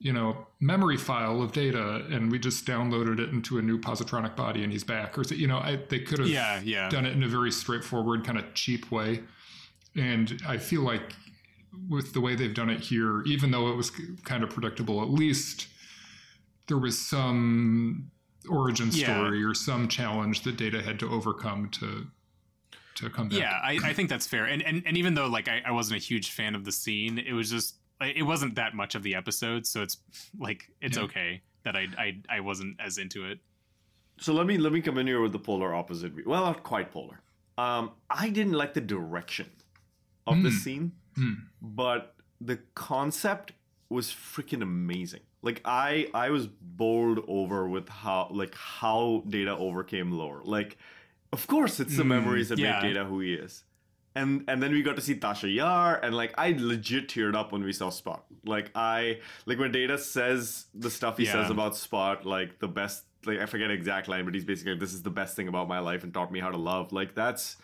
you 0.04 0.12
know, 0.12 0.46
memory 0.60 0.98
file 0.98 1.42
of 1.42 1.54
data 1.54 2.06
and 2.12 2.30
we 2.30 2.38
just 2.38 2.66
downloaded 2.66 3.20
it 3.20 3.30
into 3.30 3.58
a 3.58 3.62
new 3.62 3.80
positronic 3.80 4.36
body 4.36 4.62
and 4.62 4.70
he's 4.70 4.84
back. 4.84 5.18
Or, 5.18 5.24
you 5.34 5.48
know, 5.48 5.60
I, 5.60 5.80
they 5.88 6.00
could 6.00 6.20
have 6.20 6.28
yeah, 6.28 6.60
yeah. 6.62 6.90
done 6.90 7.06
it 7.06 7.14
in 7.14 7.24
a 7.24 7.28
very 7.28 7.52
straightforward, 7.52 8.26
kind 8.26 8.38
of 8.38 8.54
cheap 8.54 8.92
way. 8.92 9.24
And 9.96 10.42
I 10.46 10.58
feel 10.58 10.82
like 10.82 11.14
with 11.88 12.12
the 12.12 12.20
way 12.20 12.36
they've 12.36 12.54
done 12.54 12.70
it 12.70 12.82
here, 12.82 13.24
even 13.24 13.52
though 13.52 13.70
it 13.70 13.78
was 13.78 13.94
kind 14.26 14.44
of 14.44 14.50
predictable, 14.50 15.02
at 15.02 15.10
least 15.10 15.68
there 16.68 16.78
was 16.78 17.00
some 17.00 18.12
origin 18.50 18.92
story 18.92 19.40
yeah. 19.40 19.48
or 19.48 19.54
some 19.54 19.88
challenge 19.88 20.42
that 20.42 20.58
data 20.58 20.82
had 20.82 21.00
to 21.00 21.10
overcome 21.10 21.70
to 21.70 22.08
to 22.96 23.10
come 23.10 23.30
back. 23.30 23.40
Yeah, 23.40 23.58
I, 23.64 23.80
I 23.82 23.94
think 23.94 24.10
that's 24.10 24.28
fair. 24.28 24.46
And, 24.46 24.62
and 24.62 24.84
and 24.86 24.98
even 24.98 25.14
though 25.14 25.28
like 25.28 25.48
I, 25.48 25.62
I 25.66 25.72
wasn't 25.72 26.02
a 26.02 26.04
huge 26.04 26.32
fan 26.32 26.56
of 26.56 26.66
the 26.66 26.72
scene, 26.72 27.18
it 27.18 27.34
was 27.34 27.50
just 27.50 27.76
it 28.02 28.24
wasn't 28.24 28.56
that 28.56 28.74
much 28.74 28.96
of 28.96 29.04
the 29.04 29.16
episode, 29.16 29.66
so 29.66 29.82
it's 29.82 29.98
like 30.38 30.70
it's 30.82 30.98
yeah. 30.98 31.04
okay 31.04 31.42
that 31.64 31.76
I, 31.76 31.88
I 31.98 32.18
I 32.30 32.40
wasn't 32.40 32.78
as 32.80 32.98
into 32.98 33.26
it. 33.26 33.40
So 34.20 34.34
let 34.34 34.46
me 34.46 34.58
let 34.58 34.74
me 34.74 34.82
come 34.82 34.98
in 34.98 35.08
here 35.08 35.22
with 35.22 35.32
the 35.32 35.40
polar 35.40 35.74
opposite. 35.74 36.26
Well, 36.26 36.44
not 36.46 36.64
quite 36.64 36.92
polar. 36.92 37.22
Um, 37.58 37.92
I 38.10 38.30
didn't 38.30 38.54
like 38.54 38.74
the 38.74 38.82
direction 38.82 39.50
of 40.26 40.38
mm. 40.38 40.44
the 40.44 40.50
hmm. 40.50 40.56
scene, 40.56 40.92
mm. 41.18 41.36
but 41.62 42.16
the 42.42 42.60
concept 42.76 43.54
was 43.90 44.08
freaking 44.08 44.62
amazing. 44.62 45.22
Like 45.42 45.62
I 45.66 46.10
I 46.14 46.30
was 46.30 46.48
bowled 46.48 47.24
over 47.28 47.68
with 47.68 47.90
how 47.90 48.30
like 48.32 48.56
how 48.56 49.24
Data 49.28 49.56
overcame 49.56 50.12
lore. 50.12 50.42
Like, 50.44 50.78
of 51.32 51.48
course, 51.48 51.80
it's 51.80 51.98
the 51.98 52.04
mm, 52.04 52.08
memories 52.08 52.50
that 52.50 52.58
yeah. 52.58 52.74
make 52.74 52.94
Data 52.94 53.06
who 53.06 53.20
he 53.20 53.34
is 53.34 53.64
and 54.16 54.44
and 54.48 54.62
then 54.62 54.72
we 54.72 54.82
got 54.84 54.96
to 54.96 55.02
see 55.02 55.16
Tasha 55.16 55.54
Yar, 55.54 56.00
and 56.04 56.16
like 56.16 56.34
I 56.38 56.56
legit 56.58 57.08
teared 57.08 57.36
up 57.36 57.52
when 57.52 57.64
we 57.64 57.74
saw 57.74 57.90
Spot. 57.90 58.24
Like 58.46 58.72
I 58.76 59.20
like 59.46 59.58
when 59.58 59.72
Data 59.72 59.98
says 59.98 60.66
the 60.74 60.92
stuff 60.92 61.18
he 61.18 61.26
yeah. 61.26 61.32
says 61.34 61.50
about 61.50 61.76
Spot, 61.76 62.26
like 62.26 62.60
the 62.60 62.68
best. 62.68 63.06
Like 63.26 63.40
I 63.40 63.46
forget 63.46 63.72
exact 63.72 64.08
line, 64.08 64.26
but 64.26 64.34
he's 64.34 64.46
basically 64.46 64.74
like, 64.74 64.82
"This 64.82 64.94
is 64.94 65.02
the 65.02 65.10
best 65.10 65.36
thing 65.36 65.48
about 65.48 65.68
my 65.68 65.80
life 65.80 66.04
and 66.04 66.14
taught 66.14 66.32
me 66.32 66.40
how 66.40 66.52
to 66.52 66.58
love." 66.58 66.92
Like 66.92 67.16
that's, 67.16 67.56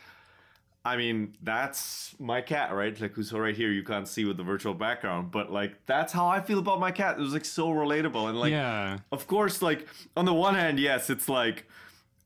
I 0.85 0.95
mean, 0.95 1.35
that's 1.43 2.15
my 2.17 2.39
cat, 2.39 2.73
right? 2.73 2.99
Like 2.99 3.11
who's 3.11 3.33
right 3.33 3.55
here. 3.55 3.69
You 3.69 3.83
can't 3.83 4.07
see 4.07 4.23
with 4.25 4.37
the 4.37 4.43
virtual 4.43 4.73
background, 4.73 5.31
but 5.31 5.51
like 5.51 5.85
that's 5.85 6.13
how 6.13 6.27
I 6.27 6.39
feel 6.39 6.59
about 6.59 6.79
my 6.79 6.91
cat. 6.91 7.19
It 7.19 7.21
was 7.21 7.33
like 7.33 7.45
so 7.45 7.67
relatable, 7.69 8.29
and 8.29 8.39
like, 8.39 8.51
yeah, 8.51 8.99
of 9.11 9.27
course, 9.27 9.61
like 9.61 9.85
on 10.15 10.25
the 10.25 10.33
one 10.33 10.55
hand, 10.55 10.79
yes, 10.79 11.09
it's 11.09 11.29
like. 11.29 11.67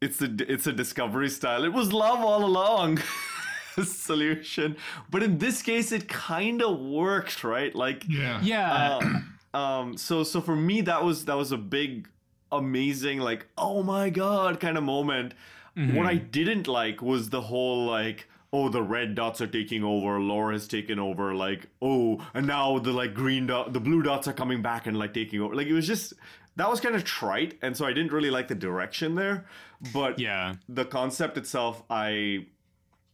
It's 0.02 0.22
a 0.22 0.30
it's 0.52 0.68
a 0.68 0.74
discovery 0.74 1.30
style. 1.30 1.64
It 1.64 1.72
was 1.72 1.94
love 1.94 2.20
all 2.20 2.44
along. 2.44 3.00
solution. 3.84 4.78
But 5.10 5.24
in 5.24 5.38
this 5.38 5.62
case, 5.62 5.92
it 5.92 6.08
kind 6.08 6.62
of 6.62 6.80
worked, 6.80 7.44
right? 7.44 7.74
Like, 7.74 8.04
yeah, 8.08 8.42
yeah. 8.42 8.98
Um, 8.98 9.40
um, 9.54 9.98
so 9.98 10.24
so 10.24 10.42
for 10.42 10.56
me, 10.56 10.82
that 10.82 11.04
was 11.04 11.26
that 11.26 11.36
was 11.36 11.52
a 11.52 11.58
big, 11.58 12.08
amazing, 12.52 13.20
like, 13.20 13.48
oh 13.58 13.84
my 13.84 14.10
god, 14.10 14.60
kind 14.60 14.78
of 14.78 14.84
moment. 14.84 15.34
Mm-hmm. 15.78 15.96
What 15.96 16.06
I 16.06 16.16
didn't 16.16 16.68
like 16.68 17.02
was 17.02 17.30
the 17.30 17.42
whole 17.42 17.86
like 17.86 18.28
oh 18.54 18.70
the 18.70 18.84
red 18.84 19.16
dots 19.16 19.42
are 19.42 19.48
taking 19.48 19.84
over 19.84 20.20
Lore 20.20 20.52
has 20.52 20.68
taken 20.68 21.00
over 21.00 21.34
like 21.34 21.68
oh 21.82 22.24
and 22.34 22.46
now 22.46 22.78
the 22.78 22.92
like 22.92 23.14
green 23.14 23.48
dot 23.48 23.74
the 23.74 23.80
blue 23.80 24.04
dots 24.04 24.28
are 24.28 24.34
coming 24.34 24.62
back 24.62 24.86
and 24.86 24.98
like 24.98 25.14
taking 25.14 25.42
over 25.42 25.56
like 25.56 25.68
it 25.68 25.74
was 25.74 25.88
just 25.88 26.14
that 26.56 26.70
was 26.70 26.80
kind 26.80 26.96
of 26.96 27.04
trite 27.04 27.58
and 27.64 27.76
so 27.76 27.86
i 27.86 27.92
didn't 27.92 28.12
really 28.12 28.30
like 28.30 28.48
the 28.48 28.56
direction 28.56 29.16
there 29.16 29.46
but 29.92 30.20
yeah 30.20 30.54
the 30.70 30.86
concept 30.86 31.36
itself 31.36 31.82
i 31.90 32.46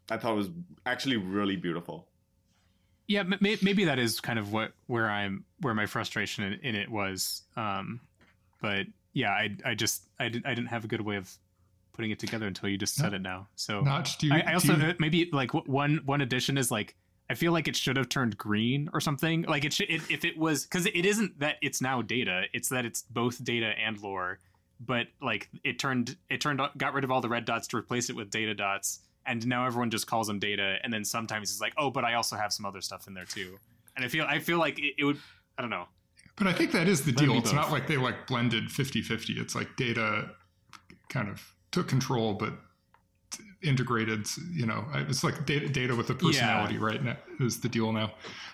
I 0.10 0.18
thought 0.18 0.34
it 0.34 0.38
was 0.38 0.50
actually 0.86 1.18
really 1.18 1.56
beautiful. 1.56 2.08
Yeah, 3.08 3.24
maybe 3.24 3.86
that 3.86 3.98
is 3.98 4.20
kind 4.20 4.38
of 4.38 4.54
what 4.54 4.72
where 4.86 5.10
I'm 5.10 5.44
where 5.62 5.74
my 5.74 5.88
frustration 5.88 6.44
in, 6.44 6.54
in 6.62 6.76
it 6.76 6.90
was. 6.90 7.42
Um, 7.58 8.02
but 8.62 8.86
yeah, 9.14 9.32
I 9.32 9.56
I 9.66 9.74
just 9.74 10.04
I 10.20 10.30
didn't 10.30 10.46
I 10.46 10.54
didn't 10.54 10.68
have 10.68 10.86
a 10.86 10.88
good 10.88 11.02
way 11.02 11.16
of 11.16 11.36
putting 11.94 12.12
it 12.12 12.20
together 12.20 12.46
until 12.46 12.70
you 12.70 12.78
just 12.78 12.96
said 12.96 13.14
it 13.14 13.22
now. 13.22 13.48
So 13.56 13.82
Nach, 13.82 14.08
do 14.20 14.28
you, 14.28 14.34
I, 14.34 14.44
I 14.48 14.54
also 14.54 14.76
you... 14.76 14.94
maybe 15.00 15.30
like 15.34 15.54
one 15.54 16.02
one 16.06 16.22
addition 16.22 16.56
is 16.58 16.70
like 16.70 16.96
I 17.32 17.34
feel 17.34 17.52
like 17.52 17.68
it 17.68 17.76
should 17.76 17.98
have 17.98 18.10
turned 18.10 18.38
green 18.38 18.90
or 18.94 19.02
something. 19.02 19.42
Like 19.44 19.66
it 19.66 19.74
should 19.74 19.90
it, 19.90 20.02
if 20.10 20.24
it 20.24 20.38
was 20.38 20.64
because 20.64 20.86
it 20.86 21.06
isn't 21.06 21.40
that 21.40 21.56
it's 21.62 21.82
now 21.82 22.04
data. 22.04 22.44
It's 22.54 22.70
that 22.70 22.86
it's 22.86 23.02
both 23.02 23.44
data 23.44 23.74
and 23.84 24.00
lore. 24.00 24.38
But 24.80 25.08
like 25.20 25.50
it 25.64 25.80
turned 25.80 26.16
it 26.30 26.42
turned 26.42 26.62
got 26.78 26.94
rid 26.94 27.04
of 27.04 27.10
all 27.10 27.22
the 27.22 27.30
red 27.30 27.46
dots 27.46 27.68
to 27.70 27.78
replace 27.78 28.12
it 28.12 28.16
with 28.16 28.30
data 28.30 28.54
dots 28.54 29.00
and 29.26 29.46
now 29.48 29.66
everyone 29.66 29.90
just 29.90 30.08
calls 30.08 30.28
them 30.28 30.40
data 30.40 30.78
and 30.84 30.92
then 30.92 31.04
sometimes 31.04 31.52
it's 31.52 31.62
like 31.62 31.74
oh 31.78 31.90
but 31.90 32.04
i 32.04 32.14
also 32.14 32.36
have 32.36 32.52
some 32.52 32.66
other 32.66 32.82
stuff 32.82 33.08
in 33.08 33.14
there 33.14 33.26
too. 33.26 33.58
And 33.96 34.06
i 34.06 34.08
feel 34.08 34.26
i 34.26 34.40
feel 34.40 34.60
like 34.60 34.80
it, 34.80 34.94
it 34.98 35.04
would 35.04 35.18
i 35.58 35.62
don't 35.62 35.72
know. 35.72 35.86
But 36.36 36.48
i 36.48 36.54
think 36.54 36.72
that 36.72 36.88
is 36.88 37.04
the 37.04 37.12
deal. 37.12 37.34
it's 37.38 37.54
not 37.54 37.72
like 37.72 37.88
they 37.88 37.98
like 37.98 38.28
blended 38.28 38.66
50-50 38.66 39.38
it's 39.38 39.56
like 39.56 39.76
data 39.76 40.32
kind 41.10 41.28
of 41.28 41.56
took 41.72 41.88
control 41.88 42.34
but 42.34 42.54
integrated 43.62 44.26
you 44.54 44.66
know 44.66 44.86
it's 44.94 45.24
like 45.24 45.46
data, 45.46 45.68
data 45.68 45.96
with 45.96 46.10
a 46.10 46.14
personality 46.14 46.76
yeah. 46.76 46.86
right 46.86 47.04
now 47.04 47.18
is 47.40 47.60
the 47.60 47.70
deal 47.70 47.92
now. 47.92 48.12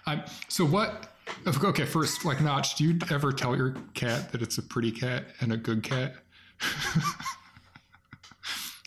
Um, 0.07 0.24
so 0.47 0.66
what 0.66 1.13
okay 1.47 1.86
first 1.86 2.26
like 2.26 2.41
Nach 2.41 2.76
do 2.76 2.84
you 2.84 2.99
ever 3.11 3.32
tell 3.32 3.55
your 3.55 3.76
cat 3.93 4.32
that 4.32 4.41
it's 4.41 4.57
a 4.57 4.63
pretty 4.63 4.91
cat 4.91 5.26
and 5.41 5.51
a 5.51 5.57
good 5.57 5.84
cat 5.84 6.16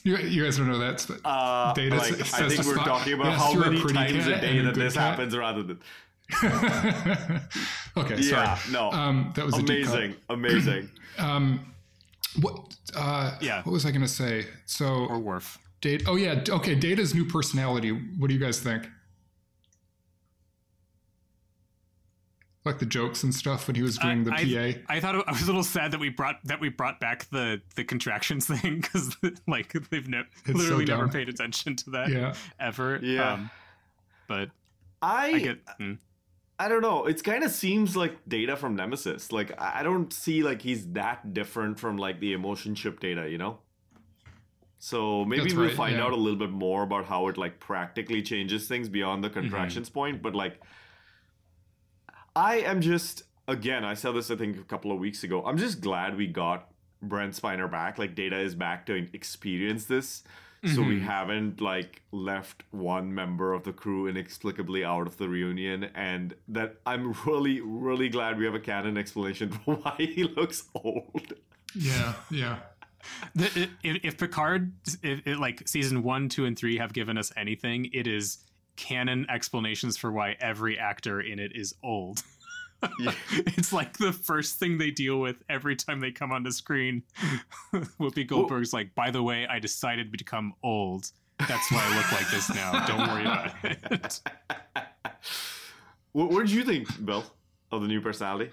You, 0.05 0.16
you 0.16 0.44
guys 0.44 0.57
don't 0.57 0.68
know 0.68 0.78
that. 0.78 1.05
But 1.09 1.28
uh, 1.28 1.72
data 1.72 1.96
like, 1.96 2.12
I 2.12 2.49
think 2.49 2.64
we're 2.64 2.74
spot. 2.74 2.86
talking 2.86 3.14
about 3.14 3.26
yes, 3.26 3.40
how 3.40 3.55
many 3.55 3.80
times 3.80 4.26
a 4.26 4.40
day 4.40 4.61
that 4.61 4.74
this 4.74 4.94
cat. 4.94 5.11
happens 5.11 5.36
rather 5.36 5.62
than. 5.62 5.80
okay, 7.96 8.20
sorry. 8.22 8.22
Yeah, 8.22 8.59
no. 8.70 8.90
Um, 8.92 9.32
that 9.34 9.44
was 9.44 9.59
amazing. 9.59 10.14
amazing. 10.28 10.90
um, 11.18 11.74
what? 12.40 12.76
Uh, 12.94 13.36
yeah. 13.40 13.62
What 13.62 13.72
was 13.72 13.86
I 13.86 13.90
going 13.90 14.03
to 14.03 14.09
say? 14.09 14.46
So 14.66 15.07
or 15.09 15.18
Worf. 15.18 15.59
Data. 15.80 16.05
Oh 16.09 16.16
yeah. 16.16 16.42
Okay. 16.49 16.74
Data's 16.74 17.14
new 17.14 17.24
personality. 17.24 17.90
What 17.90 18.28
do 18.28 18.34
you 18.34 18.40
guys 18.40 18.61
think? 18.61 18.88
Like 22.69 22.79
the 22.79 22.87
jokes 22.87 23.23
and 23.23 23.35
stuff 23.35 23.66
when 23.66 23.77
he 23.77 23.83
was 23.83 23.99
doing 23.99 24.25
the 24.25 24.33
I, 24.33 24.45
PA. 24.45 24.81
I 24.89 25.01
thought 25.01 25.16
it, 25.16 25.25
I 25.27 25.33
was 25.33 25.43
a 25.43 25.47
little 25.47 25.64
sad 25.64 25.93
that 25.93 26.01
we 26.01 26.09
brought 26.09 26.37
that 26.45 26.61
we 26.61 26.69
brought 26.69 27.01
back 27.01 27.29
the 27.31 27.61
the 27.75 27.85
contractions 27.85 28.47
thing 28.61 28.81
because 28.81 29.16
like 29.47 29.73
they've 29.91 30.09
ne- 30.09 30.23
literally 30.47 30.87
so 30.87 30.97
never 30.97 31.09
paid 31.09 31.29
attention 31.29 31.77
to 31.77 31.91
that 31.91 32.11
yeah. 32.11 32.35
ever. 32.61 33.01
Yeah, 33.03 33.35
um, 33.35 33.51
but 34.29 34.51
I 35.03 35.27
I, 35.29 35.39
get, 35.39 35.59
hmm. 35.79 35.93
I 36.59 36.69
don't 36.69 36.83
know. 36.83 37.07
It 37.07 37.23
kind 37.23 37.45
of 37.45 37.51
seems 37.51 37.97
like 37.97 38.16
Data 38.29 38.57
from 38.57 38.77
Nemesis. 38.77 39.33
Like 39.33 39.61
I 39.61 39.83
don't 39.83 40.12
see 40.12 40.43
like 40.43 40.62
he's 40.62 40.87
that 40.93 41.35
different 41.35 41.79
from 41.79 41.97
like 41.97 42.21
the 42.21 42.33
emotion 42.33 42.75
chip 42.75 43.01
Data. 43.01 43.29
You 43.29 43.39
know. 43.39 43.59
So 44.79 45.25
maybe 45.25 45.43
That's 45.43 45.55
we'll 45.55 45.66
right, 45.66 45.77
find 45.77 45.97
yeah. 45.97 46.05
out 46.05 46.12
a 46.12 46.16
little 46.16 46.39
bit 46.39 46.51
more 46.51 46.85
about 46.85 47.05
how 47.05 47.27
it 47.29 47.37
like 47.37 47.59
practically 47.59 48.23
changes 48.23 48.69
things 48.69 48.89
beyond 48.89 49.25
the 49.25 49.31
contractions 49.31 49.91
point. 49.91 50.23
But 50.23 50.37
like, 50.37 50.61
I 52.39 52.57
am 52.59 52.80
just 52.80 53.24
again, 53.49 53.84
I 53.84 53.95
said 53.95 54.12
this 54.12 54.30
I 54.30 54.36
think 54.36 54.59
a 54.59 54.64
couple 54.64 54.93
of 54.93 54.99
weeks 54.99 55.24
ago. 55.24 55.45
I'm 55.45 55.59
just 55.59 55.80
glad 55.80 56.16
we 56.16 56.26
got 56.26 56.70
Brent 57.03 57.34
Spiner 57.34 57.70
back. 57.70 57.99
Like, 57.99 58.14
Data 58.14 58.39
is 58.39 58.55
back 58.55 58.86
to 58.86 58.95
experience 59.12 59.86
this. 59.86 60.22
So 60.74 60.82
we 60.82 60.97
Mhm. 60.99 61.03
haven't 61.03 61.61
like 61.61 62.03
left 62.11 62.64
one 62.72 63.14
member 63.14 63.53
of 63.53 63.62
the 63.62 63.72
crew 63.72 64.09
inexplicably 64.09 64.84
out 64.84 65.07
of 65.07 65.16
the 65.16 65.28
reunion, 65.28 65.84
and 65.95 66.34
that 66.49 66.80
I'm 66.84 67.12
really, 67.26 67.61
really 67.61 68.09
glad 68.09 68.39
we 68.39 68.45
have 68.45 68.57
a 68.57 68.61
canon 68.61 68.99
explanation 68.99 69.51
for 69.64 69.76
why 69.76 69.95
he 69.99 70.24
looks 70.24 70.68
old. 70.74 71.34
Yeah, 71.76 72.14
yeah. 72.30 72.59
The, 73.36 73.68
if, 73.84 73.99
if 74.05 74.18
Picard, 74.18 74.72
if, 75.05 75.26
if, 75.28 75.39
like 75.39 75.66
season 75.68 76.03
one, 76.03 76.28
two, 76.28 76.45
and 76.45 76.59
three 76.59 76.76
have 76.78 76.93
given 76.93 77.16
us 77.16 77.32
anything, 77.36 77.89
it 77.93 78.09
is 78.09 78.39
canon 78.79 79.26
explanations 79.29 79.99
for 79.99 80.11
why 80.11 80.37
every 80.41 80.79
actor 80.79 81.20
in 81.20 81.39
it 81.39 81.53
is 81.55 81.74
old. 81.83 82.22
Yeah. 83.01 83.12
it's 83.33 83.72
like 83.72 83.99
the 83.99 84.12
first 84.12 84.61
thing 84.61 84.79
they 84.79 84.93
deal 84.93 85.18
with 85.18 85.43
every 85.49 85.74
time 85.74 85.99
they 85.99 86.12
come 86.12 86.31
onto 86.31 86.53
screen. 86.53 87.03
Whoopi 87.74 88.24
Goldberg's 88.24 88.72
like, 88.72 88.95
by 88.95 89.11
the 89.11 89.20
way, 89.20 89.49
I 89.49 89.59
decided 89.59 90.12
to 90.12 90.16
become 90.16 90.55
old. 90.62 91.11
That's 91.41 91.72
why 91.72 91.81
I 91.83 91.97
look 91.97 92.12
like 92.12 92.31
this 92.31 92.49
now. 92.55 92.87
Don't 92.87 93.09
worry 93.09 93.22
about 93.22 93.53
it. 93.64 94.20
what, 96.12 96.31
what 96.31 96.47
did 96.47 96.53
you 96.53 96.62
think, 96.62 97.05
Bill, 97.05 97.24
of 97.72 97.83
the 97.83 97.89
new 97.89 98.01
personality? 98.01 98.53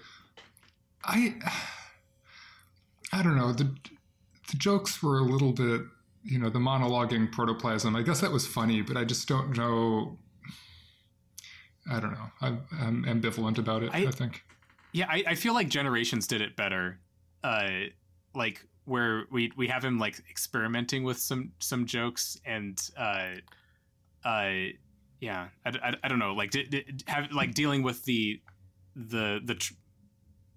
I 1.04 1.36
I 3.12 3.22
don't 3.22 3.36
know. 3.36 3.52
The 3.52 3.72
the 4.50 4.56
jokes 4.56 5.02
were 5.02 5.18
a 5.18 5.22
little 5.22 5.52
bit, 5.52 5.82
you 6.26 6.38
know, 6.38 6.50
the 6.50 6.58
monologuing 6.58 7.30
protoplasm. 7.30 7.94
I 7.96 8.02
guess 8.02 8.20
that 8.20 8.32
was 8.32 8.46
funny, 8.46 8.82
but 8.82 8.96
I 8.96 9.04
just 9.04 9.28
don't 9.28 9.56
know. 9.56 10.18
I 11.90 12.00
don't 12.00 12.12
know. 12.12 12.26
I'm, 12.40 12.62
I'm 12.80 13.04
ambivalent 13.04 13.58
about 13.58 13.82
it. 13.82 13.90
I, 13.94 14.06
I- 14.06 14.10
think. 14.10 14.42
Yeah, 14.92 15.06
I, 15.10 15.22
I 15.28 15.34
feel 15.34 15.52
like 15.52 15.68
Generations 15.68 16.26
did 16.26 16.40
it 16.40 16.56
better. 16.56 16.98
Uh, 17.44 17.68
like 18.34 18.64
where 18.86 19.24
we 19.30 19.52
we 19.56 19.68
have 19.68 19.84
him 19.84 19.98
like 19.98 20.18
experimenting 20.30 21.04
with 21.04 21.18
some 21.18 21.52
some 21.58 21.84
jokes 21.86 22.38
and 22.46 22.80
uh, 22.96 23.28
uh, 24.24 24.52
yeah, 25.20 25.48
I, 25.66 25.70
I, 25.82 25.94
I 26.04 26.08
don't 26.08 26.18
know, 26.18 26.32
like 26.32 26.50
di- 26.50 26.64
di- 26.64 26.84
have 27.06 27.30
like 27.32 27.52
dealing 27.54 27.82
with 27.82 28.04
the 28.04 28.40
the 28.94 29.40
the. 29.44 29.54
Tr- 29.56 29.74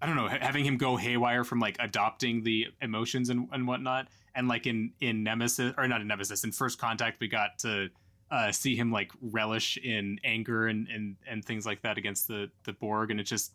I 0.02 0.06
don't 0.06 0.16
know, 0.16 0.30
ha- 0.30 0.38
having 0.40 0.64
him 0.64 0.78
go 0.78 0.96
haywire 0.96 1.44
from 1.44 1.60
like 1.60 1.76
adopting 1.82 2.42
the 2.44 2.68
emotions 2.82 3.30
and, 3.30 3.50
and 3.52 3.68
whatnot, 3.68 4.08
and 4.36 4.48
like 4.48 4.68
in 4.68 4.94
in 5.00 5.24
Nemesis 5.24 5.74
or 5.78 5.88
not 5.88 6.02
in 6.02 6.08
Nemesis, 6.08 6.44
in 6.44 6.52
First 6.52 6.80
Contact, 6.80 7.20
we 7.20 7.28
got 7.28 7.60
to 7.60 7.90
uh, 8.32 8.52
see 8.52 8.76
him 8.76 8.92
like 8.92 9.12
relish 9.22 9.78
in 9.78 10.20
anger 10.24 10.68
and, 10.68 10.88
and 10.88 11.16
and 11.28 11.44
things 11.44 11.66
like 11.66 11.82
that 11.82 11.98
against 11.98 12.28
the 12.28 12.50
the 12.64 12.74
Borg, 12.74 13.12
and 13.12 13.20
it 13.20 13.24
just 13.24 13.54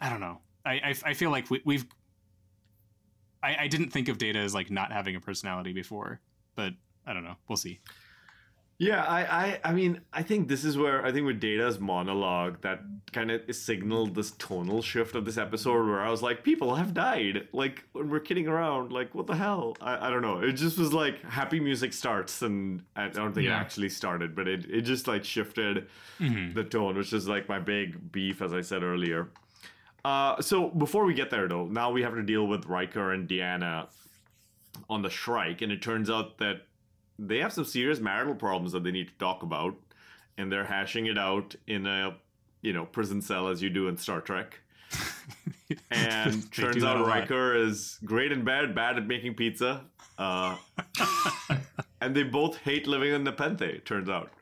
I 0.00 0.08
don't 0.08 0.20
know. 0.20 0.40
I 0.64 0.72
I, 0.72 0.94
I 1.04 1.14
feel 1.14 1.30
like 1.30 1.50
we, 1.50 1.60
we've 1.64 1.86
I, 3.42 3.56
I 3.60 3.68
didn't 3.68 3.90
think 3.90 4.08
of 4.08 4.18
Data 4.18 4.38
as 4.38 4.54
like 4.54 4.70
not 4.70 4.92
having 4.92 5.16
a 5.16 5.20
personality 5.20 5.72
before, 5.72 6.20
but 6.54 6.72
I 7.06 7.12
don't 7.12 7.24
know. 7.24 7.36
We'll 7.48 7.56
see. 7.56 7.80
Yeah, 8.80 9.02
I, 9.02 9.22
I, 9.46 9.60
I 9.64 9.72
mean, 9.72 10.02
I 10.12 10.22
think 10.22 10.46
this 10.46 10.64
is 10.64 10.78
where 10.78 11.04
I 11.04 11.10
think 11.10 11.26
with 11.26 11.40
Data's 11.40 11.80
monologue 11.80 12.60
that 12.60 12.80
kind 13.12 13.32
of 13.32 13.42
signaled 13.52 14.14
this 14.14 14.30
tonal 14.32 14.82
shift 14.82 15.16
of 15.16 15.24
this 15.24 15.36
episode, 15.36 15.84
where 15.88 16.00
I 16.00 16.10
was 16.10 16.22
like, 16.22 16.44
people 16.44 16.76
have 16.76 16.94
died. 16.94 17.48
Like 17.52 17.82
when 17.90 18.08
we're 18.08 18.20
kidding 18.20 18.46
around, 18.46 18.92
like 18.92 19.12
what 19.16 19.26
the 19.26 19.34
hell? 19.34 19.76
I, 19.80 20.06
I 20.06 20.10
don't 20.10 20.22
know. 20.22 20.38
It 20.42 20.52
just 20.52 20.78
was 20.78 20.92
like 20.92 21.20
happy 21.24 21.58
music 21.58 21.92
starts, 21.92 22.42
and 22.42 22.84
I 22.94 23.08
don't 23.08 23.32
think 23.34 23.46
Yeah. 23.46 23.56
it 23.56 23.60
actually 23.62 23.88
started, 23.88 24.36
but 24.36 24.46
it 24.46 24.66
it 24.70 24.82
just 24.82 25.08
like 25.08 25.24
shifted 25.24 25.88
Mhm. 26.20 26.54
the 26.54 26.62
tone, 26.62 26.96
which 26.96 27.12
is 27.12 27.26
like 27.26 27.48
my 27.48 27.58
big 27.58 28.12
beef, 28.12 28.40
as 28.40 28.52
I 28.52 28.60
said 28.60 28.84
earlier. 28.84 29.28
Uh, 30.04 30.40
so 30.40 30.68
before 30.68 31.04
we 31.04 31.14
get 31.14 31.30
there, 31.30 31.48
though, 31.48 31.66
now 31.66 31.90
we 31.90 32.02
have 32.02 32.14
to 32.14 32.22
deal 32.22 32.46
with 32.46 32.66
Riker 32.66 33.12
and 33.12 33.28
Deanna 33.28 33.88
on 34.88 35.02
the 35.02 35.10
Shrike, 35.10 35.62
and 35.62 35.72
it 35.72 35.82
turns 35.82 36.08
out 36.08 36.38
that 36.38 36.67
they 37.18 37.38
have 37.38 37.52
some 37.52 37.64
serious 37.64 38.00
marital 38.00 38.34
problems 38.34 38.72
that 38.72 38.84
they 38.84 38.90
need 38.90 39.08
to 39.08 39.14
talk 39.14 39.42
about, 39.42 39.74
and 40.36 40.50
they're 40.50 40.64
hashing 40.64 41.06
it 41.06 41.18
out 41.18 41.54
in 41.66 41.86
a 41.86 42.16
you 42.62 42.72
know 42.72 42.84
prison 42.86 43.20
cell 43.20 43.48
as 43.48 43.62
you 43.62 43.70
do 43.70 43.88
in 43.88 43.96
Star 43.96 44.20
Trek. 44.20 44.60
And 45.90 46.50
turns 46.50 46.82
out 46.82 46.96
a 46.96 47.00
lot. 47.00 47.08
Riker 47.08 47.54
is 47.54 47.98
great 48.02 48.32
in 48.32 48.42
bed, 48.42 48.74
bad 48.74 48.96
at 48.96 49.06
making 49.06 49.34
pizza, 49.34 49.84
uh, 50.16 50.56
and 52.00 52.14
they 52.14 52.22
both 52.22 52.56
hate 52.56 52.86
living 52.86 53.12
in 53.12 53.22
Nepenthe. 53.22 53.84
Turns 53.84 54.08
out. 54.08 54.32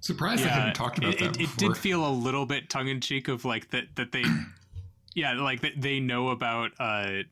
Surprised 0.00 0.44
I 0.44 0.48
hadn't 0.48 0.74
talked 0.74 0.98
about 0.98 1.14
it, 1.14 1.20
that 1.20 1.40
it, 1.40 1.44
it 1.44 1.56
did 1.56 1.74
feel 1.74 2.06
a 2.06 2.10
little 2.10 2.44
bit 2.44 2.68
tongue 2.68 2.88
in 2.88 3.00
cheek 3.00 3.28
of 3.28 3.46
like 3.46 3.70
that 3.70 3.84
that 3.96 4.12
they, 4.12 4.24
yeah, 5.14 5.32
like 5.32 5.62
that 5.62 5.80
they 5.80 6.00
know 6.00 6.28
about. 6.28 6.72
uh, 6.78 7.22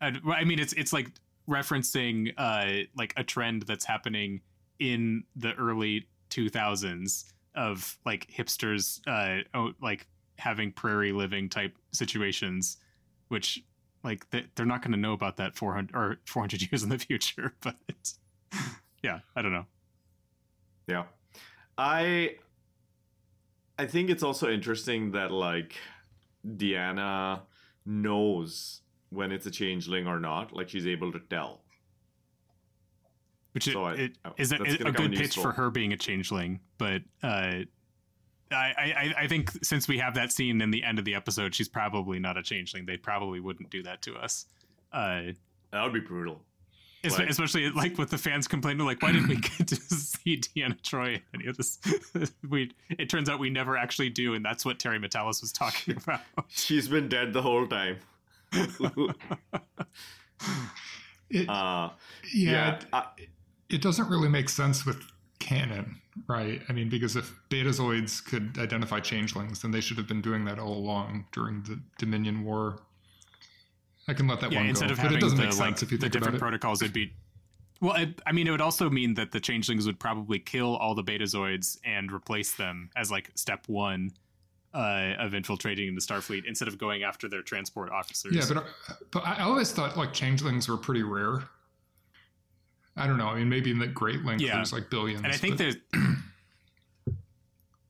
I 0.00 0.44
mean, 0.44 0.60
it's 0.60 0.74
it's 0.74 0.92
like 0.92 1.10
referencing 1.48 2.32
uh 2.38 2.84
like 2.96 3.12
a 3.16 3.24
trend 3.24 3.62
that's 3.62 3.84
happening 3.84 4.40
in 4.78 5.22
the 5.36 5.52
early 5.54 6.08
2000s 6.30 7.24
of 7.54 7.98
like 8.06 8.26
hipsters 8.30 9.00
uh 9.06 9.42
oh, 9.54 9.72
like 9.80 10.06
having 10.38 10.72
prairie 10.72 11.12
living 11.12 11.48
type 11.48 11.76
situations 11.92 12.78
which 13.28 13.62
like 14.02 14.28
they, 14.30 14.44
they're 14.54 14.66
not 14.66 14.82
going 14.82 14.92
to 14.92 14.98
know 14.98 15.12
about 15.12 15.36
that 15.36 15.54
400 15.54 15.94
or 15.94 16.18
400 16.26 16.62
years 16.70 16.82
in 16.82 16.88
the 16.88 16.98
future 16.98 17.54
but 17.62 17.76
yeah 19.02 19.20
i 19.36 19.42
don't 19.42 19.52
know 19.52 19.66
Yeah. 20.86 21.04
I 21.76 22.36
I 23.78 23.86
think 23.86 24.10
it's 24.10 24.22
also 24.22 24.48
interesting 24.50 25.12
that 25.12 25.30
like 25.32 25.74
Deanna 26.46 27.40
knows 27.84 28.80
when 29.14 29.32
it's 29.32 29.46
a 29.46 29.50
changeling 29.50 30.06
or 30.06 30.18
not. 30.20 30.54
Like 30.54 30.68
she's 30.68 30.86
able 30.86 31.12
to 31.12 31.20
tell. 31.30 31.60
which 33.52 33.64
So 33.64 33.86
it, 33.88 34.12
oh, 34.24 34.32
is 34.36 34.52
a, 34.52 34.56
a 34.56 34.92
good 34.92 35.12
pitch 35.12 35.20
useful. 35.20 35.44
for 35.44 35.52
her 35.52 35.70
being 35.70 35.92
a 35.92 35.96
changeling 35.96 36.60
but 36.78 37.02
uh 37.22 37.60
I, 38.50 38.56
I, 38.56 39.14
I 39.22 39.26
think 39.26 39.50
since 39.64 39.88
we 39.88 39.98
have 39.98 40.14
that 40.14 40.30
scene 40.30 40.60
in 40.60 40.70
the 40.70 40.84
end 40.84 40.98
of 40.98 41.04
the 41.04 41.14
episode, 41.14 41.54
she's 41.54 41.68
probably 41.68 42.20
not 42.20 42.36
a 42.36 42.42
changeling. 42.42 42.86
They 42.86 42.96
probably 42.96 43.40
wouldn't 43.40 43.70
do 43.70 43.82
that 43.82 44.02
to 44.02 44.14
us. 44.14 44.46
Uh, 44.92 45.32
That 45.72 45.82
would 45.82 45.92
be 45.92 46.00
brutal. 46.00 46.40
Like- 47.02 47.28
especially 47.28 47.70
like 47.70 47.98
with 47.98 48.10
the 48.10 48.18
fans 48.18 48.48
complaining, 48.48 48.86
like, 48.86 49.02
why 49.02 49.12
didn't 49.12 49.28
we 49.28 49.36
get 49.58 49.68
to 49.68 49.76
see 49.76 50.38
Deanna 50.38 50.80
Troi 50.82 51.16
in 51.16 51.22
any 51.34 51.46
of 51.46 51.56
this? 51.56 51.78
we 52.48 52.70
it 52.90 53.08
turns 53.10 53.28
out 53.28 53.38
we 53.38 53.50
never 53.50 53.76
actually 53.76 54.08
do, 54.10 54.34
and 54.34 54.44
that's 54.44 54.64
what 54.64 54.78
Terry 54.78 54.98
Matalas 54.98 55.40
was 55.42 55.52
talking 55.52 55.96
about. 56.02 56.20
She's 56.48 56.88
been 56.88 57.08
dead 57.08 57.32
the 57.32 57.42
whole 57.42 57.66
time. 57.66 57.98
It- 61.30 61.48
uh, 61.48 61.90
yeah, 62.32 62.50
yeah. 62.52 62.74
it, 62.76 62.86
I, 62.92 63.04
it 63.70 63.82
doesn't 63.82 64.08
really 64.08 64.28
make 64.28 64.48
sense 64.48 64.86
with 64.86 65.02
canon, 65.40 66.00
right? 66.28 66.62
I 66.68 66.72
mean, 66.72 66.88
because 66.88 67.16
if 67.16 67.34
Betazoids 67.50 68.24
could 68.24 68.56
identify 68.58 69.00
changelings, 69.00 69.62
then 69.62 69.70
they 69.70 69.80
should 69.80 69.96
have 69.96 70.06
been 70.06 70.20
doing 70.22 70.44
that 70.44 70.58
all 70.58 70.74
along 70.76 71.26
during 71.32 71.62
the 71.62 71.80
Dominion 71.98 72.44
War. 72.44 72.78
I 74.06 74.12
can 74.14 74.26
let 74.28 74.40
that 74.40 74.52
yeah, 74.52 74.60
one 74.60 74.68
instead 74.68 74.88
go, 74.88 74.92
of 74.92 74.98
but 74.98 75.02
having 75.04 75.18
it 75.18 75.20
doesn't 75.20 75.38
the 75.38 75.44
make 75.44 75.52
sense 75.52 75.80
like 75.80 75.82
if 75.82 75.92
you 75.92 75.98
the 75.98 76.08
different 76.08 76.36
about 76.36 76.36
it. 76.36 76.40
protocols, 76.40 76.82
it'd 76.82 76.92
be. 76.92 77.12
Well, 77.80 77.94
it, 77.96 78.20
I 78.26 78.32
mean, 78.32 78.46
it 78.46 78.50
would 78.50 78.60
also 78.60 78.88
mean 78.88 79.14
that 79.14 79.32
the 79.32 79.40
changelings 79.40 79.86
would 79.86 79.98
probably 79.98 80.38
kill 80.38 80.76
all 80.76 80.94
the 80.94 81.02
Betazoids 81.02 81.78
and 81.84 82.12
replace 82.12 82.54
them 82.54 82.90
as 82.96 83.10
like 83.10 83.30
step 83.34 83.64
one 83.66 84.12
uh, 84.74 85.12
of 85.18 85.34
infiltrating 85.34 85.88
into 85.88 86.00
Starfleet 86.00 86.44
instead 86.46 86.68
of 86.68 86.76
going 86.78 87.02
after 87.04 87.28
their 87.28 87.42
transport 87.42 87.90
officers. 87.90 88.34
Yeah, 88.34 88.42
but 88.48 88.56
uh, 88.58 88.94
but 89.12 89.26
I 89.26 89.42
always 89.44 89.70
thought 89.72 89.96
like 89.96 90.12
changelings 90.12 90.68
were 90.68 90.76
pretty 90.76 91.02
rare. 91.02 91.44
I 92.96 93.06
don't 93.06 93.16
know. 93.18 93.28
I 93.28 93.36
mean, 93.38 93.48
maybe 93.48 93.70
in 93.70 93.78
the 93.78 93.86
Great 93.86 94.24
Link 94.24 94.40
Yeah. 94.40 94.56
there's 94.56 94.72
like 94.72 94.90
billions. 94.90 95.22
and 95.24 95.32
I 95.32 95.36
think 95.36 95.58
but- 95.58 95.76
there's 95.92 96.06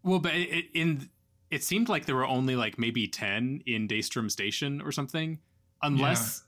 well, 0.02 0.18
but 0.18 0.34
it, 0.34 0.66
in 0.74 1.08
it 1.50 1.62
seemed 1.62 1.88
like 1.88 2.06
there 2.06 2.16
were 2.16 2.26
only 2.26 2.56
like 2.56 2.78
maybe 2.78 3.06
ten 3.08 3.62
in 3.66 3.88
Daystrom 3.88 4.30
Station 4.30 4.80
or 4.82 4.92
something, 4.92 5.38
unless 5.82 6.42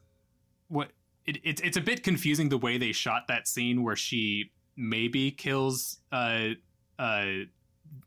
what 0.68 0.90
it, 1.26 1.38
it's 1.44 1.60
it's 1.62 1.76
a 1.76 1.80
bit 1.80 2.02
confusing 2.02 2.48
the 2.48 2.58
way 2.58 2.76
they 2.78 2.92
shot 2.92 3.28
that 3.28 3.46
scene 3.48 3.82
where 3.82 3.96
she 3.96 4.50
maybe 4.76 5.30
kills 5.30 5.98
uh 6.12 6.48
uh 6.98 7.24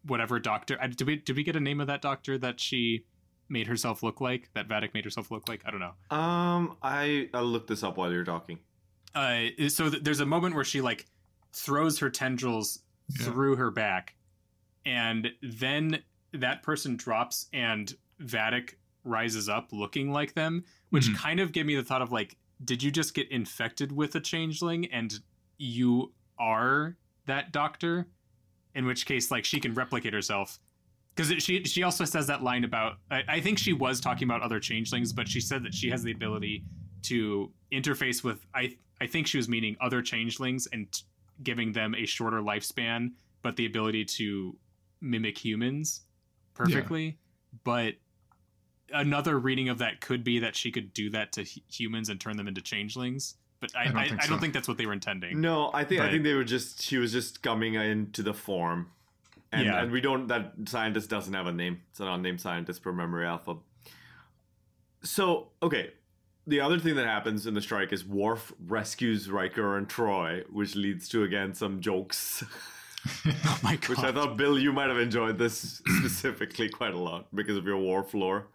whatever 0.06 0.40
doctor. 0.40 0.78
Did 0.96 1.08
we 1.08 1.16
did 1.18 1.36
we 1.36 1.44
get 1.44 1.56
a 1.56 1.60
name 1.60 1.80
of 1.82 1.88
that 1.88 2.02
doctor 2.02 2.38
that 2.40 2.60
she 2.60 3.06
made 3.50 3.68
herself 3.68 4.04
look 4.04 4.22
like? 4.22 4.50
That 4.54 4.68
Vadic 4.68 4.94
made 4.94 5.04
herself 5.06 5.32
look 5.32 5.48
like? 5.50 5.62
I 5.66 5.72
don't 5.72 5.80
know. 5.80 5.94
um, 6.16 6.78
I 6.84 7.30
I'll 7.34 7.44
look 7.46 7.68
this 7.68 7.84
up 7.84 7.98
while 7.98 8.12
you're 8.12 8.24
talking. 8.24 8.60
uh 9.16 9.46
so 9.70 9.90
th- 9.90 10.04
there's 10.04 10.20
a 10.20 10.26
moment 10.26 10.54
where 10.56 10.64
she 10.64 10.82
like 10.82 11.08
throws 11.54 12.00
her 12.00 12.10
tendrils 12.10 12.84
Yeah. 13.20 13.26
through 13.26 13.56
her 13.56 13.72
back 13.72 14.16
and 14.86 15.32
then 15.42 16.04
that 16.32 16.62
person 16.64 16.96
drops 16.96 17.48
and 17.54 17.92
Vadic 18.22 18.76
rises 19.04 19.50
up 19.50 19.70
looking 19.74 20.12
like 20.12 20.34
them 20.36 20.64
which 20.92 21.08
Mhm. 21.08 21.16
kind 21.16 21.40
of 21.40 21.52
gave 21.52 21.66
me 21.66 21.76
the 21.76 21.84
thought 21.84 22.04
of 22.04 22.12
like 22.12 22.38
did 22.64 22.84
you 22.84 22.92
just 22.92 23.14
get 23.16 23.30
infected 23.32 23.92
with 23.92 24.14
a 24.16 24.20
changeling 24.20 24.86
and 24.92 25.20
you 25.58 26.14
are 26.38 26.96
that 27.26 27.52
doctor? 27.52 28.08
In 28.76 28.86
which 28.86 29.06
case, 29.06 29.32
like 29.32 29.46
she 29.46 29.60
can 29.60 29.74
replicate 29.74 30.14
herself. 30.14 30.60
Because 31.16 31.44
she 31.44 31.64
she 31.66 31.84
also 31.84 32.06
says 32.06 32.28
that 32.28 32.44
line 32.44 32.64
about 32.64 32.98
I, 33.10 33.24
I 33.28 33.40
think 33.42 33.58
she 33.58 33.74
was 33.74 34.00
talking 34.00 34.28
about 34.28 34.42
other 34.42 34.60
changelings, 34.60 35.12
but 35.12 35.28
she 35.28 35.42
said 35.42 35.64
that 35.64 35.74
she 35.74 35.90
has 35.90 36.04
the 36.04 36.12
ability 36.12 36.64
to 37.04 37.52
interface 37.74 38.24
with 38.24 38.46
I 38.54 38.78
I 39.02 39.08
think 39.08 39.28
she 39.28 39.38
was 39.38 39.50
meaning 39.50 39.76
other 39.82 40.02
changelings 40.02 40.68
and 40.72 40.92
t- 40.92 41.04
giving 41.44 41.72
them 41.72 41.96
a 41.96 42.06
shorter 42.06 42.42
lifespan, 42.42 43.12
but 43.42 43.56
the 43.56 43.66
ability 43.66 44.06
to 44.06 44.56
mimic 45.02 45.38
humans 45.38 46.02
perfectly. 46.54 47.18
But 47.64 47.96
another 48.92 49.40
reading 49.40 49.70
of 49.70 49.78
that 49.80 50.02
could 50.02 50.24
be 50.24 50.40
that 50.40 50.56
she 50.56 50.72
could 50.72 50.94
do 50.94 51.10
that 51.12 51.32
to 51.34 51.44
hu- 51.44 51.62
humans 51.72 52.10
and 52.10 52.20
turn 52.20 52.38
them 52.38 52.48
into 52.48 52.62
changelings. 52.62 53.36
But 53.62 53.76
I, 53.76 53.82
I 53.82 53.86
don't 53.86 53.98
I, 53.98 54.08
think 54.08 54.24
I 54.24 54.28
don't 54.28 54.40
think 54.40 54.54
that's 54.54 54.68
what 54.68 54.78
they 54.78 54.86
were 54.86 54.94
intending. 54.94 55.42
No, 55.42 55.70
I 55.74 55.84
think 55.84 56.02
I 56.02 56.10
think 56.10 56.24
they 56.24 56.34
were 56.34 56.44
just 56.46 56.82
she 56.82 56.98
was 56.98 57.12
just 57.12 57.44
coming 57.44 57.74
into 57.74 58.24
the 58.24 58.34
form, 58.34 58.92
and 59.52 59.66
Yeah. 59.66 59.82
and 59.82 59.92
we 59.92 60.00
don't 60.02 60.28
that 60.28 60.54
scientist 60.66 61.10
doesn't 61.10 61.34
have 61.34 61.48
a 61.48 61.52
name. 61.52 61.82
It's 61.92 62.00
an 62.00 62.08
unnamed 62.08 62.40
scientist 62.42 62.82
per 62.82 62.92
memory 62.94 63.26
alpha. 63.26 63.58
So 65.04 65.50
okay, 65.62 65.92
the 66.48 66.62
other 66.62 66.80
thing 66.80 66.96
that 66.96 67.06
happens 67.06 67.46
in 67.46 67.54
the 67.54 67.62
Shrike 67.62 67.92
is 67.94 68.06
Worf 68.06 68.52
rescues 68.66 69.30
Riker 69.30 69.78
and 69.78 69.88
Troi, 69.88 70.44
which 70.52 70.76
leads 70.76 71.08
to 71.10 71.24
again 71.24 71.54
some 71.54 71.82
jokes. 71.82 72.44
Oh 73.26 73.60
my 73.64 73.78
god! 73.78 73.88
Which 73.88 74.00
I 74.00 74.12
thought 74.12 74.36
Bill, 74.36 74.60
you 74.60 74.74
might 74.74 74.90
have 74.90 75.00
enjoyed 75.00 75.38
this 75.38 75.82
specifically 75.86 76.68
quite 76.68 76.94
a 76.94 76.98
lot 76.98 77.34
because 77.34 77.56
of 77.56 77.64
your 77.64 77.78
Worf 77.78 78.14
lore. 78.14 78.48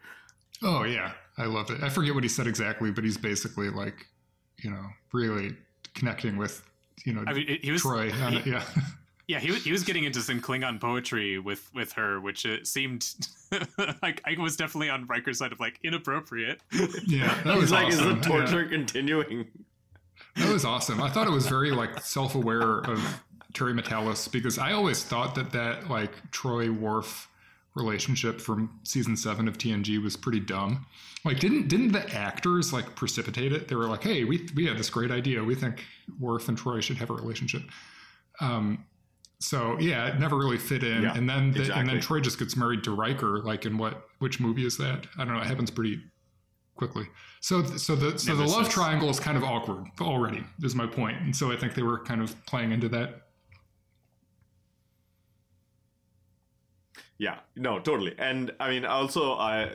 Oh 0.63 0.85
yeah, 0.85 1.13
I 1.39 1.47
love 1.47 1.71
it. 1.71 1.83
I 1.83 1.89
forget 1.89 2.15
what 2.15 2.25
he 2.25 2.29
said 2.29 2.47
exactly, 2.47 2.91
but 2.91 3.05
he's 3.05 3.17
basically 3.17 3.71
like, 3.71 4.07
you 4.63 4.71
know, 4.71 4.85
really 5.13 5.55
connecting 5.95 6.37
with, 6.37 6.63
you 7.05 7.13
know, 7.13 7.25
I 7.27 7.33
mean, 7.35 7.59
he 7.63 7.71
was 7.71 7.83
Troi. 7.83 8.11
he- 8.31 8.37
it, 8.39 8.47
yeah, 8.47 8.65
Yeah, 9.27 9.39
he, 9.41 9.51
was- 9.53 9.65
he 9.65 9.73
was 9.73 9.83
getting 9.85 10.05
into 10.05 10.21
some 10.21 10.39
Klingon 10.41 10.79
poetry 10.81 11.39
with 11.39 11.71
with 11.75 11.93
her, 11.93 12.21
which 12.21 12.45
it 12.45 12.67
seemed 12.67 13.09
like 14.03 14.21
I 14.27 14.37
was 14.39 14.57
definitely 14.57 14.91
on 14.91 15.07
Riker's 15.07 15.39
side 15.39 15.51
of 15.53 15.61
like 15.61 15.79
inappropriate. 15.83 16.61
yeah, 17.07 17.35
that 17.45 17.57
was 17.57 17.71
like, 17.73 17.87
awesome. 17.87 17.99
is 18.21 18.27
the 18.27 18.31
Yeah. 18.31 18.39
torture 18.45 18.65
continuing? 18.67 19.47
That 20.37 20.53
was 20.53 20.65
awesome. 20.67 21.01
I 21.01 21.09
thought 21.09 21.27
it 21.27 21.31
was 21.33 21.47
very 21.47 21.71
like 21.71 22.01
self-aware 22.03 22.81
of 22.81 23.01
Terry 23.55 23.73
Matalas 23.73 24.31
because 24.31 24.59
I 24.59 24.73
always 24.73 25.03
thought 25.05 25.35
that 25.37 25.53
that 25.53 25.89
like 25.89 26.11
Troi 26.31 26.69
Worf 26.77 27.29
relationship 27.75 28.41
from 28.41 28.81
season 28.85 29.16
seven 29.16 29.49
of 29.49 29.59
TNG 29.59 30.03
was 30.03 30.16
pretty 30.16 30.41
dumb. 30.41 30.87
Like, 31.25 31.41
didn't 31.41 31.68
didn't 31.68 31.93
the 31.93 32.09
actors 32.14 32.72
like 32.72 32.95
precipitate 32.95 33.53
it? 33.53 33.68
They 33.68 33.75
were 33.75 33.87
like, 33.87 34.03
"Hey, 34.03 34.25
we 34.25 34.47
we 34.55 34.66
had 34.66 34.79
this 34.79 34.91
great 34.91 35.11
idea. 35.11 35.43
We 35.43 35.55
think 35.55 35.85
Worf 36.20 36.49
and 36.49 36.59
Troi 36.59 36.83
should 36.83 36.97
have 36.99 37.11
a 37.11 37.14
relationship." 37.14 37.62
Um, 38.41 38.85
so 39.41 39.79
yeah, 39.79 40.07
it 40.07 40.20
never 40.20 40.37
really 40.37 40.59
fit 40.59 40.85
in. 40.85 41.03
Yeah, 41.03 41.16
and 41.16 41.29
then 41.29 41.53
the, 41.53 41.75
and 41.75 41.89
then 41.89 41.99
Troi 41.99 42.22
just 42.22 42.39
gets 42.39 42.57
married 42.57 42.85
to 42.85 42.95
Riker. 42.95 43.41
Like, 43.41 43.66
in 43.66 43.79
what 43.79 44.07
which 44.18 44.41
movie 44.41 44.66
is 44.66 44.77
that? 44.79 45.07
I 45.18 45.25
don't 45.25 45.35
know. 45.35 45.41
It 45.41 45.47
happens 45.47 45.70
pretty 45.70 46.01
quickly. 46.77 47.07
So 47.41 47.62
so 47.64 47.97
the 47.97 48.18
so 48.18 48.37
the 48.37 48.47
love 48.47 48.68
triangle 48.68 49.09
is 49.09 49.20
kind 49.20 49.37
of 49.37 49.45
awkward 49.45 49.87
already. 50.01 50.45
Is 50.62 50.75
my 50.75 50.87
point, 50.87 51.20
and 51.20 51.35
so 51.35 51.51
I 51.51 51.57
think 51.57 51.75
they 51.75 51.83
were 51.83 51.99
kind 51.99 52.22
of 52.22 52.35
playing 52.47 52.72
into 52.72 52.89
that. 52.91 53.24
Yeah, 57.19 57.39
no, 57.57 57.79
totally. 57.79 58.15
And 58.19 58.53
I 58.59 58.71
mean, 58.71 58.85
also, 58.85 59.35
uh, 59.35 59.69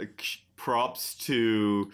props 0.55 1.15
to 1.15 1.91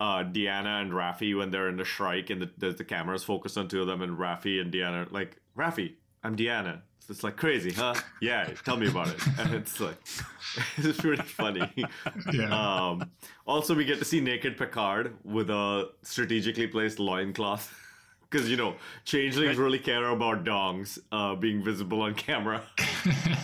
uh, 0.00 0.24
Deanna 0.24 0.82
and 0.82 0.92
Raffi 0.92 1.36
when 1.36 1.50
they're 1.50 1.68
in 1.68 1.76
the 1.76 1.84
Shrike 1.84 2.30
and 2.30 2.42
the, 2.42 2.50
the, 2.58 2.70
the 2.72 2.84
camera's 2.84 3.24
focused 3.24 3.56
on 3.56 3.68
two 3.68 3.80
of 3.80 3.86
them, 3.86 4.02
and 4.02 4.18
Raffi 4.18 4.60
and 4.60 4.72
Deanna 4.72 5.06
are 5.06 5.10
like, 5.10 5.36
Raffi, 5.56 5.94
I'm 6.22 6.36
Deanna. 6.36 6.82
It's 7.08 7.24
like 7.24 7.36
crazy, 7.36 7.70
huh? 7.70 7.94
Yeah, 8.20 8.50
tell 8.66 8.76
me 8.76 8.86
about 8.88 9.08
it. 9.08 9.20
And 9.38 9.54
it's 9.54 9.80
like, 9.80 9.96
it's 10.76 11.00
pretty 11.00 11.22
funny. 11.22 11.72
Yeah. 12.32 12.88
Um, 12.90 13.10
also, 13.46 13.74
we 13.74 13.86
get 13.86 13.98
to 14.00 14.04
see 14.04 14.20
naked 14.20 14.58
Picard 14.58 15.16
with 15.24 15.48
a 15.48 15.90
strategically 16.02 16.66
placed 16.66 16.98
loincloth. 16.98 17.74
Because, 18.30 18.50
you 18.50 18.58
know, 18.58 18.74
changelings 19.06 19.56
really 19.56 19.78
care 19.78 20.06
about 20.08 20.44
dongs 20.44 20.98
uh, 21.10 21.34
being 21.34 21.64
visible 21.64 22.02
on 22.02 22.12
camera. 22.12 22.62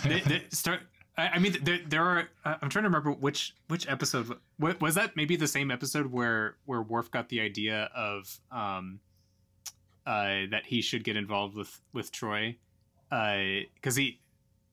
they, 0.05 0.21
they 0.21 0.43
start. 0.51 0.81
I, 1.17 1.29
I 1.29 1.39
mean, 1.39 1.57
there, 1.63 1.81
there 1.87 2.03
are. 2.03 2.29
uh, 2.45 2.57
I'm 2.61 2.69
trying 2.69 2.83
to 2.85 2.89
remember 2.89 3.13
which 3.13 3.55
which 3.69 3.89
episode 3.89 4.37
wa- 4.59 4.75
was 4.81 4.95
that. 4.97 5.17
Maybe 5.17 5.37
the 5.37 5.49
same 5.49 5.71
episode 5.71 6.07
where 6.07 6.57
where 6.65 6.83
Worf 6.83 7.11
got 7.11 7.29
the 7.29 7.41
idea 7.41 7.91
of 7.95 8.39
um, 8.51 9.01
uh, 10.07 10.47
that 10.51 10.63
he 10.67 10.83
should 10.83 11.05
get 11.05 11.17
involved 11.17 11.57
with 11.57 11.81
with 11.93 12.11
Troi, 12.13 12.57
because 13.11 13.97
he 13.97 14.21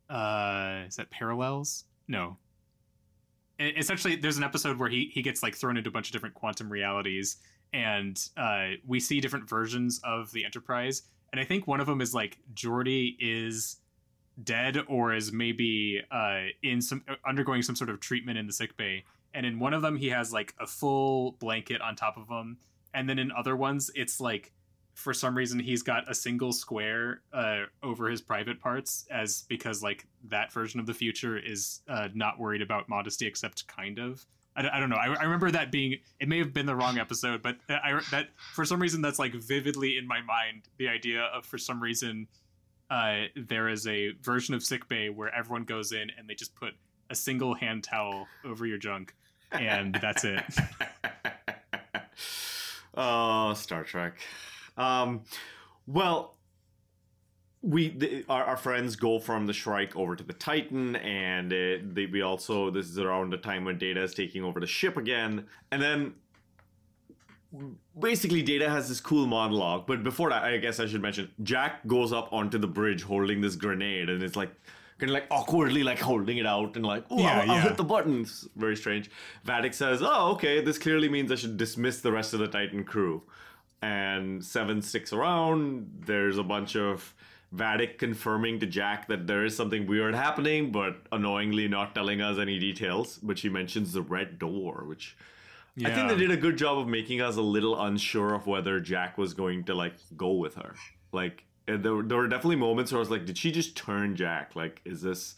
uh, 0.09 0.83
is 0.87 0.95
that 0.95 1.09
parallels? 1.11 1.85
No. 2.07 2.37
Essentially, 3.59 4.15
there's 4.15 4.37
an 4.37 4.43
episode 4.43 4.79
where 4.79 4.89
he 4.89 5.11
he 5.13 5.21
gets 5.21 5.43
like 5.43 5.55
thrown 5.55 5.77
into 5.77 5.89
a 5.89 5.93
bunch 5.93 6.07
of 6.07 6.13
different 6.13 6.33
quantum 6.33 6.71
realities, 6.71 7.37
and 7.73 8.29
uh, 8.35 8.69
we 8.87 8.99
see 8.99 9.21
different 9.21 9.47
versions 9.47 10.01
of 10.03 10.31
the 10.31 10.43
Enterprise. 10.43 11.03
And 11.31 11.39
I 11.39 11.45
think 11.45 11.67
one 11.67 11.79
of 11.79 11.85
them 11.85 12.01
is 12.01 12.13
like 12.13 12.39
Geordi 12.55 13.15
is 13.19 13.77
dead 14.43 14.77
or 14.87 15.13
is 15.13 15.31
maybe 15.31 16.01
uh, 16.11 16.43
in 16.63 16.81
some 16.81 17.03
undergoing 17.25 17.61
some 17.61 17.75
sort 17.75 17.89
of 17.89 17.99
treatment 17.99 18.37
in 18.37 18.47
the 18.47 18.53
sick 18.53 18.77
bay. 18.77 19.03
And 19.33 19.45
in 19.45 19.59
one 19.59 19.73
of 19.73 19.81
them, 19.81 19.95
he 19.95 20.09
has 20.09 20.33
like 20.33 20.53
a 20.59 20.67
full 20.67 21.33
blanket 21.39 21.81
on 21.81 21.95
top 21.95 22.17
of 22.17 22.27
him, 22.27 22.57
and 22.93 23.07
then 23.07 23.17
in 23.17 23.31
other 23.31 23.55
ones, 23.55 23.89
it's 23.95 24.19
like 24.19 24.51
for 24.93 25.13
some 25.13 25.35
reason 25.35 25.59
he's 25.59 25.83
got 25.83 26.09
a 26.09 26.13
single 26.13 26.51
square 26.51 27.21
uh, 27.33 27.63
over 27.81 28.09
his 28.09 28.21
private 28.21 28.59
parts, 28.59 29.05
as 29.09 29.45
because 29.47 29.81
like 29.81 30.05
that 30.29 30.51
version 30.51 30.79
of 30.79 30.85
the 30.85 30.93
future 30.93 31.37
is 31.37 31.81
uh, 31.87 32.09
not 32.13 32.39
worried 32.39 32.61
about 32.61 32.89
modesty, 32.89 33.25
except 33.25 33.67
kind 33.67 33.99
of. 33.99 34.25
I, 34.55 34.67
I 34.67 34.79
don't 34.79 34.89
know. 34.89 34.97
I, 34.97 35.07
I 35.07 35.23
remember 35.23 35.49
that 35.51 35.71
being. 35.71 35.97
It 36.19 36.27
may 36.27 36.37
have 36.39 36.53
been 36.53 36.65
the 36.65 36.75
wrong 36.75 36.97
episode, 36.97 37.41
but 37.41 37.57
I 37.69 38.01
that 38.11 38.29
for 38.53 38.65
some 38.65 38.81
reason 38.81 39.01
that's 39.01 39.19
like 39.19 39.33
vividly 39.33 39.97
in 39.97 40.07
my 40.07 40.21
mind. 40.21 40.63
The 40.77 40.89
idea 40.89 41.23
of 41.33 41.45
for 41.45 41.57
some 41.57 41.81
reason 41.81 42.27
uh, 42.91 43.23
there 43.35 43.69
is 43.69 43.87
a 43.87 44.11
version 44.21 44.53
of 44.53 44.61
sick 44.61 44.87
bay 44.89 45.09
where 45.09 45.33
everyone 45.33 45.63
goes 45.63 45.93
in 45.93 46.11
and 46.17 46.29
they 46.29 46.35
just 46.35 46.53
put 46.55 46.73
a 47.09 47.15
single 47.15 47.55
hand 47.55 47.85
towel 47.85 48.27
over 48.43 48.65
your 48.65 48.77
junk, 48.77 49.15
and 49.53 49.97
that's 50.01 50.25
it. 50.25 50.43
oh, 52.95 53.53
Star 53.53 53.85
Trek. 53.85 54.19
Um, 54.77 55.21
well, 55.87 56.35
we 57.61 57.89
the, 57.89 58.25
our, 58.27 58.43
our 58.43 58.57
friends 58.57 58.97
go 58.97 59.19
from 59.19 59.47
the 59.47 59.53
Shrike 59.53 59.95
over 59.95 60.17
to 60.17 60.23
the 60.23 60.33
Titan, 60.33 60.97
and 60.97 61.53
uh, 61.53 61.77
they, 61.93 62.07
we 62.07 62.21
also 62.21 62.69
this 62.71 62.87
is 62.87 62.99
around 62.99 63.31
the 63.31 63.37
time 63.37 63.63
when 63.63 63.77
Data 63.77 64.03
is 64.03 64.13
taking 64.13 64.43
over 64.43 64.59
the 64.59 64.67
ship 64.67 64.97
again, 64.97 65.45
and 65.71 65.81
then 65.81 66.13
basically 67.99 68.41
Data 68.41 68.69
has 68.69 68.89
this 68.89 68.99
cool 68.99 69.27
monologue. 69.27 69.85
But 69.87 70.03
before 70.03 70.29
that, 70.29 70.43
I 70.43 70.57
guess 70.57 70.79
I 70.79 70.85
should 70.85 71.01
mention 71.01 71.31
Jack 71.43 71.85
goes 71.87 72.13
up 72.13 72.31
onto 72.31 72.57
the 72.57 72.67
bridge 72.67 73.03
holding 73.03 73.41
this 73.41 73.55
grenade, 73.55 74.09
and 74.09 74.23
it's 74.23 74.35
like 74.35 74.51
kind 75.01 75.09
of 75.09 75.15
like 75.15 75.27
awkwardly 75.31 75.83
like 75.83 75.99
holding 75.99 76.37
it 76.37 76.45
out 76.45 76.75
and 76.75 76.85
like, 76.85 77.03
oh, 77.09 77.19
Yeah, 77.19 77.41
I'll, 77.41 77.51
I'll 77.51 77.61
hit 77.61 77.77
the 77.77 77.83
buttons. 77.83 78.47
Very 78.55 78.77
strange. 78.77 79.09
Vadic 79.45 79.73
says, 79.73 80.01
oh, 80.03 80.31
okay, 80.33 80.61
this 80.61 80.77
clearly 80.77 81.09
means 81.09 81.31
I 81.31 81.35
should 81.35 81.57
dismiss 81.57 82.01
the 82.01 82.11
rest 82.11 82.33
of 82.33 82.39
the 82.39 82.47
Titan 82.47 82.83
crew. 82.83 83.23
And 83.81 84.45
Seven 84.45 84.81
sticks 84.83 85.11
around. 85.11 86.03
There's 86.05 86.37
a 86.37 86.43
bunch 86.43 86.75
of 86.75 87.15
Vadic 87.53 87.97
confirming 87.97 88.59
to 88.59 88.67
Jack 88.67 89.07
that 89.07 89.25
there 89.25 89.43
is 89.43 89.57
something 89.57 89.87
weird 89.87 90.13
happening, 90.13 90.71
but 90.71 90.97
annoyingly 91.11 91.67
not 91.67 91.95
telling 91.95 92.21
us 92.21 92.37
any 92.37 92.59
details. 92.59 93.17
But 93.23 93.39
she 93.39 93.49
mentions 93.49 93.93
the 93.93 94.03
red 94.03 94.37
door, 94.37 94.83
which 94.85 95.17
I 95.79 95.93
think 95.95 96.09
they 96.09 96.15
did 96.17 96.31
a 96.31 96.37
good 96.37 96.57
job 96.57 96.77
of 96.79 96.87
making 96.87 97.21
us 97.21 97.37
a 97.37 97.41
little 97.41 97.79
unsure 97.81 98.33
of 98.33 98.45
whether 98.45 98.79
Jack 98.79 99.17
was 99.17 99.33
going 99.33 99.63
to 99.65 99.73
like 99.73 99.93
go 100.17 100.33
with 100.33 100.55
her. 100.55 100.75
Like 101.11 101.43
there, 101.65 101.93
were- 101.95 102.03
there 102.03 102.17
were 102.17 102.27
definitely 102.27 102.57
moments 102.57 102.91
where 102.91 102.97
I 102.97 103.01
was 103.01 103.09
like, 103.09 103.25
did 103.25 103.37
she 103.37 103.51
just 103.51 103.75
turn 103.77 104.15
Jack? 104.15 104.55
Like, 104.55 104.81
is 104.85 105.01
this? 105.01 105.35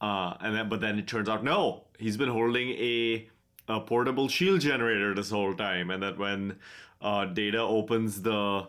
Uh, 0.00 0.34
and 0.40 0.54
then 0.54 0.68
but 0.68 0.80
then 0.80 0.98
it 0.98 1.06
turns 1.06 1.28
out 1.28 1.42
no, 1.44 1.84
he's 1.98 2.16
been 2.16 2.28
holding 2.28 2.70
a 2.70 3.28
a 3.68 3.80
portable 3.80 4.28
shield 4.28 4.60
generator 4.60 5.14
this 5.14 5.30
whole 5.30 5.54
time, 5.54 5.90
and 5.90 6.02
that 6.02 6.18
when 6.18 6.56
uh, 7.00 7.24
Data 7.24 7.60
opens 7.60 8.22
the 8.22 8.66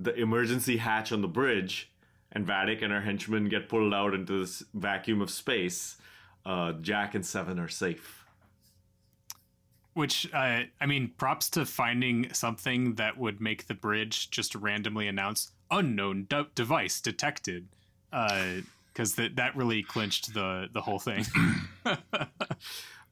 the 0.00 0.14
emergency 0.16 0.78
hatch 0.78 1.12
on 1.12 1.20
the 1.22 1.28
bridge, 1.28 1.92
and 2.32 2.44
Vadic 2.44 2.82
and 2.82 2.92
her 2.92 3.02
henchmen 3.02 3.48
get 3.48 3.68
pulled 3.68 3.94
out 3.94 4.14
into 4.14 4.40
this 4.40 4.64
vacuum 4.74 5.20
of 5.22 5.30
space, 5.30 5.98
uh, 6.44 6.72
Jack 6.72 7.14
and 7.14 7.24
Seven 7.24 7.60
are 7.60 7.68
safe. 7.68 8.23
Which 9.94 10.28
uh, 10.32 10.62
I 10.80 10.86
mean, 10.86 11.12
props 11.16 11.48
to 11.50 11.64
finding 11.64 12.32
something 12.32 12.94
that 12.96 13.16
would 13.16 13.40
make 13.40 13.66
the 13.66 13.74
bridge 13.74 14.30
just 14.30 14.54
randomly 14.54 15.08
announce 15.08 15.52
unknown 15.70 16.26
de- 16.28 16.48
device 16.54 17.00
detected. 17.00 17.68
Uh, 18.12 18.60
because 18.92 19.14
that 19.16 19.36
that 19.36 19.56
really 19.56 19.82
clinched 19.82 20.32
the 20.34 20.68
the 20.72 20.80
whole 20.80 20.98
thing. 20.98 21.26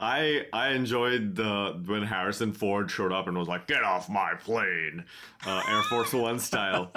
I 0.01 0.47
I 0.53 0.71
enjoyed 0.71 1.37
the 1.37 1.81
when 1.87 2.03
Harrison 2.03 2.53
Ford 2.53 2.91
showed 2.91 3.13
up 3.13 3.29
and 3.29 3.37
was 3.37 3.49
like, 3.49 3.67
"Get 3.67 3.83
off 3.83 4.09
my 4.09 4.35
plane," 4.35 5.05
uh, 5.47 5.63
Air 5.69 5.83
Force 5.83 6.13
One 6.13 6.39
style. 6.39 6.91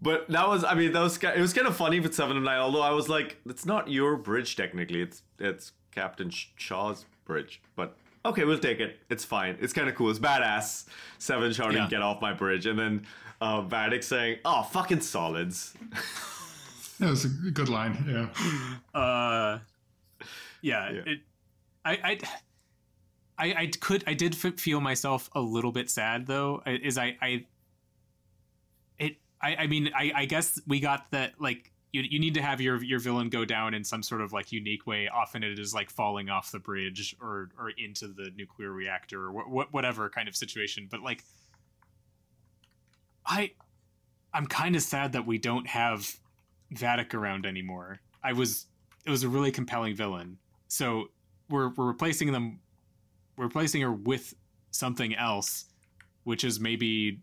but 0.00 0.28
that 0.28 0.48
was, 0.48 0.64
I 0.64 0.74
mean, 0.74 0.92
that 0.92 1.00
was 1.00 1.16
it 1.22 1.38
was 1.40 1.52
kind 1.52 1.66
of 1.66 1.76
funny 1.76 2.00
with 2.00 2.14
Seven 2.14 2.36
of 2.36 2.42
Nine. 2.42 2.58
Although 2.58 2.82
I 2.82 2.90
was 2.90 3.08
like, 3.08 3.38
it's 3.46 3.66
not 3.66 3.88
your 3.90 4.16
bridge 4.16 4.56
technically; 4.56 5.02
it's 5.02 5.22
it's 5.38 5.72
Captain 5.96 6.30
Shaw's 6.30 7.04
bridge. 7.24 7.60
But 7.74 7.96
okay, 8.24 8.44
we'll 8.44 8.58
take 8.60 8.78
it. 8.78 8.98
It's 9.10 9.24
fine. 9.24 9.56
It's 9.60 9.72
kind 9.72 9.88
of 9.88 9.94
cool. 9.96 10.10
It's 10.10 10.20
badass. 10.20 10.86
Seven 11.18 11.52
shouting, 11.52 11.78
Yeah. 11.78 11.88
"Get 11.88 12.02
off 12.02 12.20
my 12.20 12.32
bridge," 12.34 12.66
and 12.66 12.78
then 12.78 13.06
uh, 13.40 13.62
Vadic 13.62 14.04
saying, 14.04 14.38
"Oh, 14.44 14.62
fucking 14.62 15.00
solids." 15.00 15.74
That 16.98 17.10
was 17.10 17.26
a 17.26 17.28
good 17.28 17.68
line. 17.68 17.92
Yeah. 18.08 18.98
uh, 18.98 19.58
yeah, 20.62 20.90
Yeah. 20.92 21.02
It, 21.04 21.20
I, 21.84 21.92
I, 21.92 22.18
I, 23.38 23.54
I 23.62 23.66
could, 23.66 24.02
I 24.06 24.14
did 24.14 24.32
f- 24.34 24.58
feel 24.58 24.80
myself 24.80 25.28
a 25.34 25.40
little 25.42 25.72
bit 25.72 25.90
sad 25.90 26.26
though. 26.26 26.62
Is 26.64 26.96
I, 26.96 27.18
I, 27.20 27.44
it, 28.98 29.16
I, 29.42 29.56
I 29.56 29.66
mean, 29.66 29.90
I, 29.94 30.10
I 30.16 30.24
guess 30.24 30.58
we 30.66 30.80
got 30.80 31.10
that 31.10 31.34
like 31.38 31.70
you, 31.92 32.02
you 32.02 32.18
need 32.18 32.34
to 32.34 32.42
have 32.42 32.60
your 32.60 32.82
your 32.82 32.98
villain 32.98 33.28
go 33.28 33.44
down 33.44 33.74
in 33.74 33.84
some 33.84 34.02
sort 34.02 34.20
of 34.20 34.32
like 34.32 34.52
unique 34.52 34.86
way. 34.86 35.08
Often 35.08 35.44
it 35.44 35.58
is 35.58 35.72
like 35.72 35.90
falling 35.90 36.28
off 36.28 36.52
the 36.52 36.58
bridge 36.58 37.16
or 37.20 37.50
or 37.58 37.70
into 37.70 38.08
the 38.08 38.30
nuclear 38.36 38.70
reactor 38.70 39.28
or 39.28 39.32
wh- 39.32 39.46
wh- 39.46 39.74
whatever 39.74 40.10
kind 40.10 40.28
of 40.28 40.36
situation. 40.36 40.88
But 40.90 41.02
like, 41.02 41.22
I, 43.24 43.52
I'm 44.34 44.46
kind 44.46 44.76
of 44.76 44.82
sad 44.82 45.12
that 45.12 45.26
we 45.26 45.38
don't 45.38 45.66
have 45.66 46.16
Vadic 46.74 47.14
around 47.14 47.46
anymore. 47.46 48.00
I 48.22 48.32
was 48.32 48.66
it 49.06 49.10
was 49.10 49.22
a 49.22 49.28
really 49.28 49.52
compelling 49.52 49.94
villain. 49.94 50.38
So 50.68 51.10
we're 51.48 51.70
we're 51.70 51.86
replacing 51.86 52.32
them 52.32 52.60
we're 53.36 53.44
replacing 53.44 53.82
her 53.82 53.92
with 53.92 54.34
something 54.70 55.14
else, 55.14 55.66
which 56.24 56.44
is 56.44 56.58
maybe 56.58 57.20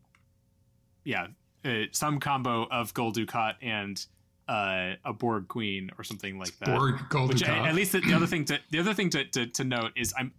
yeah, 1.04 1.28
uh, 1.66 1.84
some 1.92 2.20
combo 2.20 2.68
of 2.72 2.94
Gul 2.94 3.12
Dukat 3.12 3.56
and 3.62 4.04
uh, 4.48 4.94
a 5.06 5.14
Borg 5.14 5.48
Queen 5.48 5.90
or 5.98 6.04
something 6.04 6.38
like 6.40 6.58
that. 6.60 6.68
Borg 6.78 6.96
Gul 7.10 7.28
Which 7.28 7.42
Dukat. 7.44 7.50
at, 7.50 7.68
at 7.70 7.76
least 7.76 7.92
the, 7.94 8.00
the 8.02 8.14
other 8.14 8.28
thing 8.28 8.46
to 8.46 8.60
the 8.72 8.80
other 8.80 8.94
thing 8.94 9.10
to, 9.12 9.24
to, 9.26 9.48
to 9.48 9.64
note 9.64 9.92
is 9.96 10.14
I'm 10.18 10.34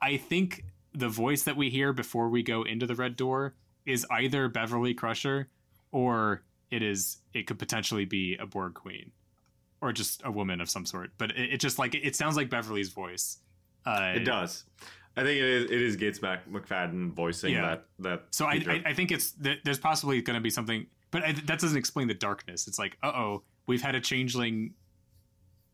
I 0.00 0.16
think 0.16 0.64
the 0.92 1.08
voice 1.08 1.42
that 1.44 1.56
we 1.56 1.70
hear 1.70 1.92
before 1.92 2.28
we 2.28 2.42
go 2.42 2.62
into 2.62 2.86
the 2.86 2.94
red 2.94 3.16
door 3.16 3.54
is 3.86 4.06
either 4.10 4.48
Beverly 4.48 4.94
Crusher 4.94 5.48
or 5.92 6.42
it 6.70 6.82
is 6.82 7.18
it 7.32 7.46
could 7.46 7.58
potentially 7.58 8.04
be 8.04 8.36
a 8.36 8.46
Borg 8.46 8.74
Queen 8.74 9.12
or 9.80 9.92
just 9.92 10.22
a 10.24 10.30
woman 10.30 10.60
of 10.60 10.68
some 10.70 10.86
sort. 10.86 11.10
But 11.18 11.30
it, 11.32 11.54
it 11.54 11.60
just 11.60 11.78
like 11.78 11.94
it 11.94 12.16
sounds 12.16 12.36
like 12.36 12.50
Beverly's 12.50 12.90
voice. 12.90 13.38
Uh, 13.86 14.12
It 14.16 14.20
does. 14.24 14.64
I 15.16 15.22
think 15.22 15.38
it 15.38 15.44
is. 15.44 15.64
It 15.70 15.82
is 15.82 15.96
Gates 15.96 16.20
Mac- 16.22 16.48
McFadden 16.48 17.12
voicing 17.12 17.52
Yeah. 17.54 17.60
that. 17.62 17.84
That. 18.00 18.22
So 18.30 18.46
I, 18.46 18.54
I, 18.66 18.82
I 18.86 18.94
think 18.94 19.12
it's 19.12 19.30
th- 19.32 19.60
there's 19.62 19.78
possibly 19.78 20.20
going 20.22 20.34
to 20.34 20.40
be 20.40 20.50
something, 20.50 20.86
but 21.14 21.22
I, 21.22 21.30
that 21.30 21.60
doesn't 21.60 21.78
explain 21.78 22.08
the 22.08 22.14
darkness. 22.14 22.66
It's 22.66 22.76
like, 22.76 22.98
uh 23.00 23.12
oh, 23.14 23.42
we've 23.68 23.80
had 23.80 23.94
a 23.94 24.00
changeling, 24.00 24.74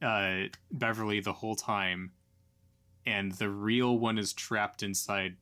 uh, 0.02 0.42
Beverly 0.70 1.20
the 1.20 1.32
whole 1.32 1.56
time, 1.56 2.12
and 3.06 3.32
the 3.32 3.48
real 3.48 3.98
one 3.98 4.18
is 4.18 4.34
trapped 4.34 4.82
inside 4.82 5.36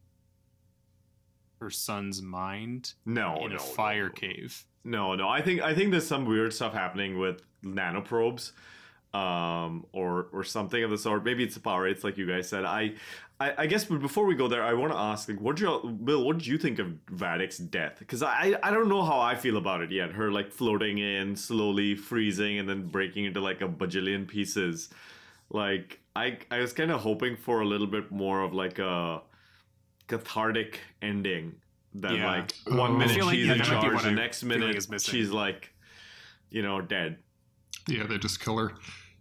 her 1.61 1.69
son's 1.69 2.23
mind 2.23 2.93
no, 3.05 3.45
in 3.45 3.51
no, 3.51 3.57
a 3.57 3.59
fire 3.59 4.07
no. 4.07 4.13
cave. 4.13 4.65
No, 4.85 5.17
no. 5.17 5.29
I 5.29 5.43
think 5.43 5.63
I 5.63 5.75
think 5.75 5.91
there's 5.91 6.07
some 6.07 6.27
weird 6.27 6.53
stuff 6.53 6.75
happening 6.75 7.19
with 7.19 7.43
nanoprobes, 7.65 8.53
um, 9.15 9.87
or 9.93 10.29
or 10.33 10.45
something 10.45 10.83
of 10.85 10.91
the 10.91 10.99
sort. 10.99 11.25
Maybe 11.25 11.43
it's 11.45 11.55
the 11.55 11.61
Pah-wraiths, 11.61 12.05
like 12.05 12.17
you 12.19 12.27
guys 12.27 12.49
said. 12.49 12.65
I, 12.65 12.95
I, 13.41 13.55
I 13.59 13.67
guess. 13.67 13.85
But 13.85 14.01
before 14.01 14.27
we 14.27 14.35
go 14.35 14.49
there, 14.49 14.63
I 14.63 14.75
want 14.75 14.93
to 14.93 14.99
ask, 14.99 15.29
like, 15.29 15.41
what 15.41 15.57
did 15.57 15.63
you, 15.63 15.91
Bill? 16.05 16.25
What 16.25 16.39
did 16.39 16.47
you 16.47 16.59
think 16.59 16.79
of 16.79 16.89
Vadic's 17.11 17.59
death? 17.59 17.97
Because 17.99 18.23
I, 18.23 18.59
I 18.63 18.71
don't 18.71 18.89
know 18.89 19.03
how 19.03 19.19
I 19.21 19.35
feel 19.35 19.57
about 19.57 19.81
it 19.81 19.91
yet. 19.91 20.11
Her 20.13 20.31
like 20.31 20.53
floating 20.53 20.99
in, 20.99 21.37
slowly 21.37 21.95
freezing, 21.95 22.59
and 22.59 22.69
then 22.69 22.89
breaking 22.89 23.25
into 23.25 23.41
like 23.41 23.61
a 23.63 23.69
bajillion 23.69 24.27
pieces. 24.29 24.91
Like 25.51 26.01
I, 26.15 26.39
I 26.51 26.59
was 26.59 26.73
kind 26.73 26.91
of 26.91 27.01
hoping 27.01 27.37
for 27.37 27.61
a 27.63 27.65
little 27.65 27.87
bit 27.87 28.11
more 28.11 28.43
of 28.43 28.53
like 28.53 28.79
a 28.79 29.23
cathartic 30.09 30.81
ending. 31.01 31.55
That 31.95 32.17
Yeah. 32.17 32.27
like 32.27 32.53
one 32.67 32.97
I 32.97 32.99
minute 32.99 33.15
feel 33.17 33.27
like, 33.27 33.37
she's 33.37 33.47
yeah, 33.47 33.53
in 33.55 33.59
that 33.61 33.69
might 33.69 33.81
be 33.83 33.89
charge, 33.89 34.03
the 34.03 34.11
next 34.11 34.43
minute 34.45 34.77
is 34.77 34.91
missing. 34.91 35.13
she's 35.15 35.31
like, 35.31 35.73
you 36.51 36.61
know, 36.63 36.81
dead. 36.83 37.19
Yeah, 37.89 38.07
they 38.07 38.19
just 38.19 38.41
kill 38.41 38.59
her. 38.59 38.73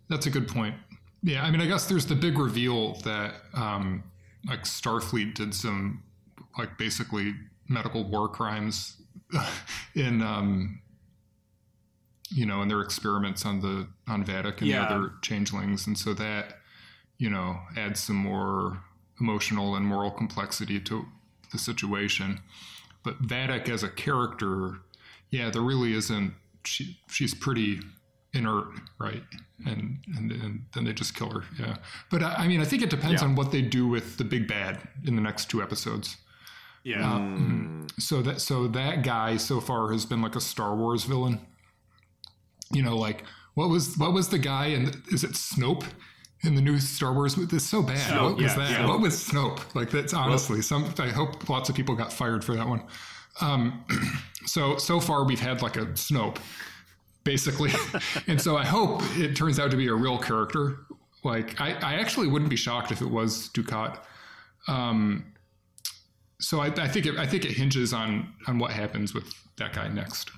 That's 0.09 0.25
a 0.25 0.29
good 0.29 0.47
point. 0.47 0.75
Yeah, 1.23 1.43
I 1.43 1.51
mean, 1.51 1.61
I 1.61 1.65
guess 1.65 1.87
there's 1.87 2.05
the 2.05 2.15
big 2.15 2.37
reveal 2.37 2.93
that 3.01 3.33
um, 3.53 4.03
like 4.47 4.63
Starfleet 4.63 5.33
did 5.35 5.53
some 5.53 6.03
like 6.57 6.77
basically 6.77 7.33
medical 7.67 8.03
war 8.03 8.27
crimes 8.29 9.01
in 9.95 10.21
um, 10.21 10.79
you 12.29 12.45
know 12.45 12.61
in 12.61 12.67
their 12.67 12.81
experiments 12.81 13.45
on 13.45 13.59
the 13.61 13.87
on 14.07 14.23
Vadic 14.25 14.59
and 14.59 14.67
Yeah. 14.67 14.87
the 14.87 14.95
other 14.95 15.11
changelings, 15.21 15.87
and 15.87 15.97
so 15.97 16.13
that 16.13 16.59
you 17.17 17.29
know 17.29 17.57
adds 17.75 17.99
some 17.99 18.15
more 18.17 18.81
emotional 19.19 19.75
and 19.75 19.85
moral 19.85 20.11
complexity 20.11 20.79
to 20.81 21.05
the 21.51 21.57
situation. 21.57 22.39
But 23.03 23.21
Vadic 23.23 23.69
as 23.69 23.83
a 23.83 23.89
character, 23.89 24.77
yeah, 25.31 25.49
there 25.49 25.61
really 25.61 25.93
isn't. 25.93 26.33
She 26.63 26.99
she's 27.09 27.33
pretty 27.33 27.79
inert, 28.33 28.67
right? 28.99 29.23
And 29.65 29.99
and, 30.15 30.31
and 30.31 30.65
then 30.73 30.83
they 30.85 30.93
just 30.93 31.15
kill 31.15 31.29
her. 31.31 31.43
Yeah, 31.59 31.77
but 32.11 32.21
I, 32.23 32.33
I 32.39 32.47
mean, 32.47 32.61
I 32.61 32.65
think 32.65 32.81
it 32.83 32.89
depends 32.89 33.21
Yeah. 33.21 33.27
on 33.27 33.35
what 33.35 33.51
they 33.51 33.61
do 33.61 33.87
with 33.87 34.17
the 34.17 34.23
big 34.23 34.47
bad 34.47 34.79
in 35.05 35.15
the 35.15 35.21
next 35.21 35.49
two 35.49 35.61
episodes. 35.61 36.17
Yeah, 36.83 37.15
Um, 37.15 37.87
so 37.99 38.21
that 38.21 38.39
so 38.39 38.67
that 38.67 39.03
guy 39.03 39.35
so 39.37 39.59
far 39.59 39.91
has 39.91 40.05
been 40.05 40.21
like 40.21 40.35
a 40.35 40.41
Star 40.41 40.75
Wars 40.75 41.03
villain. 41.03 41.39
You 42.71 42.81
know, 42.83 42.97
like 42.97 43.23
what 43.55 43.69
was 43.69 43.97
what 43.97 44.13
was 44.13 44.29
the 44.29 44.37
guy 44.39 44.67
and 44.67 44.95
is 45.11 45.23
it 45.23 45.31
Snoke 45.31 45.85
in 46.43 46.55
the 46.55 46.61
new 46.61 46.79
Star 46.79 47.13
Wars? 47.13 47.37
It's 47.37 47.65
so 47.65 47.81
bad. 47.81 48.21
What 48.21 48.35
was 48.35 48.43
yeah, 48.43 48.55
that? 48.55 48.71
yeah. 48.71 48.87
What 48.87 49.01
was 49.01 49.15
Snoke? 49.15 49.73
Like 49.75 49.89
that's 49.89 50.13
honestly 50.13 50.61
some. 50.61 50.93
I 50.99 51.09
hope 51.09 51.49
lots 51.49 51.67
of 51.69 51.75
people 51.75 51.95
got 51.95 52.13
fired 52.13 52.43
for 52.45 52.55
that 52.55 52.67
one. 52.67 52.83
Um, 53.41 53.83
so 54.45 54.77
so 54.77 54.99
far 54.99 55.25
we've 55.25 55.39
had 55.39 55.61
like 55.61 55.75
a 55.77 55.87
Snoke, 55.87 56.37
basically, 57.27 57.71
and 58.27 58.41
so 58.41 58.57
I 58.57 58.65
hope 58.65 59.01
it 59.17 59.35
turns 59.35 59.59
out 59.59 59.69
to 59.71 59.77
be 59.77 59.87
a 59.87 59.93
real 59.93 60.17
character. 60.17 60.79
Like 61.23 61.59
I, 61.59 61.73
I 61.73 61.95
actually 61.95 62.27
wouldn't 62.27 62.49
be 62.49 62.55
shocked 62.55 62.91
if 62.91 63.01
it 63.01 63.09
was 63.09 63.49
Dukat. 63.49 63.99
Um, 64.69 65.33
so 66.39 66.61
I, 66.61 66.67
I 66.67 66.87
think 66.87 67.05
it, 67.05 67.17
I 67.17 67.27
think 67.27 67.43
it 67.43 67.51
hinges 67.51 67.93
on 67.93 68.33
on 68.47 68.57
what 68.59 68.71
happens 68.71 69.13
with 69.13 69.31
that 69.57 69.73
guy 69.73 69.89
next. 69.89 70.31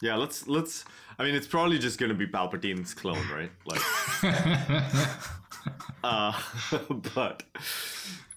Yeah, 0.00 0.16
let's 0.16 0.48
let's. 0.48 0.84
I 1.18 1.24
mean, 1.24 1.34
it's 1.34 1.46
probably 1.46 1.78
just 1.78 1.98
gonna 1.98 2.14
be 2.14 2.26
Palpatine's 2.26 2.94
clone, 2.94 3.26
right? 3.30 3.50
Like, 3.66 3.82
uh, 6.04 6.40
but 7.14 7.42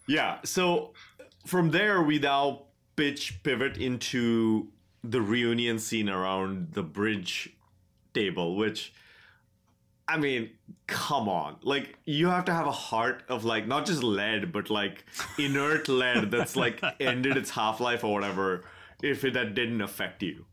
yeah. 0.08 0.40
So 0.44 0.94
from 1.46 1.72
there, 1.72 2.02
we 2.02 2.20
now 2.20 2.64
pitch 2.98 3.42
pivot 3.44 3.78
into 3.78 4.68
the 5.04 5.22
reunion 5.22 5.80
scene 5.80 6.10
around 6.10 6.74
the 6.74 6.84
bridge 6.84 7.56
table, 8.14 8.56
which. 8.56 8.94
I 10.08 10.18
mean, 10.18 10.50
come 10.88 11.30
on. 11.30 11.56
Like, 11.62 11.96
you 12.04 12.28
have 12.28 12.44
to 12.46 12.54
have 12.54 12.68
a 12.68 12.72
heart 12.72 13.24
of, 13.30 13.46
like, 13.46 13.66
not 13.66 13.86
just 13.86 14.04
lead, 14.04 14.52
but, 14.52 14.70
like, 14.70 15.06
inert 15.38 15.88
lead 15.88 16.32
that's, 16.32 16.58
like, 16.58 16.84
ended 17.00 17.38
its 17.38 17.50
half 17.50 17.80
life 17.80 18.04
or 18.04 18.12
whatever 18.14 18.66
if 19.02 19.24
it 19.24 19.36
that 19.36 19.56
didn't 19.56 19.80
affect 19.80 20.22
you. 20.22 20.46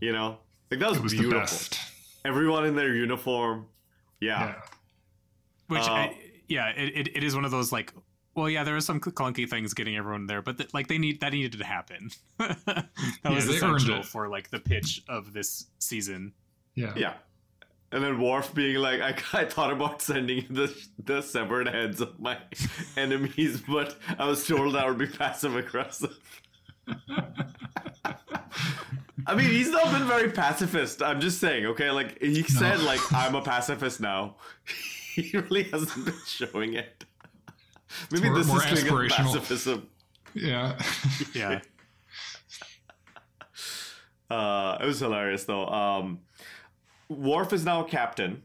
You 0.00 0.12
know? 0.12 0.38
Like, 0.70 0.80
that 0.80 0.90
was, 0.90 1.00
was 1.00 1.12
the 1.12 1.18
beautiful. 1.18 1.40
best. 1.40 1.78
Everyone 2.24 2.66
in 2.66 2.74
their 2.74 2.92
uniform. 2.92 3.66
Yeah. 4.20 4.46
Yeah. 4.46 4.54
which 5.68 5.82
uh, 5.82 5.92
I, 5.92 6.18
yeah, 6.48 6.68
it, 6.70 6.96
it, 6.96 7.16
it 7.18 7.24
is 7.24 7.34
one 7.36 7.44
of 7.44 7.52
those 7.52 7.70
like. 7.70 7.92
Well, 8.36 8.50
yeah, 8.50 8.64
there 8.64 8.76
are 8.76 8.82
some 8.82 9.00
clunky 9.00 9.48
things 9.48 9.72
getting 9.72 9.96
everyone 9.96 10.26
there, 10.26 10.42
but 10.42 10.58
th- 10.58 10.74
like 10.74 10.88
they 10.88 10.98
need 10.98 11.20
that 11.20 11.32
needed 11.32 11.58
to 11.58 11.64
happen. 11.64 12.10
that 12.38 12.86
was 13.24 13.46
they 13.46 13.54
earned 13.66 13.76
essential 13.76 14.02
for 14.02 14.28
like 14.28 14.50
the 14.50 14.60
pitch 14.60 15.02
of 15.08 15.32
this 15.32 15.68
season. 15.78 16.34
Yeah. 16.74 16.92
Yeah. 16.94 17.14
And 17.92 18.04
then 18.04 18.20
Worf 18.20 18.52
being 18.52 18.76
like, 18.76 19.00
I, 19.00 19.40
I 19.40 19.44
thought 19.46 19.72
about 19.72 20.02
sending 20.02 20.44
the 20.50 20.70
the 21.02 21.22
severed 21.22 21.66
heads 21.68 22.02
of 22.02 22.20
my 22.20 22.36
enemies, 22.98 23.62
but 23.66 23.96
I 24.18 24.26
was 24.26 24.46
told 24.46 24.74
that 24.74 24.86
would 24.86 24.98
be 24.98 25.06
passive 25.06 25.56
aggressive. 25.56 26.14
I 29.26 29.34
mean, 29.34 29.50
he's 29.50 29.70
not 29.70 29.90
been 29.92 30.06
very 30.06 30.30
pacifist. 30.30 31.02
I'm 31.02 31.20
just 31.20 31.40
saying, 31.40 31.66
okay? 31.66 31.90
Like, 31.90 32.20
he 32.20 32.42
said, 32.44 32.80
like, 32.80 33.00
I'm 33.12 33.34
a 33.34 33.42
pacifist 33.42 33.98
now. 33.98 34.36
he 35.14 35.36
really 35.36 35.64
hasn't 35.64 36.04
been 36.04 36.14
showing 36.26 36.74
it. 36.74 37.04
Maybe 38.10 38.28
more- 38.28 38.38
this 38.38 38.46
more 38.46 38.58
is 38.58 38.64
Klingon 38.64 39.08
aspirational. 39.08 39.34
pacifism. 39.34 39.88
Yeah. 40.34 40.78
Yeah, 41.34 41.60
Uh, 44.30 44.78
it 44.82 44.86
was 44.86 44.98
hilarious 45.00 45.44
though. 45.44 45.66
Um, 45.66 46.20
Worf 47.08 47.52
is 47.52 47.64
now 47.64 47.82
captain. 47.84 48.42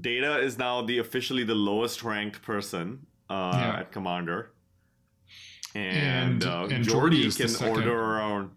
Data 0.00 0.38
is 0.40 0.58
now 0.58 0.82
the 0.82 0.98
officially 0.98 1.44
the 1.44 1.54
lowest 1.54 2.02
ranked 2.02 2.42
person 2.42 3.06
uh, 3.30 3.52
Yeah. 3.54 3.78
at 3.80 3.92
commander. 3.92 4.50
And- 5.74 6.42
And, 6.42 6.44
uh, 6.44 6.66
and 6.70 6.84
Geordi 6.84 7.24
Geordi 7.24 7.32
the 7.36 7.42
can 7.44 7.48
second. 7.48 7.76
order 7.76 7.98
around. 7.98 8.50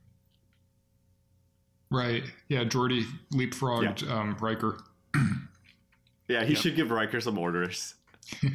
Right. 1.91 2.23
Yeah, 2.49 2.63
Geordi 2.63 3.05
leapfrogged 3.33 4.09
um, 4.09 4.35
Riker. 4.41 4.79
Yeah, 6.27 6.43
he 6.43 6.55
should 6.55 6.75
give 6.75 6.89
Riker 6.89 7.21
some 7.21 7.37
orders. 7.37 7.93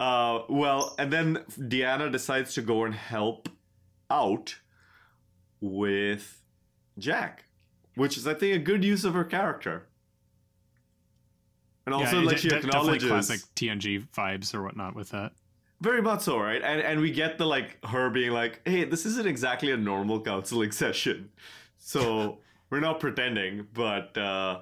uh, 0.00 0.40
well, 0.48 0.94
and 0.98 1.12
then 1.12 1.44
Deanna 1.58 2.10
decides 2.10 2.54
to 2.54 2.62
go 2.62 2.84
and 2.84 2.94
help 2.94 3.48
out 4.10 4.56
with 5.60 6.42
Jack, 6.98 7.44
which 7.94 8.16
is, 8.16 8.26
I 8.26 8.34
think, 8.34 8.54
a 8.54 8.58
good 8.58 8.84
use 8.84 9.04
of 9.04 9.14
her 9.14 9.24
character. 9.24 9.86
And 11.86 11.94
also, 11.94 12.20
yeah, 12.20 12.26
like, 12.26 12.36
de- 12.36 12.42
she 12.42 12.48
definitely 12.48 12.78
acknowledges 12.78 13.08
classic 13.08 13.40
TNG 13.56 14.06
vibes 14.16 14.54
or 14.54 14.62
whatnot 14.62 14.94
with 14.94 15.10
that. 15.10 15.32
very 15.80 16.00
much 16.00 16.22
so, 16.22 16.38
right? 16.38 16.62
And 16.62 16.80
and 16.80 17.00
we 17.00 17.10
get 17.10 17.36
the 17.36 17.44
like 17.44 17.84
her 17.84 18.08
being 18.08 18.30
like, 18.30 18.60
"Hey, 18.66 18.84
this 18.84 19.04
isn't 19.04 19.26
exactly 19.26 19.70
a 19.70 19.76
normal 19.76 20.20
counseling 20.22 20.72
session, 20.82 21.30
so 21.78 22.38
we're 22.70 22.80
not 22.80 23.00
pretending." 23.00 23.66
But 23.74 24.16
uh, 24.16 24.60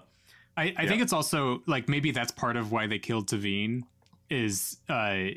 I, 0.57 0.74
I 0.76 0.86
think 0.86 1.03
it's 1.03 1.12
also 1.12 1.62
like 1.66 1.88
maybe 1.88 2.11
that's 2.11 2.32
part 2.32 2.57
of 2.57 2.72
why 2.72 2.86
they 2.86 2.98
killed 2.98 3.28
T'Veen 3.28 3.82
is 4.30 4.78
uh 4.88 5.28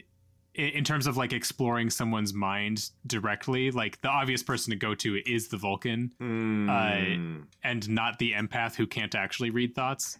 in 0.53 0.85
terms 0.85 1.05
of 1.05 1.17
like 1.17 1.33
exploring 1.33 1.89
someone's 1.89 2.33
mind 2.33 2.89
directly. 3.07 3.71
Like 3.71 3.99
the 4.01 4.07
obvious 4.07 4.41
person 4.41 4.71
to 4.71 4.77
go 4.77 4.95
to 4.95 5.21
is 5.29 5.49
the 5.49 5.57
vulcan 5.57 6.13
mm, 6.21 7.43
and 7.63 7.89
not 7.89 8.19
the 8.19 8.31
empath 8.31 8.75
who 8.75 8.87
can't 8.87 9.13
actually 9.15 9.49
read 9.49 9.75
thoughts. 9.75 10.17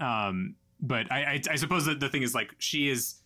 Um 0.00 0.54
but 0.80 1.10
i 1.10 1.22
i, 1.24 1.40
I 1.50 1.56
suppose 1.56 1.86
that 1.86 1.98
the 1.98 2.08
thing 2.08 2.22
is 2.22 2.36
like 2.36 2.54
she 2.58 2.88
is 2.88 3.16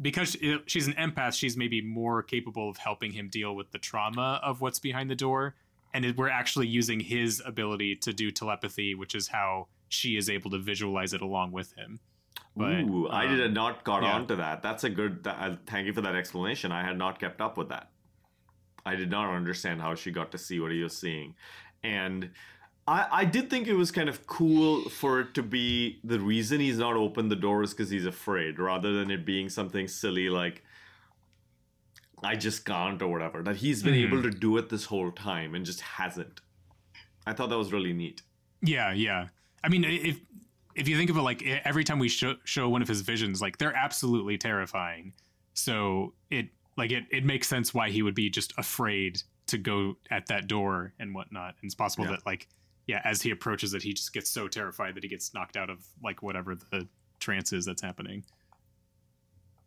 because 0.00 0.36
she's 0.66 0.86
an 0.86 0.94
empath 0.94 1.34
she's 1.34 1.56
maybe 1.56 1.82
more 1.82 2.22
capable 2.22 2.70
of 2.70 2.76
helping 2.76 3.12
him 3.12 3.28
deal 3.28 3.54
with 3.56 3.70
the 3.72 3.78
trauma 3.78 4.40
of 4.42 4.60
what's 4.60 4.78
behind 4.78 5.10
the 5.10 5.16
door. 5.16 5.54
And 5.92 6.04
it, 6.04 6.16
we're 6.16 6.28
actually 6.28 6.68
using 6.68 7.00
his 7.00 7.42
ability 7.44 7.96
to 7.96 8.12
do 8.12 8.30
telepathy 8.30 8.94
which 8.94 9.14
is 9.14 9.28
how 9.28 9.66
she 9.90 10.16
is 10.16 10.30
able 10.30 10.50
to 10.50 10.58
visualize 10.58 11.12
it 11.12 11.20
along 11.20 11.52
with 11.52 11.74
him 11.74 12.00
but 12.56 12.72
Ooh, 12.80 13.08
I 13.08 13.26
um, 13.26 13.36
did 13.36 13.54
not 13.54 13.84
got 13.84 14.02
yeah. 14.02 14.12
on 14.12 14.26
to 14.26 14.36
that. 14.36 14.62
That's 14.62 14.84
a 14.84 14.90
good. 14.90 15.22
Th- 15.24 15.36
uh, 15.38 15.56
thank 15.66 15.86
you 15.86 15.92
for 15.92 16.00
that 16.00 16.16
explanation. 16.16 16.72
I 16.72 16.82
had 16.84 16.98
not 16.98 17.20
kept 17.20 17.40
up 17.40 17.56
with 17.56 17.68
that. 17.68 17.90
I 18.84 18.96
did 18.96 19.10
not 19.10 19.32
understand 19.32 19.80
how 19.80 19.94
she 19.94 20.10
got 20.10 20.32
to 20.32 20.38
see 20.38 20.58
what 20.58 20.72
he 20.72 20.82
was 20.82 20.96
seeing, 20.96 21.36
and 21.84 22.30
I, 22.88 23.06
I 23.10 23.24
did 23.24 23.50
think 23.50 23.68
it 23.68 23.74
was 23.74 23.92
kind 23.92 24.08
of 24.08 24.26
cool 24.26 24.88
for 24.88 25.20
it 25.20 25.34
to 25.34 25.42
be 25.42 26.00
the 26.02 26.18
reason 26.18 26.60
he's 26.60 26.78
not 26.78 26.96
opened 26.96 27.30
the 27.30 27.36
door 27.36 27.62
is 27.62 27.70
because 27.72 27.90
he's 27.90 28.06
afraid, 28.06 28.58
rather 28.58 28.92
than 28.92 29.10
it 29.10 29.24
being 29.24 29.48
something 29.48 29.86
silly 29.86 30.28
like 30.28 30.64
I 32.22 32.34
just 32.36 32.64
can't 32.64 33.00
or 33.00 33.08
whatever. 33.08 33.42
That 33.42 33.56
he's 33.56 33.82
been 33.82 33.94
Mhm. 33.94 34.06
able 34.08 34.22
to 34.22 34.30
do 34.30 34.56
it 34.56 34.70
this 34.70 34.86
whole 34.86 35.12
time 35.12 35.54
and 35.54 35.64
just 35.64 35.80
hasn't. 35.80 36.40
I 37.26 37.32
thought 37.32 37.50
that 37.50 37.58
was 37.58 37.72
really 37.72 37.92
neat. 37.92 38.22
Yeah, 38.62 38.92
yeah. 38.92 39.28
I 39.64 39.68
mean, 39.68 39.84
if 39.84 40.20
if 40.74 40.88
you 40.88 40.96
think 40.96 41.10
of 41.10 41.16
it, 41.16 41.22
like 41.22 41.42
every 41.64 41.84
time 41.84 41.98
we 41.98 42.08
show 42.08 42.36
show 42.44 42.68
one 42.68 42.82
of 42.82 42.88
his 42.88 43.00
visions, 43.02 43.40
like 43.42 43.58
they're 43.58 43.74
absolutely 43.76 44.38
terrifying. 44.38 45.12
So 45.54 46.14
it 46.30 46.48
like 46.76 46.90
it 46.92 47.04
it 47.10 47.24
makes 47.24 47.48
sense 47.48 47.74
why 47.74 47.90
he 47.90 48.02
would 48.02 48.14
be 48.14 48.30
just 48.30 48.52
afraid 48.56 49.22
to 49.48 49.58
go 49.58 49.96
at 50.10 50.26
that 50.26 50.46
door 50.46 50.94
and 51.00 51.14
whatnot. 51.14 51.56
And 51.60 51.68
it's 51.68 51.74
possible 51.74 52.04
Yeah. 52.04 52.12
that 52.12 52.26
like 52.26 52.48
yeah, 52.86 53.00
as 53.04 53.22
he 53.22 53.30
approaches 53.30 53.74
it, 53.74 53.82
he 53.82 53.92
just 53.92 54.12
gets 54.12 54.30
so 54.30 54.48
terrified 54.48 54.94
that 54.94 55.02
he 55.04 55.08
gets 55.08 55.32
knocked 55.34 55.56
out 55.56 55.70
of 55.70 55.86
like 56.02 56.22
whatever 56.22 56.54
the 56.54 56.88
trance 57.20 57.52
is 57.52 57.64
that's 57.66 57.82
happening. 57.82 58.24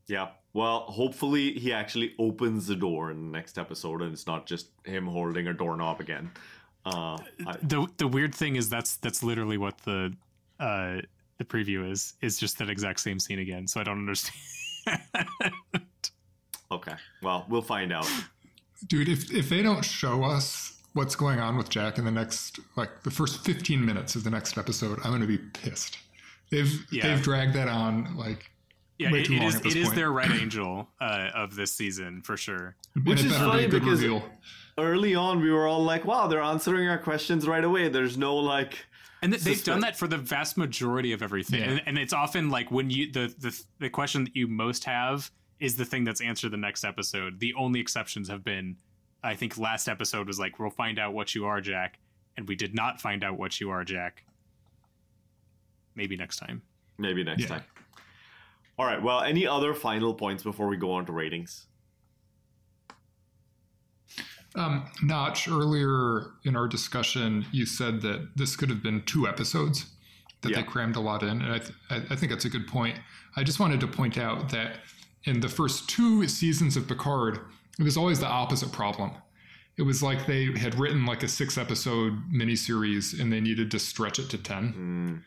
Yeah. 0.07 0.29
Well, 0.53 0.81
hopefully 0.81 1.53
he 1.53 1.71
actually 1.71 2.13
opens 2.19 2.67
the 2.67 2.75
door 2.75 3.11
in 3.11 3.31
the 3.31 3.37
next 3.37 3.57
episode 3.57 4.01
and 4.01 4.11
it's 4.11 4.27
not 4.27 4.45
just 4.45 4.67
him 4.83 5.05
holding 5.07 5.47
a 5.47 5.53
doorknob 5.53 6.01
again. 6.01 6.31
Uh, 6.85 7.17
I, 7.47 7.55
the 7.61 7.87
The 7.97 8.07
weird 8.07 8.35
thing 8.35 8.55
is 8.55 8.69
that's 8.69 8.97
that's 8.97 9.23
literally 9.23 9.57
what 9.57 9.77
the 9.79 10.13
uh 10.59 10.97
the 11.37 11.45
preview 11.45 11.89
is 11.89 12.13
is 12.21 12.37
just 12.37 12.57
that 12.59 12.69
exact 12.69 12.99
same 12.99 13.19
scene 13.19 13.39
again. 13.39 13.67
So 13.67 13.79
I 13.79 13.83
don't 13.83 13.99
understand. 13.99 14.37
okay. 16.71 16.93
Well, 17.21 17.45
we'll 17.49 17.61
find 17.61 17.91
out. 17.93 18.07
Dude, 18.87 19.07
if 19.09 19.31
if 19.33 19.49
they 19.49 19.61
don't 19.61 19.83
show 19.85 20.23
us 20.23 20.79
what's 20.93 21.15
going 21.15 21.39
on 21.39 21.57
with 21.57 21.69
Jack 21.69 21.97
in 21.97 22.05
the 22.05 22.11
next 22.11 22.59
like 22.75 23.03
the 23.03 23.11
first 23.11 23.43
15 23.45 23.83
minutes 23.83 24.15
of 24.15 24.23
the 24.23 24.29
next 24.29 24.57
episode, 24.57 24.99
I'm 25.03 25.11
going 25.11 25.21
to 25.21 25.27
be 25.27 25.37
pissed. 25.37 25.97
They've 26.51 26.85
Yeah. 26.91 27.07
they've 27.07 27.23
dragged 27.23 27.53
that 27.55 27.67
on 27.67 28.15
like 28.17 28.51
Yeah, 29.03 29.11
way 29.11 29.21
it, 29.21 29.25
too 29.25 29.33
it 29.33 29.39
long 29.39 29.47
is. 29.49 29.55
at 29.55 29.63
this 29.63 29.75
It 29.75 29.79
is 29.79 29.85
point. 29.87 29.95
their 29.95 30.11
red 30.21 30.31
angel 30.31 30.89
uh, 30.99 31.29
of 31.33 31.55
this 31.55 31.71
season 31.71 32.21
for 32.21 32.35
sure. 32.37 32.75
Which 33.03 33.19
is 33.19 33.25
it 33.25 33.27
is 33.27 33.33
better 33.33 33.45
be 33.45 33.51
funny 33.51 33.67
because- 33.67 34.01
reveal. 34.01 34.23
Early 34.75 35.13
on, 35.13 35.39
we 35.39 35.51
were 35.51 35.67
all 35.67 35.83
like, 35.83 36.03
wow, 36.03 36.25
they're 36.25 36.41
answering 36.41 36.87
our 36.87 36.97
questions 36.97 37.47
right 37.47 37.63
away. 37.63 37.89
There's 37.89 38.17
no 38.17 38.35
like. 38.35 38.85
And 39.21 39.31
th- 39.31 39.43
they've 39.43 39.63
done 39.63 39.81
that 39.81 39.95
for 39.95 40.07
the 40.07 40.17
vast 40.17 40.57
majority 40.57 41.11
of 41.13 41.21
everything. 41.21 41.59
Yeah. 41.61 41.69
And, 41.69 41.81
and 41.85 41.97
it's 41.99 42.11
often 42.11 42.49
like 42.49 42.71
when 42.71 42.89
you 42.89 43.11
the, 43.11 43.31
the 43.37 43.63
the 43.79 43.89
question 43.91 44.23
that 44.23 44.35
you 44.35 44.47
most 44.47 44.83
have 44.85 45.29
is 45.59 45.75
the 45.75 45.85
thing 45.85 46.03
that's 46.05 46.21
answered 46.21 46.49
the 46.51 46.57
next 46.57 46.83
episode. 46.83 47.39
The 47.39 47.53
only 47.53 47.79
exceptions 47.79 48.27
have 48.29 48.43
been, 48.43 48.75
I 49.23 49.35
think 49.35 49.59
last 49.59 49.87
episode 49.87 50.25
was 50.25 50.39
like, 50.39 50.57
we'll 50.57 50.71
find 50.71 50.97
out 50.97 51.13
what 51.13 51.35
you 51.35 51.45
are, 51.45 51.61
Jack, 51.61 51.99
and 52.35 52.47
we 52.47 52.55
did 52.55 52.73
not 52.73 52.99
find 52.99 53.23
out 53.23 53.37
what 53.37 53.61
you 53.61 53.69
are, 53.69 53.83
Jack. 53.83 54.23
Maybe 55.95 56.17
next 56.17 56.37
time. 56.37 56.63
Maybe 56.97 57.23
next 57.23 57.41
Yeah. 57.43 57.47
time. 57.47 57.63
All 58.77 58.85
right. 58.85 59.01
Well, 59.01 59.21
any 59.21 59.45
other 59.45 59.73
final 59.73 60.13
points 60.13 60.43
before 60.43 60.67
we 60.67 60.77
go 60.77 60.91
on 60.93 61.05
to 61.05 61.11
ratings? 61.11 61.67
Um, 64.55 64.85
Nach, 65.01 65.37
earlier 65.47 66.27
in 66.43 66.55
our 66.55 66.67
discussion, 66.67 67.45
you 67.51 67.65
said 67.65 68.01
that 68.01 68.29
this 68.35 68.55
could 68.55 68.69
have 68.69 68.83
been 68.83 69.01
two 69.05 69.27
episodes, 69.27 69.87
that 70.41 70.51
Yeah. 70.51 70.57
they 70.57 70.63
crammed 70.63 70.95
a 70.95 70.99
lot 70.99 71.23
in. 71.23 71.41
And 71.41 71.51
I, 71.51 71.57
th- 71.59 71.73
I 72.09 72.15
think 72.15 72.31
that's 72.31 72.45
a 72.45 72.49
good 72.49 72.67
point. 72.67 72.97
I 73.35 73.43
just 73.43 73.59
wanted 73.59 73.79
to 73.79 73.87
point 73.87 74.17
out 74.17 74.49
that 74.49 74.77
in 75.23 75.39
the 75.39 75.49
first 75.49 75.89
two 75.89 76.27
seasons 76.27 76.77
of 76.77 76.87
Picard, 76.87 77.39
it 77.79 77.83
was 77.83 77.97
always 77.97 78.19
the 78.19 78.27
opposite 78.27 78.71
problem. 78.71 79.11
It 79.77 79.81
was 79.83 80.03
like 80.03 80.27
they 80.27 80.51
had 80.55 80.77
written 80.77 81.03
like 81.07 81.23
a 81.23 81.27
six 81.27 81.57
episode 81.57 82.13
miniseries 82.31 83.19
and 83.19 83.33
they 83.33 83.41
needed 83.41 83.71
to 83.71 83.79
stretch 83.79 84.19
it 84.19 84.29
to 84.29 84.37
10. 84.37 84.73
Mm. 84.73 85.23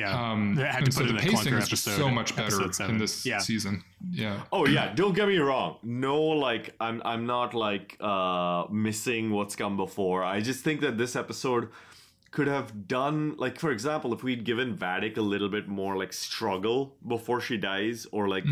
Yeah, 0.00 0.12
Um, 0.30 0.54
they 0.54 0.66
had 0.66 0.76
and 0.82 0.86
to 0.86 0.92
so 0.92 1.00
put 1.00 1.04
the 1.06 1.10
in 1.10 1.16
a 1.16 1.20
pacing 1.22 1.52
clunker 1.54 1.62
is 1.62 1.68
just 1.68 1.84
so 1.84 2.08
much 2.18 2.30
better 2.36 2.58
in 2.90 2.98
this 2.98 3.24
Yeah. 3.24 3.38
season. 3.38 3.74
Yeah. 4.10 4.42
Oh 4.52 4.66
yeah, 4.66 4.92
don't 4.94 5.14
get 5.14 5.26
me 5.28 5.38
wrong. 5.38 5.70
No, 5.82 6.16
like 6.48 6.74
I'm 6.86 7.00
I'm 7.12 7.24
not 7.26 7.54
like 7.54 7.96
uh 8.00 8.64
missing 8.70 9.24
what's 9.36 9.56
come 9.56 9.76
before. 9.86 10.18
I 10.36 10.40
just 10.50 10.60
think 10.66 10.80
that 10.82 10.94
this 10.98 11.16
episode 11.16 11.64
could 12.30 12.48
have 12.48 12.68
done 12.86 13.34
like 13.44 13.58
for 13.58 13.70
example, 13.70 14.12
if 14.12 14.20
we'd 14.22 14.44
given 14.44 14.76
Vadic 14.76 15.16
a 15.16 15.26
little 15.32 15.48
bit 15.56 15.66
more 15.68 15.96
like 16.02 16.12
struggle 16.12 16.78
before 17.14 17.40
she 17.40 17.56
dies, 17.56 18.06
or 18.12 18.28
like 18.28 18.44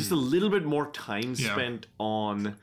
just 0.00 0.12
a 0.12 0.20
little 0.34 0.50
bit 0.56 0.64
more 0.64 0.86
time 0.92 1.34
Yeah. 1.36 1.52
spent 1.54 1.86
on 1.98 2.54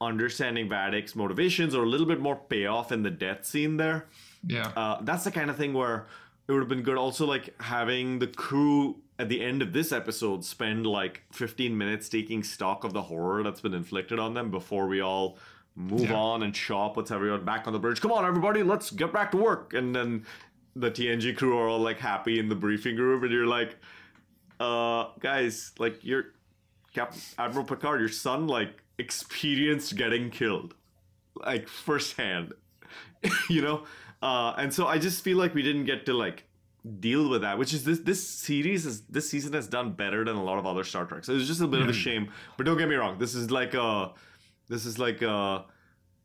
understanding 0.00 0.68
Vadic's 0.68 1.14
motivations, 1.14 1.74
or 1.74 1.82
a 1.82 1.86
little 1.94 2.06
bit 2.06 2.20
more 2.20 2.36
payoff 2.36 2.90
in 2.92 3.02
the 3.02 3.10
death 3.10 3.44
scene 3.44 3.76
there. 3.76 4.06
Yeah. 4.46 4.68
Uh, 4.74 4.96
that's 5.02 5.24
the 5.24 5.30
kind 5.30 5.50
of 5.50 5.56
thing 5.56 5.74
where 5.74 6.06
it 6.50 6.54
would 6.54 6.60
have 6.62 6.68
been 6.68 6.82
good. 6.82 6.98
Also, 6.98 7.24
like 7.26 7.54
having 7.62 8.18
the 8.18 8.26
crew 8.26 8.96
at 9.20 9.28
the 9.28 9.40
end 9.40 9.62
of 9.62 9.72
this 9.72 9.92
episode 9.92 10.44
spend 10.44 10.84
like 10.86 11.22
15 11.32 11.76
minutes 11.78 12.08
taking 12.08 12.42
stock 12.42 12.82
of 12.84 12.92
the 12.92 13.02
horror 13.02 13.42
that's 13.44 13.60
been 13.60 13.74
inflicted 13.74 14.18
on 14.18 14.34
them 14.34 14.50
before 14.50 14.88
we 14.88 15.00
all 15.00 15.38
move 15.76 16.00
Yeah. 16.10 16.14
on 16.16 16.42
and 16.42 16.56
shop. 16.56 16.96
Let's 16.96 17.10
everyone 17.12 17.44
back 17.44 17.66
on 17.66 17.72
the 17.72 17.78
bridge. 17.78 18.00
Come 18.00 18.10
on, 18.12 18.24
everybody, 18.24 18.62
let's 18.64 18.90
get 18.90 19.12
back 19.12 19.30
to 19.30 19.36
work. 19.36 19.74
And 19.74 19.94
then 19.94 20.24
the 20.74 20.90
TNG 20.90 21.36
crew 21.36 21.56
are 21.56 21.68
all 21.68 21.78
like 21.78 21.98
happy 21.98 22.38
in 22.40 22.48
the 22.48 22.54
briefing 22.56 22.96
room, 22.96 23.22
and 23.22 23.32
you're 23.32 23.46
like, 23.46 23.76
uh, 24.58 25.06
guys, 25.20 25.72
like 25.78 26.02
you're 26.02 26.26
Cap 26.94 27.14
Admiral 27.38 27.64
Picard, 27.64 28.00
your 28.00 28.08
son 28.08 28.46
like 28.48 28.82
experienced 28.98 29.96
getting 29.96 30.30
killed, 30.30 30.74
like 31.36 31.68
firsthand, 31.68 32.54
you 33.48 33.62
know. 33.62 33.84
Uh, 34.22 34.54
and 34.58 34.72
so 34.72 34.86
I 34.86 34.98
just 34.98 35.22
feel 35.24 35.38
like 35.38 35.54
we 35.54 35.62
didn't 35.62 35.84
get 35.84 36.06
to 36.06 36.12
like 36.12 36.44
deal 37.00 37.28
with 37.28 37.42
that, 37.42 37.58
which 37.58 37.72
is 37.74 37.84
this 37.84 38.00
this 38.00 38.26
series 38.26 38.86
is 38.86 39.02
this 39.02 39.28
season 39.30 39.52
has 39.52 39.66
done 39.66 39.92
better 39.92 40.24
than 40.24 40.36
a 40.36 40.42
lot 40.44 40.58
of 40.58 40.66
other 40.66 40.84
Star 40.84 41.04
Trek. 41.06 41.24
So 41.24 41.32
it's 41.34 41.46
just 41.46 41.60
a 41.60 41.66
bit 41.66 41.80
of 41.80 41.88
a 41.88 41.92
shame. 41.92 42.30
But 42.56 42.66
don't 42.66 42.78
get 42.78 42.88
me 42.88 42.94
wrong, 42.96 43.18
this 43.18 43.34
is 43.34 43.50
like 43.50 43.74
a 43.74 44.12
this 44.68 44.84
is 44.86 44.98
like 44.98 45.22
a 45.22 45.64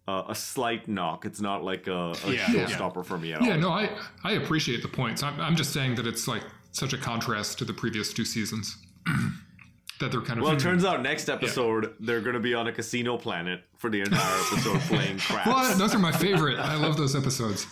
a, 0.08 0.24
a 0.30 0.36
slight 0.36 0.88
knock. 0.88 1.26
It's 1.26 1.41
not 1.41 1.64
like 1.64 1.88
a, 1.88 2.14
a 2.26 2.32
Yeah. 2.32 2.46
showstopper 2.46 3.04
for 3.06 3.18
me 3.18 3.34
at 3.34 3.41
all. 3.41 3.48
Yeah, 3.48 3.56
no, 3.56 3.72
I, 3.72 3.89
I 4.24 4.34
appreciate 4.34 4.82
the 4.84 4.88
points. 4.88 5.24
I'm, 5.24 5.39
I'm 5.41 5.56
just 5.56 5.74
saying 5.74 5.96
that 5.96 6.06
it's 6.06 6.28
like 6.28 6.43
such 6.74 6.93
a 6.93 6.98
contrast 6.98 7.58
to 7.60 7.66
the 7.66 7.74
previous 7.74 8.14
two 8.14 8.24
seasons. 8.26 8.78
that 10.00 10.12
they're 10.12 10.22
kind 10.22 10.39
of. 10.39 10.43
Well, 10.46 10.54
it 10.54 10.60
turns 10.60 10.86
out 10.86 11.02
next 11.02 11.28
episode 11.30 11.93
they're 12.00 12.22
going 12.22 12.34
to 12.36 12.39
be 12.39 12.54
on 12.54 12.68
a 12.68 12.72
casino 12.72 13.18
planet 13.18 13.64
for 13.78 13.89
the 13.89 14.02
entire 14.02 14.39
episode 14.52 14.80
playing 14.82 15.18
craps. 15.18 15.48
What? 15.48 15.78
Those 15.78 15.96
are 15.96 16.00
my 16.00 16.12
favorite. 16.12 16.60
I 16.60 16.76
love 16.76 16.98
those 16.98 17.16
episodes. 17.16 17.66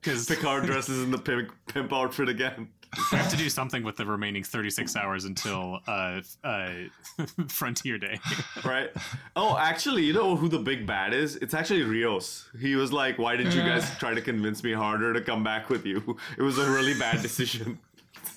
Because 0.00 0.26
Picard 0.26 0.66
dresses 0.66 1.02
in 1.02 1.10
the 1.10 1.18
pimp, 1.18 1.52
pimp 1.66 1.92
outfit 1.92 2.28
again. 2.28 2.68
we 3.10 3.18
have 3.18 3.30
to 3.30 3.36
do 3.36 3.48
something 3.48 3.82
with 3.82 3.96
the 3.96 4.04
remaining 4.04 4.44
36 4.44 4.96
hours 4.96 5.24
until 5.24 5.80
uh, 5.86 6.20
uh, 6.44 6.70
Frontier 7.48 7.96
Day. 7.98 8.18
Right? 8.64 8.90
Oh, 9.34 9.56
actually, 9.56 10.04
you 10.04 10.12
know 10.12 10.36
who 10.36 10.48
the 10.48 10.58
big 10.58 10.86
bad 10.86 11.14
is? 11.14 11.36
It's 11.36 11.54
actually 11.54 11.82
Rios. 11.82 12.48
He 12.60 12.74
was 12.76 12.92
like, 12.92 13.18
"Why 13.18 13.36
didn't 13.36 13.54
you 13.54 13.62
guys 13.62 13.88
try 13.98 14.12
to 14.14 14.20
convince 14.20 14.62
me 14.62 14.72
harder 14.72 15.12
to 15.14 15.20
come 15.20 15.42
back 15.42 15.70
with 15.70 15.86
you? 15.86 16.16
It 16.36 16.42
was 16.42 16.58
a 16.58 16.70
really 16.70 16.94
bad 16.98 17.22
decision 17.22 17.78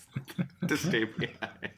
to 0.68 0.78
stay 0.78 1.04
behind." 1.04 1.72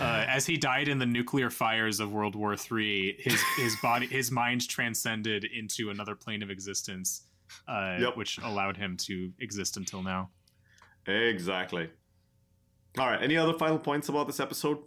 Uh, 0.00 0.24
as 0.28 0.44
he 0.46 0.56
died 0.56 0.88
in 0.88 0.98
the 0.98 1.06
nuclear 1.06 1.50
fires 1.50 2.00
of 2.00 2.12
World 2.12 2.34
War 2.34 2.54
III, 2.54 3.16
his 3.18 3.40
his 3.58 3.76
body, 3.82 4.06
his 4.06 4.30
mind 4.30 4.68
transcended 4.68 5.44
into 5.44 5.90
another 5.90 6.14
plane 6.14 6.42
of 6.42 6.50
existence, 6.50 7.22
uh, 7.68 7.96
Yep. 8.00 8.16
which 8.16 8.38
allowed 8.38 8.76
him 8.76 8.96
to 8.98 9.32
exist 9.38 9.76
until 9.76 10.02
now. 10.02 10.30
Exactly. 11.06 11.88
All 12.98 13.06
right. 13.08 13.22
Any 13.22 13.36
other 13.36 13.52
final 13.54 13.78
points 13.78 14.08
about 14.08 14.26
this 14.26 14.40
episode? 14.40 14.78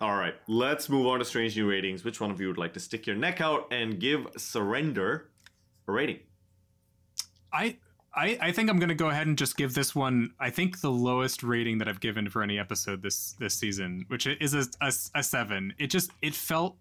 All 0.00 0.16
right. 0.16 0.34
Let's 0.48 0.88
move 0.88 1.06
on 1.06 1.20
to 1.20 1.24
strange 1.24 1.56
new 1.56 1.68
ratings. 1.68 2.04
Which 2.04 2.20
one 2.20 2.30
of 2.30 2.40
you 2.40 2.48
would 2.48 2.58
like 2.58 2.74
to 2.74 2.80
stick 2.80 3.06
your 3.06 3.16
neck 3.16 3.40
out 3.40 3.72
and 3.72 3.98
give 4.00 4.26
Surrender 4.36 5.30
a 5.86 5.92
rating? 5.92 6.18
I, 7.52 7.76
I 8.14 8.38
I 8.40 8.52
think 8.52 8.68
I'm 8.68 8.78
gonna 8.78 8.94
go 8.94 9.08
ahead 9.08 9.26
and 9.26 9.38
just 9.38 9.56
give 9.56 9.74
this 9.74 9.94
one. 9.94 10.32
I 10.38 10.50
think 10.50 10.80
the 10.80 10.90
lowest 10.90 11.42
rating 11.42 11.78
that 11.78 11.88
I've 11.88 12.00
given 12.00 12.28
for 12.28 12.42
any 12.42 12.58
episode 12.58 13.02
this 13.02 13.32
this 13.38 13.54
season, 13.54 14.04
which 14.08 14.26
is 14.26 14.54
a, 14.54 14.66
a, 14.80 14.92
a 15.14 15.22
seven. 15.22 15.74
It 15.78 15.88
just 15.88 16.10
it 16.20 16.34
felt 16.34 16.76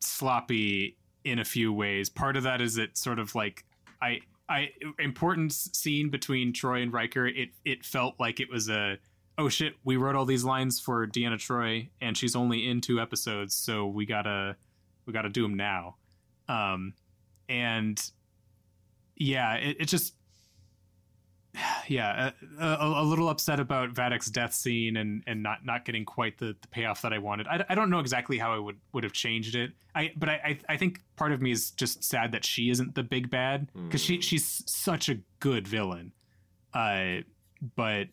sloppy 0.00 0.96
in 1.24 1.38
a 1.38 1.44
few 1.44 1.72
ways. 1.72 2.08
Part 2.08 2.36
of 2.36 2.44
that 2.44 2.60
is 2.60 2.78
it 2.78 2.96
sort 2.96 3.18
of 3.18 3.34
like 3.34 3.64
I 4.00 4.20
I 4.48 4.70
important 4.98 5.52
scene 5.52 6.08
between 6.08 6.52
Troi 6.52 6.82
and 6.82 6.92
Riker. 6.92 7.26
It 7.26 7.50
it 7.64 7.84
felt 7.84 8.14
like 8.18 8.40
it 8.40 8.50
was 8.50 8.68
a 8.70 8.98
oh 9.38 9.48
shit. 9.48 9.74
We 9.84 9.96
wrote 9.96 10.14
all 10.16 10.24
these 10.24 10.44
lines 10.44 10.80
for 10.80 11.06
Deanna 11.06 11.36
Troi, 11.36 11.88
and 12.00 12.16
she's 12.16 12.36
only 12.36 12.68
in 12.68 12.80
two 12.80 13.00
episodes, 13.00 13.54
so 13.54 13.86
we 13.86 14.06
gotta 14.06 14.56
we 15.04 15.12
gotta 15.12 15.28
do 15.28 15.42
them 15.42 15.54
now. 15.54 15.96
Um, 16.48 16.94
and 17.48 18.00
yeah, 19.16 19.54
it, 19.54 19.76
it 19.80 19.84
just 19.86 20.14
yeah, 21.88 22.30
a, 22.58 22.64
a, 22.64 23.02
a 23.02 23.04
little 23.04 23.28
upset 23.28 23.60
about 23.60 23.92
Vadic's 23.92 24.30
death 24.30 24.54
scene 24.54 24.96
and 24.96 25.22
and 25.26 25.42
not 25.42 25.64
not 25.64 25.84
getting 25.84 26.04
quite 26.04 26.38
the, 26.38 26.56
the 26.60 26.68
payoff 26.68 27.02
that 27.02 27.12
I 27.12 27.18
wanted. 27.18 27.46
I, 27.46 27.64
I 27.68 27.74
don't 27.74 27.90
know 27.90 28.00
exactly 28.00 28.38
how 28.38 28.52
I 28.52 28.58
would 28.58 28.76
would 28.92 29.04
have 29.04 29.12
changed 29.12 29.54
it. 29.54 29.72
I 29.94 30.12
but 30.16 30.28
I 30.28 30.34
I, 30.44 30.58
I 30.70 30.76
think 30.76 31.00
part 31.16 31.32
of 31.32 31.40
me 31.40 31.50
is 31.50 31.70
just 31.72 32.04
sad 32.04 32.32
that 32.32 32.44
she 32.44 32.70
isn't 32.70 32.94
the 32.94 33.02
big 33.02 33.30
bad 33.30 33.68
because 33.74 34.02
she 34.02 34.18
mm. 34.18 34.22
she's 34.22 34.62
such 34.66 35.08
a 35.08 35.18
good 35.40 35.66
villain. 35.66 36.12
Uh, 36.74 37.22
but 37.74 38.08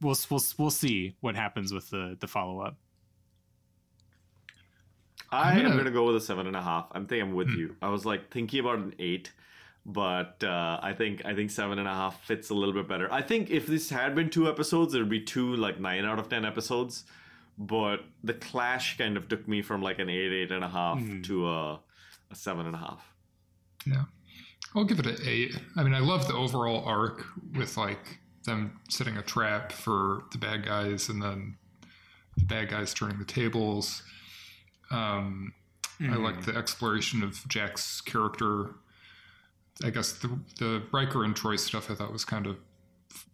we'll 0.00 0.16
we'll 0.30 0.42
we'll 0.58 0.70
see 0.70 1.14
what 1.20 1.36
happens 1.36 1.72
with 1.72 1.90
the 1.90 2.16
the 2.20 2.26
follow 2.26 2.60
up. 2.60 2.76
I 5.30 5.52
I'm 5.52 5.62
gonna- 5.62 5.70
going 5.70 5.84
to 5.86 5.90
go 5.90 6.04
with 6.06 6.16
a 6.16 6.20
seven 6.20 6.46
and 6.46 6.56
a 6.56 6.62
half. 6.62 6.86
I'm 6.92 7.06
think 7.06 7.22
I'm 7.22 7.34
with 7.34 7.48
hmm. 7.48 7.58
you. 7.58 7.76
I 7.82 7.88
was 7.88 8.04
like 8.04 8.30
thinking 8.30 8.60
about 8.60 8.78
an 8.78 8.94
eight, 8.98 9.32
but 9.86 10.42
uh, 10.42 10.78
I 10.82 10.94
think 10.94 11.24
I 11.24 11.34
think 11.34 11.50
seven 11.50 11.78
and 11.78 11.86
a 11.86 11.92
half 11.92 12.24
fits 12.24 12.50
a 12.50 12.54
little 12.54 12.74
bit 12.74 12.88
better. 12.88 13.12
I 13.12 13.22
think 13.22 13.50
if 13.50 13.66
this 13.66 13.90
had 13.90 14.14
been 14.14 14.30
two 14.30 14.48
episodes, 14.48 14.94
it 14.94 14.98
would 14.98 15.08
be 15.08 15.20
two 15.20 15.56
like 15.56 15.78
nine 15.78 16.04
out 16.04 16.18
of 16.18 16.28
ten 16.28 16.44
episodes. 16.44 17.04
But 17.56 18.00
the 18.24 18.34
clash 18.34 18.98
kind 18.98 19.16
of 19.16 19.28
took 19.28 19.46
me 19.46 19.62
from 19.62 19.80
like 19.80 19.98
an 20.00 20.08
eight, 20.08 20.32
eight 20.32 20.50
and 20.50 20.64
a 20.64 20.68
half 20.68 21.00
to 21.24 21.48
a, 21.48 21.80
a 22.30 22.34
seven 22.34 22.66
and 22.66 22.74
a 22.74 22.78
half. 22.78 23.12
Yeah. 23.86 24.04
I'll 24.74 24.84
give 24.84 24.98
it 24.98 25.06
an 25.06 25.18
eight. 25.24 25.56
I 25.76 25.84
mean, 25.84 25.94
I 25.94 26.00
love 26.00 26.26
the 26.26 26.34
overall 26.34 26.84
arc 26.84 27.24
with 27.56 27.76
like 27.76 28.18
them 28.44 28.80
setting 28.88 29.16
a 29.16 29.22
trap 29.22 29.70
for 29.70 30.24
the 30.32 30.38
bad 30.38 30.64
guys 30.66 31.08
and 31.08 31.22
then 31.22 31.56
the 32.36 32.44
bad 32.44 32.70
guys 32.70 32.92
turning 32.92 33.18
the 33.18 33.24
tables. 33.24 34.02
Um, 34.90 35.52
I 36.00 36.16
like 36.16 36.44
the 36.44 36.56
exploration 36.56 37.22
of 37.22 37.46
Jack's 37.48 38.00
character. 38.00 38.74
I 39.82 39.90
guess 39.90 40.12
the 40.12 40.38
the 40.58 40.82
Riker 40.92 41.24
and 41.24 41.34
Troi 41.34 41.58
stuff 41.58 41.90
I 41.90 41.94
thought 41.94 42.12
was 42.12 42.24
kind 42.24 42.46
of 42.46 42.58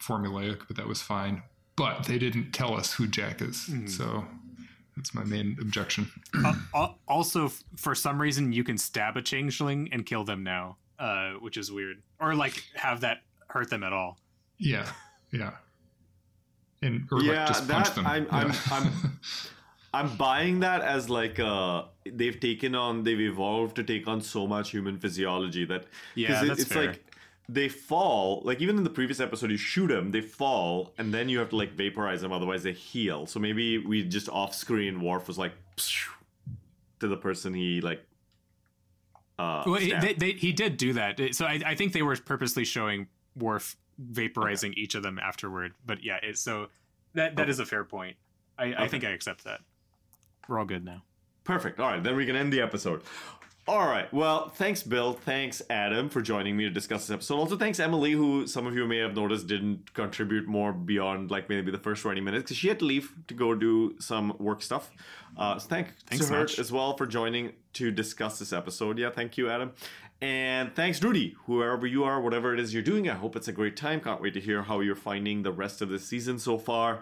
formulaic, 0.01 0.63
but 0.67 0.77
that 0.77 0.87
was 0.87 1.03
fine. 1.03 1.43
But 1.77 2.05
they 2.05 2.19
didn't 2.19 2.53
tell 2.53 2.75
us 2.75 2.93
who 2.93 3.07
Jack 3.07 3.41
is, 3.43 3.71
so 3.87 4.25
that's 4.97 5.15
my 5.15 5.25
main 5.25 5.57
objection. 5.61 6.11
Al- 6.75 6.99
also, 7.09 7.51
for 7.77 7.95
some 7.95 8.21
reason, 8.21 8.53
you 8.53 8.65
can 8.65 8.77
stab 8.77 9.17
a 9.17 9.23
changeling 9.23 9.89
and 9.93 10.05
kill 10.05 10.25
them 10.25 10.43
now, 10.43 10.77
uh, 10.99 11.33
which 11.41 11.57
is 11.57 11.73
weird, 11.73 12.03
or 12.21 12.35
like 12.35 12.63
have 12.75 13.01
that 13.01 13.19
hurt 13.49 13.71
them 13.71 13.83
at 13.83 13.93
all. 13.93 14.19
Yeah, 14.59 14.91
yeah. 15.33 15.53
And 16.83 17.09
or 17.11 17.23
yeah, 17.23 17.45
like 17.45 17.49
just 17.49 17.69
punch 17.69 17.87
that 17.89 17.95
them. 17.95 18.07
I'm, 18.07 18.27
I'm, 18.31 18.53
I'm, 18.71 18.93
I'm 19.95 20.17
buying 20.17 20.61
that 20.61 20.83
as 20.83 21.09
like 21.11 21.39
uh 21.39 21.85
they've 22.13 22.39
taken 22.41 22.75
on 22.75 23.03
they've 23.05 23.21
evolved 23.21 23.77
to 23.77 23.83
take 23.83 24.07
on 24.09 24.21
so 24.21 24.47
much 24.47 24.71
human 24.71 24.99
physiology 24.99 25.65
that 25.65 25.85
Yeah, 26.15 26.43
it- 26.43 26.49
that's 26.49 26.61
it's 26.63 26.73
fair. 26.73 26.87
like 26.89 27.05
they 27.49 27.69
fall 27.69 28.43
like 28.45 28.61
even 28.61 28.77
in 28.77 28.85
the 28.85 28.91
previous 28.91 29.19
episode 29.21 29.51
you 29.51 29.57
shoot 29.57 29.89
them 29.89 30.11
they 30.13 30.21
fall 30.21 30.93
and 30.99 31.13
then 31.13 31.29
you 31.29 31.39
have 31.41 31.49
to 31.51 31.57
like 31.57 31.73
vaporize 31.73 32.21
them 32.21 32.33
otherwise 32.33 32.63
they 32.63 32.73
heal 32.73 33.27
so 33.27 33.41
maybe 33.41 33.79
we 33.79 34.05
just 34.05 34.29
off 34.29 34.55
screen 34.55 35.01
Worf 35.01 35.27
was 35.27 35.37
like 35.39 35.53
to 37.01 37.09
the 37.09 37.17
person 37.17 37.53
he 37.55 37.81
like 37.81 38.05
uh 39.39 39.63
Well, 39.67 39.77
he, 39.81 39.93
they, 39.93 40.13
they, 40.15 40.33
he 40.33 40.53
did 40.53 40.77
do 40.77 40.93
that, 40.95 41.19
so 41.35 41.47
I, 41.47 41.61
I 41.65 41.75
think 41.75 41.93
they 41.93 42.03
were 42.03 42.17
purposely 42.17 42.65
showing 42.65 43.09
Worf 43.37 43.77
vaporizing 44.13 44.75
each 44.77 44.95
of 44.95 45.03
them 45.03 45.19
afterward. 45.19 45.73
But 45.87 46.03
yeah, 46.05 46.19
it, 46.23 46.37
so 46.39 46.69
that 47.15 47.37
that 47.37 47.49
is 47.49 47.59
a 47.59 47.65
fair 47.67 47.85
point. 47.85 48.17
I, 48.59 48.75
I 48.85 48.89
think 48.89 49.03
I 49.05 49.11
accept 49.11 49.45
that. 49.45 49.61
We're 50.47 50.59
all 50.59 50.67
good 50.67 50.85
now. 50.85 51.03
Perfect. 51.51 51.81
All 51.81 51.89
right, 51.89 52.01
then 52.01 52.15
we 52.15 52.27
can 52.27 52.37
end 52.37 52.53
the 52.53 52.61
episode. 52.61 53.03
All 53.67 53.85
right. 53.85 54.13
Well, 54.13 54.51
thanks, 54.51 54.85
Bill. 54.85 55.15
Thanks, 55.15 55.61
Adam, 55.69 56.09
for 56.09 56.23
joining 56.23 56.57
me 56.57 56.63
to 56.63 56.71
discuss 56.71 57.09
this 57.09 57.13
episode. 57.13 57.39
Also, 57.39 57.57
thanks, 57.57 57.81
Emily, 57.81 58.13
who 58.13 58.47
some 58.47 58.69
of 58.69 58.77
you 58.77 58.87
may 58.87 58.99
have 58.99 59.17
noticed 59.17 59.49
didn't 59.49 59.93
contribute 59.93 60.47
more 60.47 60.73
beyond 60.73 61.33
like 61.33 61.49
maybe 61.49 61.73
the 61.73 61.79
first 61.79 62.03
20 62.03 62.21
minutes 62.21 62.45
because 62.45 62.57
she 62.57 62.69
had 62.69 62.79
to 62.79 62.85
leave 62.85 63.13
to 63.27 63.35
go 63.35 63.53
do 63.57 63.97
some 63.99 64.33
work 64.39 64.63
stuff. 64.63 64.93
Uh, 65.37 65.59
so 65.59 65.69
thank 65.69 65.89
Thanks 66.07 66.29
to 66.29 66.35
her 66.35 66.41
much. 66.43 66.61
as 66.61 66.71
well 66.71 66.97
for 66.97 67.05
joining 67.05 67.51
to 67.73 67.91
discuss 67.91 68.39
this 68.39 68.53
episode. 68.53 68.97
Yeah, 68.97 69.11
thank 69.11 69.37
you, 69.37 69.51
Adam. 69.51 69.73
And 70.23 70.73
thanks, 70.77 71.03
Rudy, 71.03 71.35
whoever 71.47 71.85
you 71.85 72.05
are, 72.05 72.21
whatever 72.21 72.55
it 72.55 72.61
is 72.61 72.73
you're 72.73 72.85
doing. 72.85 73.11
I 73.11 73.15
hope 73.15 73.35
it's 73.35 73.49
a 73.49 73.53
great 73.53 73.77
time. 73.77 74.01
Can't 74.01 74.23
wait 74.23 74.35
to 74.35 74.41
hear 74.41 74.63
how 74.63 74.79
you're 74.79 74.95
finding 74.95 75.43
the 75.43 75.51
rest 75.51 75.83
of 75.83 75.89
the 75.89 75.99
season 75.99 76.39
so 76.39 76.59
far. 76.59 77.01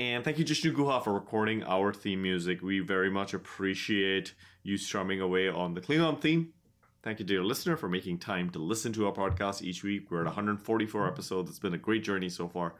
And 0.00 0.24
thank 0.24 0.38
you, 0.38 0.46
Jishnu 0.46 0.72
Guha, 0.72 1.04
for 1.04 1.12
recording 1.12 1.62
our 1.64 1.92
theme 1.92 2.22
music. 2.22 2.62
We 2.62 2.80
very 2.80 3.10
much 3.10 3.34
appreciate 3.34 4.32
you 4.62 4.78
strumming 4.78 5.20
away 5.20 5.46
on 5.46 5.74
the 5.74 5.82
Klingon 5.82 6.18
theme. 6.22 6.54
Thank 7.02 7.18
you, 7.18 7.26
dear 7.26 7.44
listener, 7.44 7.76
for 7.76 7.86
making 7.86 8.16
time 8.16 8.48
to 8.52 8.58
listen 8.60 8.94
to 8.94 9.04
our 9.06 9.12
podcast 9.12 9.60
each 9.60 9.84
week. 9.84 10.10
We're 10.10 10.20
at 10.20 10.24
144 10.24 11.06
episodes. 11.06 11.50
It's 11.50 11.58
been 11.58 11.74
a 11.74 11.78
great 11.78 12.02
journey 12.02 12.30
so 12.30 12.48
far. 12.48 12.76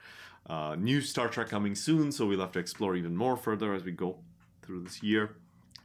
Uh, 0.47 0.77
new 0.79 1.03
Star 1.03 1.29
Trek 1.29 1.51
coming 1.51 1.75
soon, 1.75 2.11
so 2.11 2.25
we'll 2.25 2.41
have 2.41 2.53
to 2.53 2.59
explore 2.59 2.97
even 2.97 3.15
more 3.15 3.37
further 3.37 3.75
as 3.75 3.85
we 3.85 3.93
go 3.93 4.21
through 4.63 4.85
this 4.85 5.03
year. 5.03 5.37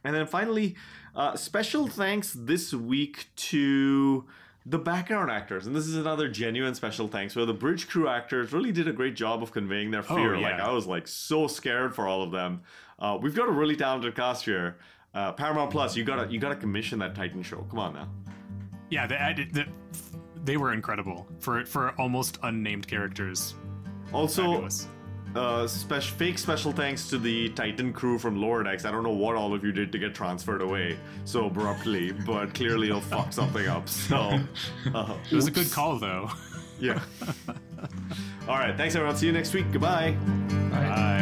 And 0.04 0.16
then 0.16 0.26
finally, 0.26 0.74
uh, 1.14 1.36
special 1.36 1.86
thanks 1.86 2.32
this 2.32 2.72
week 2.72 3.26
to 3.36 4.24
the 4.68 4.78
background 4.78 5.30
actors. 5.30 5.66
And 5.66 5.76
this 5.76 5.86
is 5.86 5.96
another 5.96 6.28
genuine 6.28 6.74
special 6.74 7.06
thanks 7.06 7.36
where 7.36 7.46
the 7.46 7.54
bridge 7.54 7.88
crew 7.88 8.08
actors 8.08 8.52
really 8.52 8.72
did 8.72 8.88
a 8.88 8.92
great 8.92 9.14
job 9.14 9.42
of 9.42 9.52
conveying 9.52 9.92
their 9.92 10.02
fear. 10.02 10.36
Like, 10.36 10.56
yeah. 10.58 10.68
I 10.68 10.72
was 10.72 10.86
like 10.86 11.06
so 11.06 11.46
scared 11.46 11.94
for 11.94 12.08
all 12.08 12.22
of 12.22 12.32
them. 12.32 12.62
Uh, 12.98 13.16
we've 13.20 13.34
got 13.34 13.48
a 13.48 13.52
really 13.52 13.76
talented 13.76 14.16
cast 14.16 14.44
here. 14.44 14.76
Uh, 15.14 15.32
Paramount 15.32 15.70
Plus, 15.70 15.96
you 15.96 16.04
gotta 16.04 16.30
you 16.30 16.38
gotta 16.38 16.56
commission 16.56 16.98
that 16.98 17.14
Titan 17.14 17.42
show. 17.42 17.64
Come 17.70 17.78
on 17.78 17.94
now. 17.94 18.08
Yeah, 18.90 19.06
the, 19.06 19.16
the, 19.34 19.60
the, 19.60 19.66
they 20.44 20.56
were 20.56 20.72
incredible 20.72 21.26
for 21.38 21.64
for 21.64 21.98
almost 22.00 22.38
unnamed 22.42 22.86
characters. 22.86 23.54
Also, 24.12 24.42
Fabulous. 24.42 24.88
Uh, 25.36 25.66
spec- 25.66 26.02
fake 26.02 26.38
special 26.38 26.72
thanks 26.72 27.08
to 27.08 27.18
the 27.18 27.48
Titan 27.50 27.92
crew 27.92 28.18
from 28.18 28.40
Lower 28.40 28.62
Decks. 28.62 28.84
I 28.84 28.90
don't 28.90 29.02
know 29.02 29.10
what 29.14 29.36
all 29.36 29.54
of 29.54 29.62
you 29.64 29.72
did 29.72 29.92
to 29.92 29.98
get 29.98 30.14
transferred 30.14 30.62
away 30.62 30.98
so 31.24 31.46
abruptly, 31.46 32.12
but 32.12 32.54
clearly 32.54 32.88
you'll 32.88 33.00
fuck 33.00 33.32
something 33.32 33.66
up. 33.66 33.88
So, 33.88 34.38
uh, 34.94 35.16
It 35.30 35.34
was 35.34 35.46
a 35.46 35.50
good 35.50 35.70
call, 35.70 35.98
though. 35.98 36.30
Yeah. 36.78 37.00
all 38.48 38.58
right. 38.58 38.76
Thanks, 38.76 38.94
everyone. 38.94 39.16
See 39.16 39.26
you 39.26 39.32
next 39.32 39.54
week. 39.54 39.70
Goodbye. 39.72 40.12
Bye. 40.70 41.15